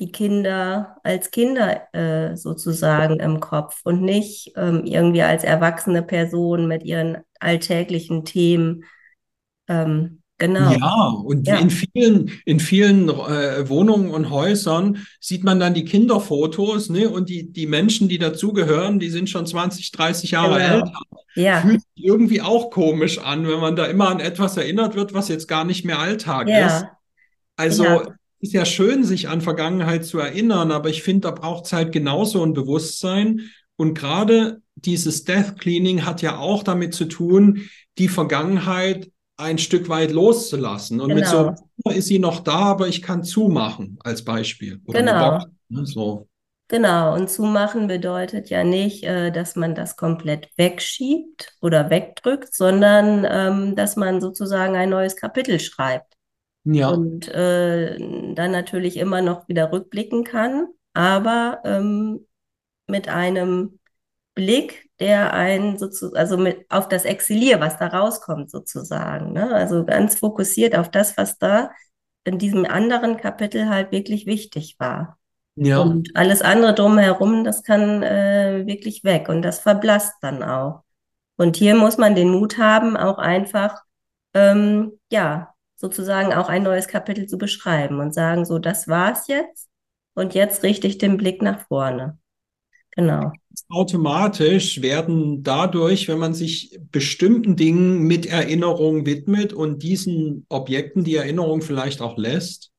die 0.00 0.12
Kinder 0.12 0.98
als 1.04 1.30
Kinder 1.32 1.94
äh, 1.94 2.36
sozusagen 2.36 3.20
im 3.20 3.40
Kopf 3.40 3.82
und 3.84 4.02
nicht 4.02 4.52
ähm, 4.56 4.84
irgendwie 4.86 5.22
als 5.22 5.44
erwachsene 5.44 6.02
Person 6.04 6.68
mit 6.68 6.84
ihren 6.84 7.18
alltäglichen 7.40 8.26
Themen. 8.26 8.84
Ähm, 9.68 10.23
Genau. 10.38 10.72
Ja, 10.72 11.04
und 11.24 11.46
ja. 11.46 11.58
in 11.58 11.70
vielen, 11.70 12.32
in 12.44 12.58
vielen 12.58 13.08
äh, 13.08 13.68
Wohnungen 13.68 14.10
und 14.10 14.30
Häusern 14.30 15.06
sieht 15.20 15.44
man 15.44 15.60
dann 15.60 15.74
die 15.74 15.84
Kinderfotos, 15.84 16.90
ne? 16.90 17.08
Und 17.08 17.28
die, 17.28 17.52
die 17.52 17.68
Menschen, 17.68 18.08
die 18.08 18.18
dazugehören, 18.18 18.98
die 18.98 19.10
sind 19.10 19.30
schon 19.30 19.46
20, 19.46 19.92
30 19.92 20.32
Jahre 20.32 20.58
genau. 20.58 20.74
älter. 20.74 21.00
Ja. 21.36 21.60
Fühlt 21.60 21.80
sich 21.80 22.04
irgendwie 22.04 22.40
auch 22.40 22.70
komisch 22.70 23.18
an, 23.18 23.46
wenn 23.46 23.60
man 23.60 23.76
da 23.76 23.86
immer 23.86 24.08
an 24.08 24.18
etwas 24.18 24.56
erinnert 24.56 24.96
wird, 24.96 25.14
was 25.14 25.28
jetzt 25.28 25.46
gar 25.46 25.64
nicht 25.64 25.84
mehr 25.84 26.00
Alltag 26.00 26.48
ja. 26.48 26.66
ist. 26.66 26.86
Also 27.56 27.84
ja. 27.84 28.08
ist 28.40 28.52
ja 28.52 28.64
schön, 28.64 29.04
sich 29.04 29.28
an 29.28 29.40
Vergangenheit 29.40 30.04
zu 30.04 30.18
erinnern, 30.18 30.72
aber 30.72 30.90
ich 30.90 31.04
finde, 31.04 31.28
da 31.28 31.30
braucht 31.30 31.66
es 31.66 31.72
halt 31.72 31.92
genauso 31.92 32.42
ein 32.44 32.54
Bewusstsein. 32.54 33.50
Und 33.76 33.94
gerade 33.96 34.62
dieses 34.74 35.22
Death 35.22 35.58
Cleaning 35.60 36.04
hat 36.04 36.22
ja 36.22 36.38
auch 36.38 36.64
damit 36.64 36.94
zu 36.94 37.04
tun, 37.04 37.68
die 37.98 38.08
Vergangenheit 38.08 39.10
ein 39.36 39.58
Stück 39.58 39.88
weit 39.88 40.12
loszulassen. 40.12 41.00
Und 41.00 41.08
genau. 41.08 41.20
mit 41.20 41.28
so 41.28 41.64
genau. 41.84 41.96
ist 41.96 42.06
sie 42.06 42.18
noch 42.18 42.40
da, 42.40 42.56
aber 42.56 42.88
ich 42.88 43.02
kann 43.02 43.24
zumachen 43.24 43.98
als 44.02 44.24
Beispiel. 44.24 44.80
Oder 44.86 45.00
genau. 45.00 45.30
Box, 45.30 45.46
ne, 45.68 45.86
so. 45.86 46.28
Genau, 46.68 47.14
und 47.14 47.28
zumachen 47.28 47.88
bedeutet 47.88 48.48
ja 48.48 48.64
nicht, 48.64 49.04
äh, 49.04 49.30
dass 49.30 49.54
man 49.54 49.74
das 49.74 49.96
komplett 49.96 50.48
wegschiebt 50.56 51.54
oder 51.60 51.90
wegdrückt, 51.90 52.54
sondern 52.54 53.26
ähm, 53.28 53.76
dass 53.76 53.96
man 53.96 54.20
sozusagen 54.20 54.74
ein 54.74 54.88
neues 54.88 55.16
Kapitel 55.16 55.60
schreibt. 55.60 56.14
Ja. 56.64 56.88
Und 56.88 57.28
äh, 57.28 57.98
dann 58.34 58.50
natürlich 58.50 58.96
immer 58.96 59.20
noch 59.20 59.46
wieder 59.48 59.70
rückblicken 59.72 60.24
kann, 60.24 60.68
aber 60.94 61.60
ähm, 61.64 62.26
mit 62.86 63.08
einem 63.08 63.78
Blick, 64.34 64.88
der 65.00 65.32
einen 65.32 65.78
sozusagen, 65.78 66.16
also 66.16 66.36
mit 66.36 66.66
auf 66.70 66.88
das 66.88 67.04
Exilier, 67.04 67.60
was 67.60 67.78
da 67.78 67.88
rauskommt 67.88 68.50
sozusagen. 68.50 69.32
Ne? 69.32 69.54
Also 69.54 69.84
ganz 69.84 70.18
fokussiert 70.18 70.76
auf 70.76 70.90
das, 70.90 71.16
was 71.16 71.38
da 71.38 71.70
in 72.24 72.38
diesem 72.38 72.64
anderen 72.64 73.16
Kapitel 73.16 73.68
halt 73.68 73.92
wirklich 73.92 74.26
wichtig 74.26 74.76
war. 74.78 75.18
Ja. 75.56 75.78
Und 75.78 76.16
alles 76.16 76.42
andere 76.42 76.74
drumherum, 76.74 77.44
das 77.44 77.62
kann 77.62 78.02
äh, 78.02 78.66
wirklich 78.66 79.04
weg 79.04 79.28
und 79.28 79.42
das 79.42 79.60
verblasst 79.60 80.14
dann 80.20 80.42
auch. 80.42 80.82
Und 81.36 81.56
hier 81.56 81.74
muss 81.74 81.98
man 81.98 82.14
den 82.14 82.30
Mut 82.30 82.58
haben, 82.58 82.96
auch 82.96 83.18
einfach, 83.18 83.82
ähm, 84.34 84.98
ja, 85.10 85.54
sozusagen 85.76 86.32
auch 86.32 86.48
ein 86.48 86.62
neues 86.62 86.88
Kapitel 86.88 87.26
zu 87.26 87.38
beschreiben 87.38 88.00
und 88.00 88.14
sagen, 88.14 88.44
so, 88.44 88.58
das 88.58 88.88
war's 88.88 89.28
jetzt 89.28 89.68
und 90.14 90.34
jetzt 90.34 90.62
richte 90.62 90.86
ich 90.86 90.98
den 90.98 91.16
Blick 91.16 91.42
nach 91.42 91.66
vorne. 91.68 92.18
Genau. 92.96 93.32
Automatisch 93.68 94.82
werden 94.82 95.42
dadurch, 95.42 96.08
wenn 96.08 96.18
man 96.18 96.34
sich 96.34 96.78
bestimmten 96.92 97.56
Dingen 97.56 98.02
mit 98.02 98.26
Erinnerung 98.26 99.06
widmet 99.06 99.52
und 99.52 99.82
diesen 99.82 100.44
Objekten 100.48 101.04
die 101.04 101.16
Erinnerung 101.16 101.62
vielleicht 101.62 102.00
auch 102.00 102.16
lässt, 102.18 102.72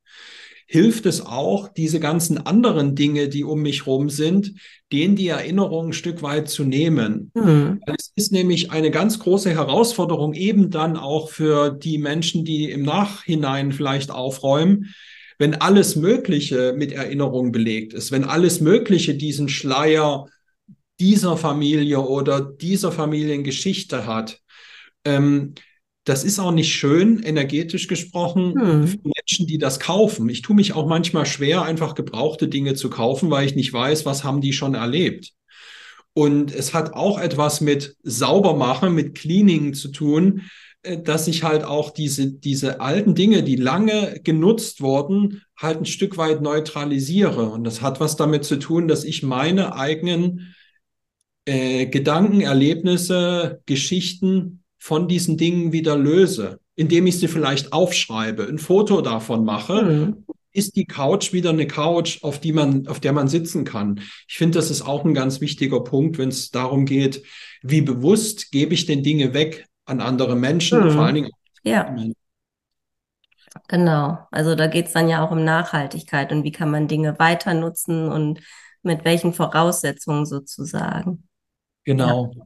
hilft 0.68 1.05
es 1.05 1.26
auch, 1.26 1.70
diese 1.70 1.99
ganzen 1.99 2.45
anderen 2.45 2.95
Dinge, 2.95 3.30
die 3.30 3.43
um 3.43 3.61
mich 3.61 3.86
rum 3.86 4.09
sind, 4.09 4.53
denen 4.91 5.16
die 5.16 5.28
Erinnerung 5.28 5.88
ein 5.88 5.93
Stück 5.93 6.22
weit 6.24 6.49
zu 6.49 6.63
nehmen. 6.63 7.32
Mhm. 7.36 7.82
Es 7.86 8.11
ist 8.16 8.32
nämlich 8.32 8.72
eine 8.72 8.91
ganz 8.91 9.20
große 9.20 9.51
Herausforderung, 9.51 10.34
eben 10.34 10.72
dann 10.72 10.97
auch 10.97 11.30
für 11.30 11.72
die 11.72 11.97
Menschen, 11.97 12.45
die 12.45 12.72
im 12.72 12.84
Nachhinein 12.84 13.72
vielleicht 13.72 14.11
aufräumen, 14.11 14.93
wenn 15.38 15.55
alles 15.55 15.95
Mögliche 15.95 16.73
mit 16.77 16.91
Erinnerung 16.91 17.51
belegt 17.51 17.93
ist, 17.93 18.11
wenn 18.11 18.23
alles 18.23 18.61
Mögliche 18.61 19.15
diesen 19.15 19.49
Schleier 19.49 20.27
dieser 20.99 21.38
Familie 21.38 21.99
oder 21.99 22.41
dieser 22.41 22.91
Familiengeschichte 22.91 24.05
hat. 24.05 24.39
Ähm, 25.03 25.53
das 26.05 26.23
ist 26.23 26.39
auch 26.39 26.51
nicht 26.51 26.71
schön, 26.71 27.23
energetisch 27.23 27.88
gesprochen, 27.88 28.53
hm. 28.53 28.88
für 28.88 28.99
Menschen, 29.03 29.47
die 29.47 29.57
das 29.57 29.79
kaufen. 29.79 30.29
Ich 30.29 30.43
tue 30.43 30.55
mich 30.55 30.73
auch 30.73 30.88
manchmal 30.88 31.25
schwer, 31.25 31.63
einfach 31.63 31.95
gebrauchte 31.95 32.47
Dinge 32.47 32.75
zu 32.75 32.89
kaufen, 32.89 33.31
weil 33.31 33.45
ich 33.45 33.55
nicht 33.55 33.73
weiß, 33.73 34.05
was 34.05 34.23
haben 34.23 34.39
die 34.39 34.53
schon 34.53 34.75
erlebt. 34.75 35.33
Und 36.13 36.53
es 36.53 36.73
hat 36.73 36.93
auch 36.93 37.19
etwas 37.19 37.59
mit 37.59 37.97
Saubermachen, 38.03 38.93
mit 38.93 39.15
Cleaning 39.15 39.73
zu 39.73 39.89
tun, 39.89 40.43
dass 41.03 41.27
ich 41.27 41.43
halt 41.43 41.63
auch 41.63 41.91
diese, 41.91 42.31
diese 42.31 42.79
alten 42.79 43.15
Dinge, 43.15 43.43
die 43.43 43.55
lange 43.55 44.19
genutzt 44.23 44.81
wurden, 44.81 45.41
halt 45.57 45.79
ein 45.79 45.86
Stück 45.86 46.17
weit 46.17 46.41
neutralisiere. 46.41 47.49
Und 47.49 47.63
das 47.63 47.81
hat 47.81 47.99
was 47.99 48.15
damit 48.15 48.45
zu 48.45 48.57
tun, 48.57 48.88
dass 48.88 49.03
ich 49.03 49.23
meine 49.23 49.75
eigenen 49.75 50.55
äh, 51.45 51.88
Gedanken, 51.88 52.41
Erlebnisse, 52.41 53.61
Geschichten 53.65 54.63
von 54.77 55.07
diesen 55.07 55.38
Dingen 55.38 55.71
wieder 55.71 55.97
löse, 55.97 56.59
indem 56.75 57.07
ich 57.07 57.19
sie 57.19 57.27
vielleicht 57.27 57.73
aufschreibe, 57.73 58.47
ein 58.47 58.59
Foto 58.59 59.01
davon 59.01 59.45
mache, 59.45 59.83
mhm. 59.83 60.25
ist 60.51 60.75
die 60.75 60.86
Couch 60.86 61.33
wieder 61.33 61.51
eine 61.51 61.67
Couch, 61.67 62.23
auf 62.23 62.39
die 62.39 62.51
man, 62.51 62.88
auf 62.88 62.99
der 62.99 63.13
man 63.13 63.27
sitzen 63.27 63.63
kann. 63.63 64.01
Ich 64.27 64.38
finde, 64.38 64.59
das 64.59 64.69
ist 64.69 64.81
auch 64.81 65.05
ein 65.05 65.13
ganz 65.13 65.41
wichtiger 65.41 65.83
Punkt, 65.83 66.17
wenn 66.17 66.29
es 66.29 66.51
darum 66.51 66.86
geht, 66.86 67.23
wie 67.63 67.81
bewusst 67.81 68.51
gebe 68.51 68.73
ich 68.73 68.86
denn 68.86 69.03
Dinge 69.03 69.33
weg 69.33 69.65
an 69.86 70.01
andere 70.01 70.36
Menschen, 70.36 70.83
mhm. 70.83 70.91
vor 70.91 71.05
allen 71.05 71.15
Dingen. 71.15 71.31
Ja. 71.63 71.95
Genau. 73.67 74.19
Also 74.31 74.55
da 74.55 74.67
geht 74.67 74.88
es 74.88 74.93
dann 74.93 75.07
ja 75.07 75.25
auch 75.25 75.31
um 75.31 75.43
Nachhaltigkeit 75.43 76.31
und 76.31 76.43
wie 76.43 76.51
kann 76.51 76.69
man 76.69 76.88
Dinge 76.88 77.17
weiter 77.19 77.53
nutzen 77.53 78.11
und 78.11 78.41
mit 78.83 79.05
welchen 79.05 79.33
Voraussetzungen 79.33 80.25
sozusagen. 80.25 81.27
Genau. 81.83 82.31
Ja. 82.36 82.45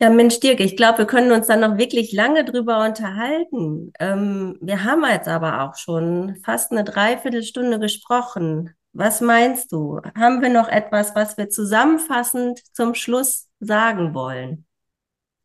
Ja, 0.00 0.10
Mensch, 0.10 0.38
Dirk, 0.38 0.60
ich 0.60 0.76
glaube, 0.76 0.98
wir 0.98 1.06
können 1.06 1.32
uns 1.32 1.48
dann 1.48 1.58
noch 1.58 1.76
wirklich 1.76 2.12
lange 2.12 2.44
drüber 2.44 2.84
unterhalten. 2.86 3.92
Ähm, 3.98 4.56
wir 4.60 4.84
haben 4.84 5.02
jetzt 5.10 5.26
aber 5.26 5.62
auch 5.62 5.74
schon 5.74 6.36
fast 6.44 6.70
eine 6.70 6.84
Dreiviertelstunde 6.84 7.80
gesprochen. 7.80 8.74
Was 8.92 9.20
meinst 9.20 9.72
du? 9.72 10.00
Haben 10.16 10.40
wir 10.40 10.50
noch 10.50 10.68
etwas, 10.68 11.16
was 11.16 11.36
wir 11.36 11.50
zusammenfassend 11.50 12.60
zum 12.72 12.94
Schluss 12.94 13.48
sagen 13.58 14.14
wollen? 14.14 14.67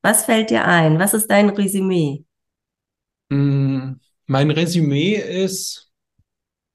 Was 0.03 0.25
fällt 0.25 0.49
dir 0.49 0.65
ein? 0.65 0.99
Was 0.99 1.13
ist 1.13 1.27
dein 1.27 1.49
Resümee? 1.49 2.25
Mm, 3.29 3.93
mein 4.27 4.51
Resümee 4.51 5.15
ist, 5.15 5.89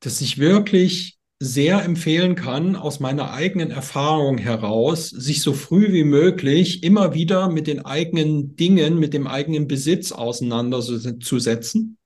dass 0.00 0.22
ich 0.22 0.38
wirklich 0.38 1.18
sehr 1.40 1.84
empfehlen 1.84 2.34
kann, 2.34 2.74
aus 2.74 2.98
meiner 3.00 3.32
eigenen 3.32 3.70
Erfahrung 3.70 4.38
heraus, 4.38 5.10
sich 5.10 5.42
so 5.42 5.52
früh 5.52 5.92
wie 5.92 6.04
möglich 6.04 6.82
immer 6.82 7.14
wieder 7.14 7.48
mit 7.48 7.66
den 7.68 7.84
eigenen 7.84 8.56
Dingen, 8.56 8.98
mit 8.98 9.12
dem 9.14 9.26
eigenen 9.26 9.68
Besitz 9.68 10.10
auseinanderzusetzen 10.10 11.98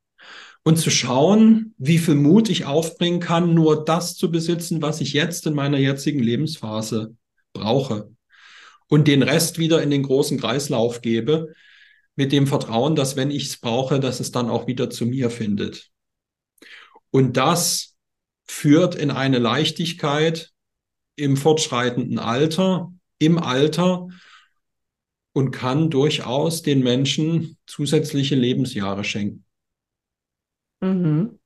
und 0.64 0.76
zu 0.78 0.90
schauen, 0.90 1.74
wie 1.78 1.98
viel 1.98 2.16
Mut 2.16 2.50
ich 2.50 2.66
aufbringen 2.66 3.20
kann, 3.20 3.54
nur 3.54 3.84
das 3.84 4.16
zu 4.16 4.30
besitzen, 4.30 4.82
was 4.82 5.00
ich 5.00 5.12
jetzt 5.12 5.46
in 5.46 5.54
meiner 5.54 5.78
jetzigen 5.78 6.20
Lebensphase 6.20 7.16
brauche. 7.54 8.10
Und 8.92 9.08
den 9.08 9.22
Rest 9.22 9.58
wieder 9.58 9.82
in 9.82 9.88
den 9.88 10.02
großen 10.02 10.38
Kreislauf 10.38 11.00
gebe, 11.00 11.54
mit 12.14 12.30
dem 12.30 12.46
Vertrauen, 12.46 12.94
dass 12.94 13.16
wenn 13.16 13.30
ich 13.30 13.46
es 13.46 13.56
brauche, 13.56 13.98
dass 13.98 14.20
es 14.20 14.32
dann 14.32 14.50
auch 14.50 14.66
wieder 14.66 14.90
zu 14.90 15.06
mir 15.06 15.30
findet. 15.30 15.90
Und 17.10 17.38
das 17.38 17.96
führt 18.44 18.94
in 18.94 19.10
eine 19.10 19.38
Leichtigkeit 19.38 20.50
im 21.16 21.38
fortschreitenden 21.38 22.18
Alter, 22.18 22.92
im 23.16 23.38
Alter 23.38 24.08
und 25.32 25.52
kann 25.52 25.88
durchaus 25.88 26.60
den 26.60 26.82
Menschen 26.82 27.56
zusätzliche 27.64 28.34
Lebensjahre 28.34 29.04
schenken. 29.04 29.46
Mhm. 30.80 31.38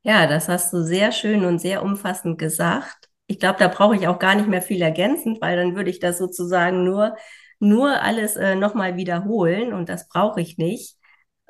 Ja, 0.00 0.26
das 0.26 0.48
hast 0.48 0.72
du 0.72 0.82
sehr 0.82 1.12
schön 1.12 1.44
und 1.44 1.58
sehr 1.58 1.82
umfassend 1.82 2.38
gesagt. 2.38 3.09
Ich 3.30 3.38
glaube, 3.38 3.60
da 3.60 3.68
brauche 3.68 3.94
ich 3.94 4.08
auch 4.08 4.18
gar 4.18 4.34
nicht 4.34 4.48
mehr 4.48 4.60
viel 4.60 4.82
ergänzend, 4.82 5.40
weil 5.40 5.56
dann 5.56 5.76
würde 5.76 5.88
ich 5.88 6.00
das 6.00 6.18
sozusagen 6.18 6.82
nur, 6.82 7.16
nur 7.60 8.02
alles 8.02 8.34
äh, 8.34 8.56
nochmal 8.56 8.96
wiederholen 8.96 9.72
und 9.72 9.88
das 9.88 10.08
brauche 10.08 10.40
ich 10.40 10.58
nicht. 10.58 10.96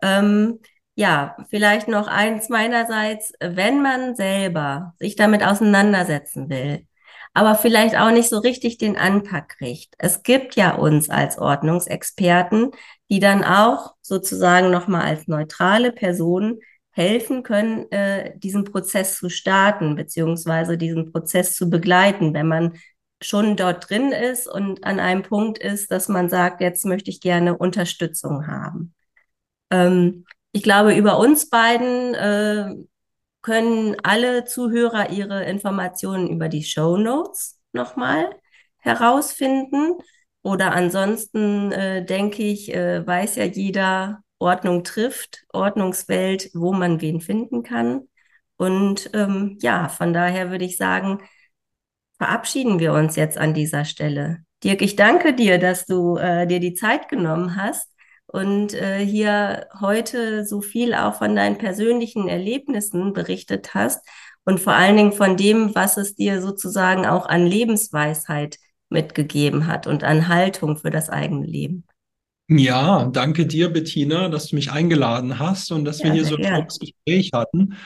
Ähm, 0.02 0.60
ja, 0.94 1.36
vielleicht 1.48 1.88
noch 1.88 2.06
eins 2.06 2.50
meinerseits, 2.50 3.32
wenn 3.40 3.80
man 3.80 4.14
selber 4.14 4.92
sich 4.98 5.16
damit 5.16 5.42
auseinandersetzen 5.42 6.50
will, 6.50 6.86
aber 7.32 7.54
vielleicht 7.54 7.96
auch 7.96 8.10
nicht 8.10 8.28
so 8.28 8.40
richtig 8.40 8.76
den 8.76 8.98
Anpack 8.98 9.56
kriegt. 9.56 9.94
Es 9.96 10.22
gibt 10.22 10.56
ja 10.56 10.74
uns 10.74 11.08
als 11.08 11.38
Ordnungsexperten, 11.38 12.72
die 13.10 13.20
dann 13.20 13.42
auch 13.42 13.94
sozusagen 14.02 14.70
nochmal 14.70 15.06
als 15.06 15.28
neutrale 15.28 15.92
Person 15.92 16.60
helfen 16.92 17.42
können, 17.42 17.90
äh, 17.92 18.36
diesen 18.38 18.64
Prozess 18.64 19.16
zu 19.16 19.28
starten, 19.28 19.96
beziehungsweise 19.96 20.76
diesen 20.76 21.12
Prozess 21.12 21.54
zu 21.56 21.70
begleiten, 21.70 22.34
wenn 22.34 22.48
man 22.48 22.78
schon 23.22 23.56
dort 23.56 23.88
drin 23.90 24.12
ist 24.12 24.46
und 24.46 24.84
an 24.84 24.98
einem 24.98 25.22
Punkt 25.22 25.58
ist, 25.58 25.90
dass 25.90 26.08
man 26.08 26.28
sagt, 26.28 26.60
jetzt 26.60 26.84
möchte 26.84 27.10
ich 27.10 27.20
gerne 27.20 27.56
Unterstützung 27.56 28.46
haben. 28.46 28.94
Ähm, 29.70 30.24
ich 30.52 30.62
glaube, 30.62 30.94
über 30.94 31.18
uns 31.18 31.48
beiden 31.48 32.14
äh, 32.14 32.74
können 33.42 33.96
alle 34.02 34.44
Zuhörer 34.44 35.10
ihre 35.10 35.44
Informationen 35.44 36.28
über 36.28 36.48
die 36.48 36.64
Show 36.64 36.96
Notes 36.96 37.60
nochmal 37.72 38.30
herausfinden. 38.78 39.94
Oder 40.42 40.72
ansonsten 40.72 41.70
äh, 41.72 42.04
denke 42.04 42.42
ich, 42.42 42.74
äh, 42.74 43.06
weiß 43.06 43.36
ja 43.36 43.44
jeder, 43.44 44.22
Ordnung 44.40 44.82
trifft, 44.82 45.44
Ordnungswelt, 45.52 46.50
wo 46.54 46.72
man 46.72 47.00
wen 47.00 47.20
finden 47.20 47.62
kann. 47.62 48.08
Und 48.56 49.10
ähm, 49.14 49.58
ja, 49.60 49.88
von 49.88 50.12
daher 50.12 50.50
würde 50.50 50.64
ich 50.64 50.76
sagen, 50.76 51.20
verabschieden 52.18 52.80
wir 52.80 52.92
uns 52.92 53.16
jetzt 53.16 53.38
an 53.38 53.54
dieser 53.54 53.84
Stelle. 53.84 54.44
Dirk, 54.64 54.82
ich 54.82 54.96
danke 54.96 55.34
dir, 55.34 55.58
dass 55.58 55.86
du 55.86 56.16
äh, 56.16 56.46
dir 56.46 56.60
die 56.60 56.74
Zeit 56.74 57.08
genommen 57.08 57.56
hast 57.56 57.88
und 58.26 58.74
äh, 58.74 58.98
hier 58.98 59.68
heute 59.80 60.44
so 60.44 60.60
viel 60.60 60.94
auch 60.94 61.14
von 61.14 61.34
deinen 61.34 61.58
persönlichen 61.58 62.28
Erlebnissen 62.28 63.12
berichtet 63.12 63.74
hast 63.74 64.06
und 64.44 64.60
vor 64.60 64.74
allen 64.74 64.96
Dingen 64.96 65.12
von 65.12 65.36
dem, 65.36 65.74
was 65.74 65.96
es 65.96 66.14
dir 66.14 66.40
sozusagen 66.42 67.06
auch 67.06 67.26
an 67.26 67.46
Lebensweisheit 67.46 68.58
mitgegeben 68.88 69.66
hat 69.66 69.86
und 69.86 70.04
an 70.04 70.28
Haltung 70.28 70.76
für 70.76 70.90
das 70.90 71.08
eigene 71.08 71.46
Leben. 71.46 71.86
Ja, 72.52 73.04
danke 73.04 73.46
dir, 73.46 73.72
Bettina, 73.72 74.28
dass 74.28 74.48
du 74.48 74.56
mich 74.56 74.72
eingeladen 74.72 75.38
hast 75.38 75.70
und 75.70 75.84
dass 75.84 76.00
ja, 76.00 76.06
wir 76.06 76.12
hier 76.14 76.24
so 76.24 76.36
ein 76.36 76.42
tolles 76.42 76.80
Gespräch 76.80 77.30
hatten. 77.32 77.76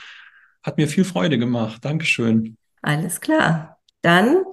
Hat 0.63 0.77
mir 0.77 0.87
viel 0.87 1.03
Freude 1.03 1.37
gemacht. 1.37 1.85
Dankeschön. 1.85 2.57
Alles 2.81 3.21
klar. 3.21 3.77
Dann 4.01 4.43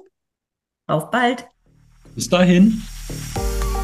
auf 0.87 1.11
bald. 1.11 1.47
Bis 2.15 2.29
dahin. 2.29 2.83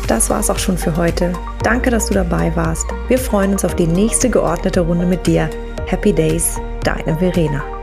Das 0.06 0.28
war's 0.28 0.50
auch 0.50 0.58
schon 0.58 0.76
für 0.76 0.96
heute. 0.96 1.32
Danke, 1.62 1.90
dass 1.90 2.08
du 2.08 2.14
dabei 2.14 2.54
warst. 2.54 2.86
Wir 3.08 3.18
freuen 3.18 3.52
uns 3.52 3.64
auf 3.64 3.74
die 3.76 3.86
nächste 3.86 4.28
geordnete 4.28 4.80
Runde 4.80 5.06
mit 5.06 5.26
dir. 5.26 5.48
Happy 5.86 6.12
Days, 6.12 6.58
deine 6.84 7.16
Verena. 7.18 7.77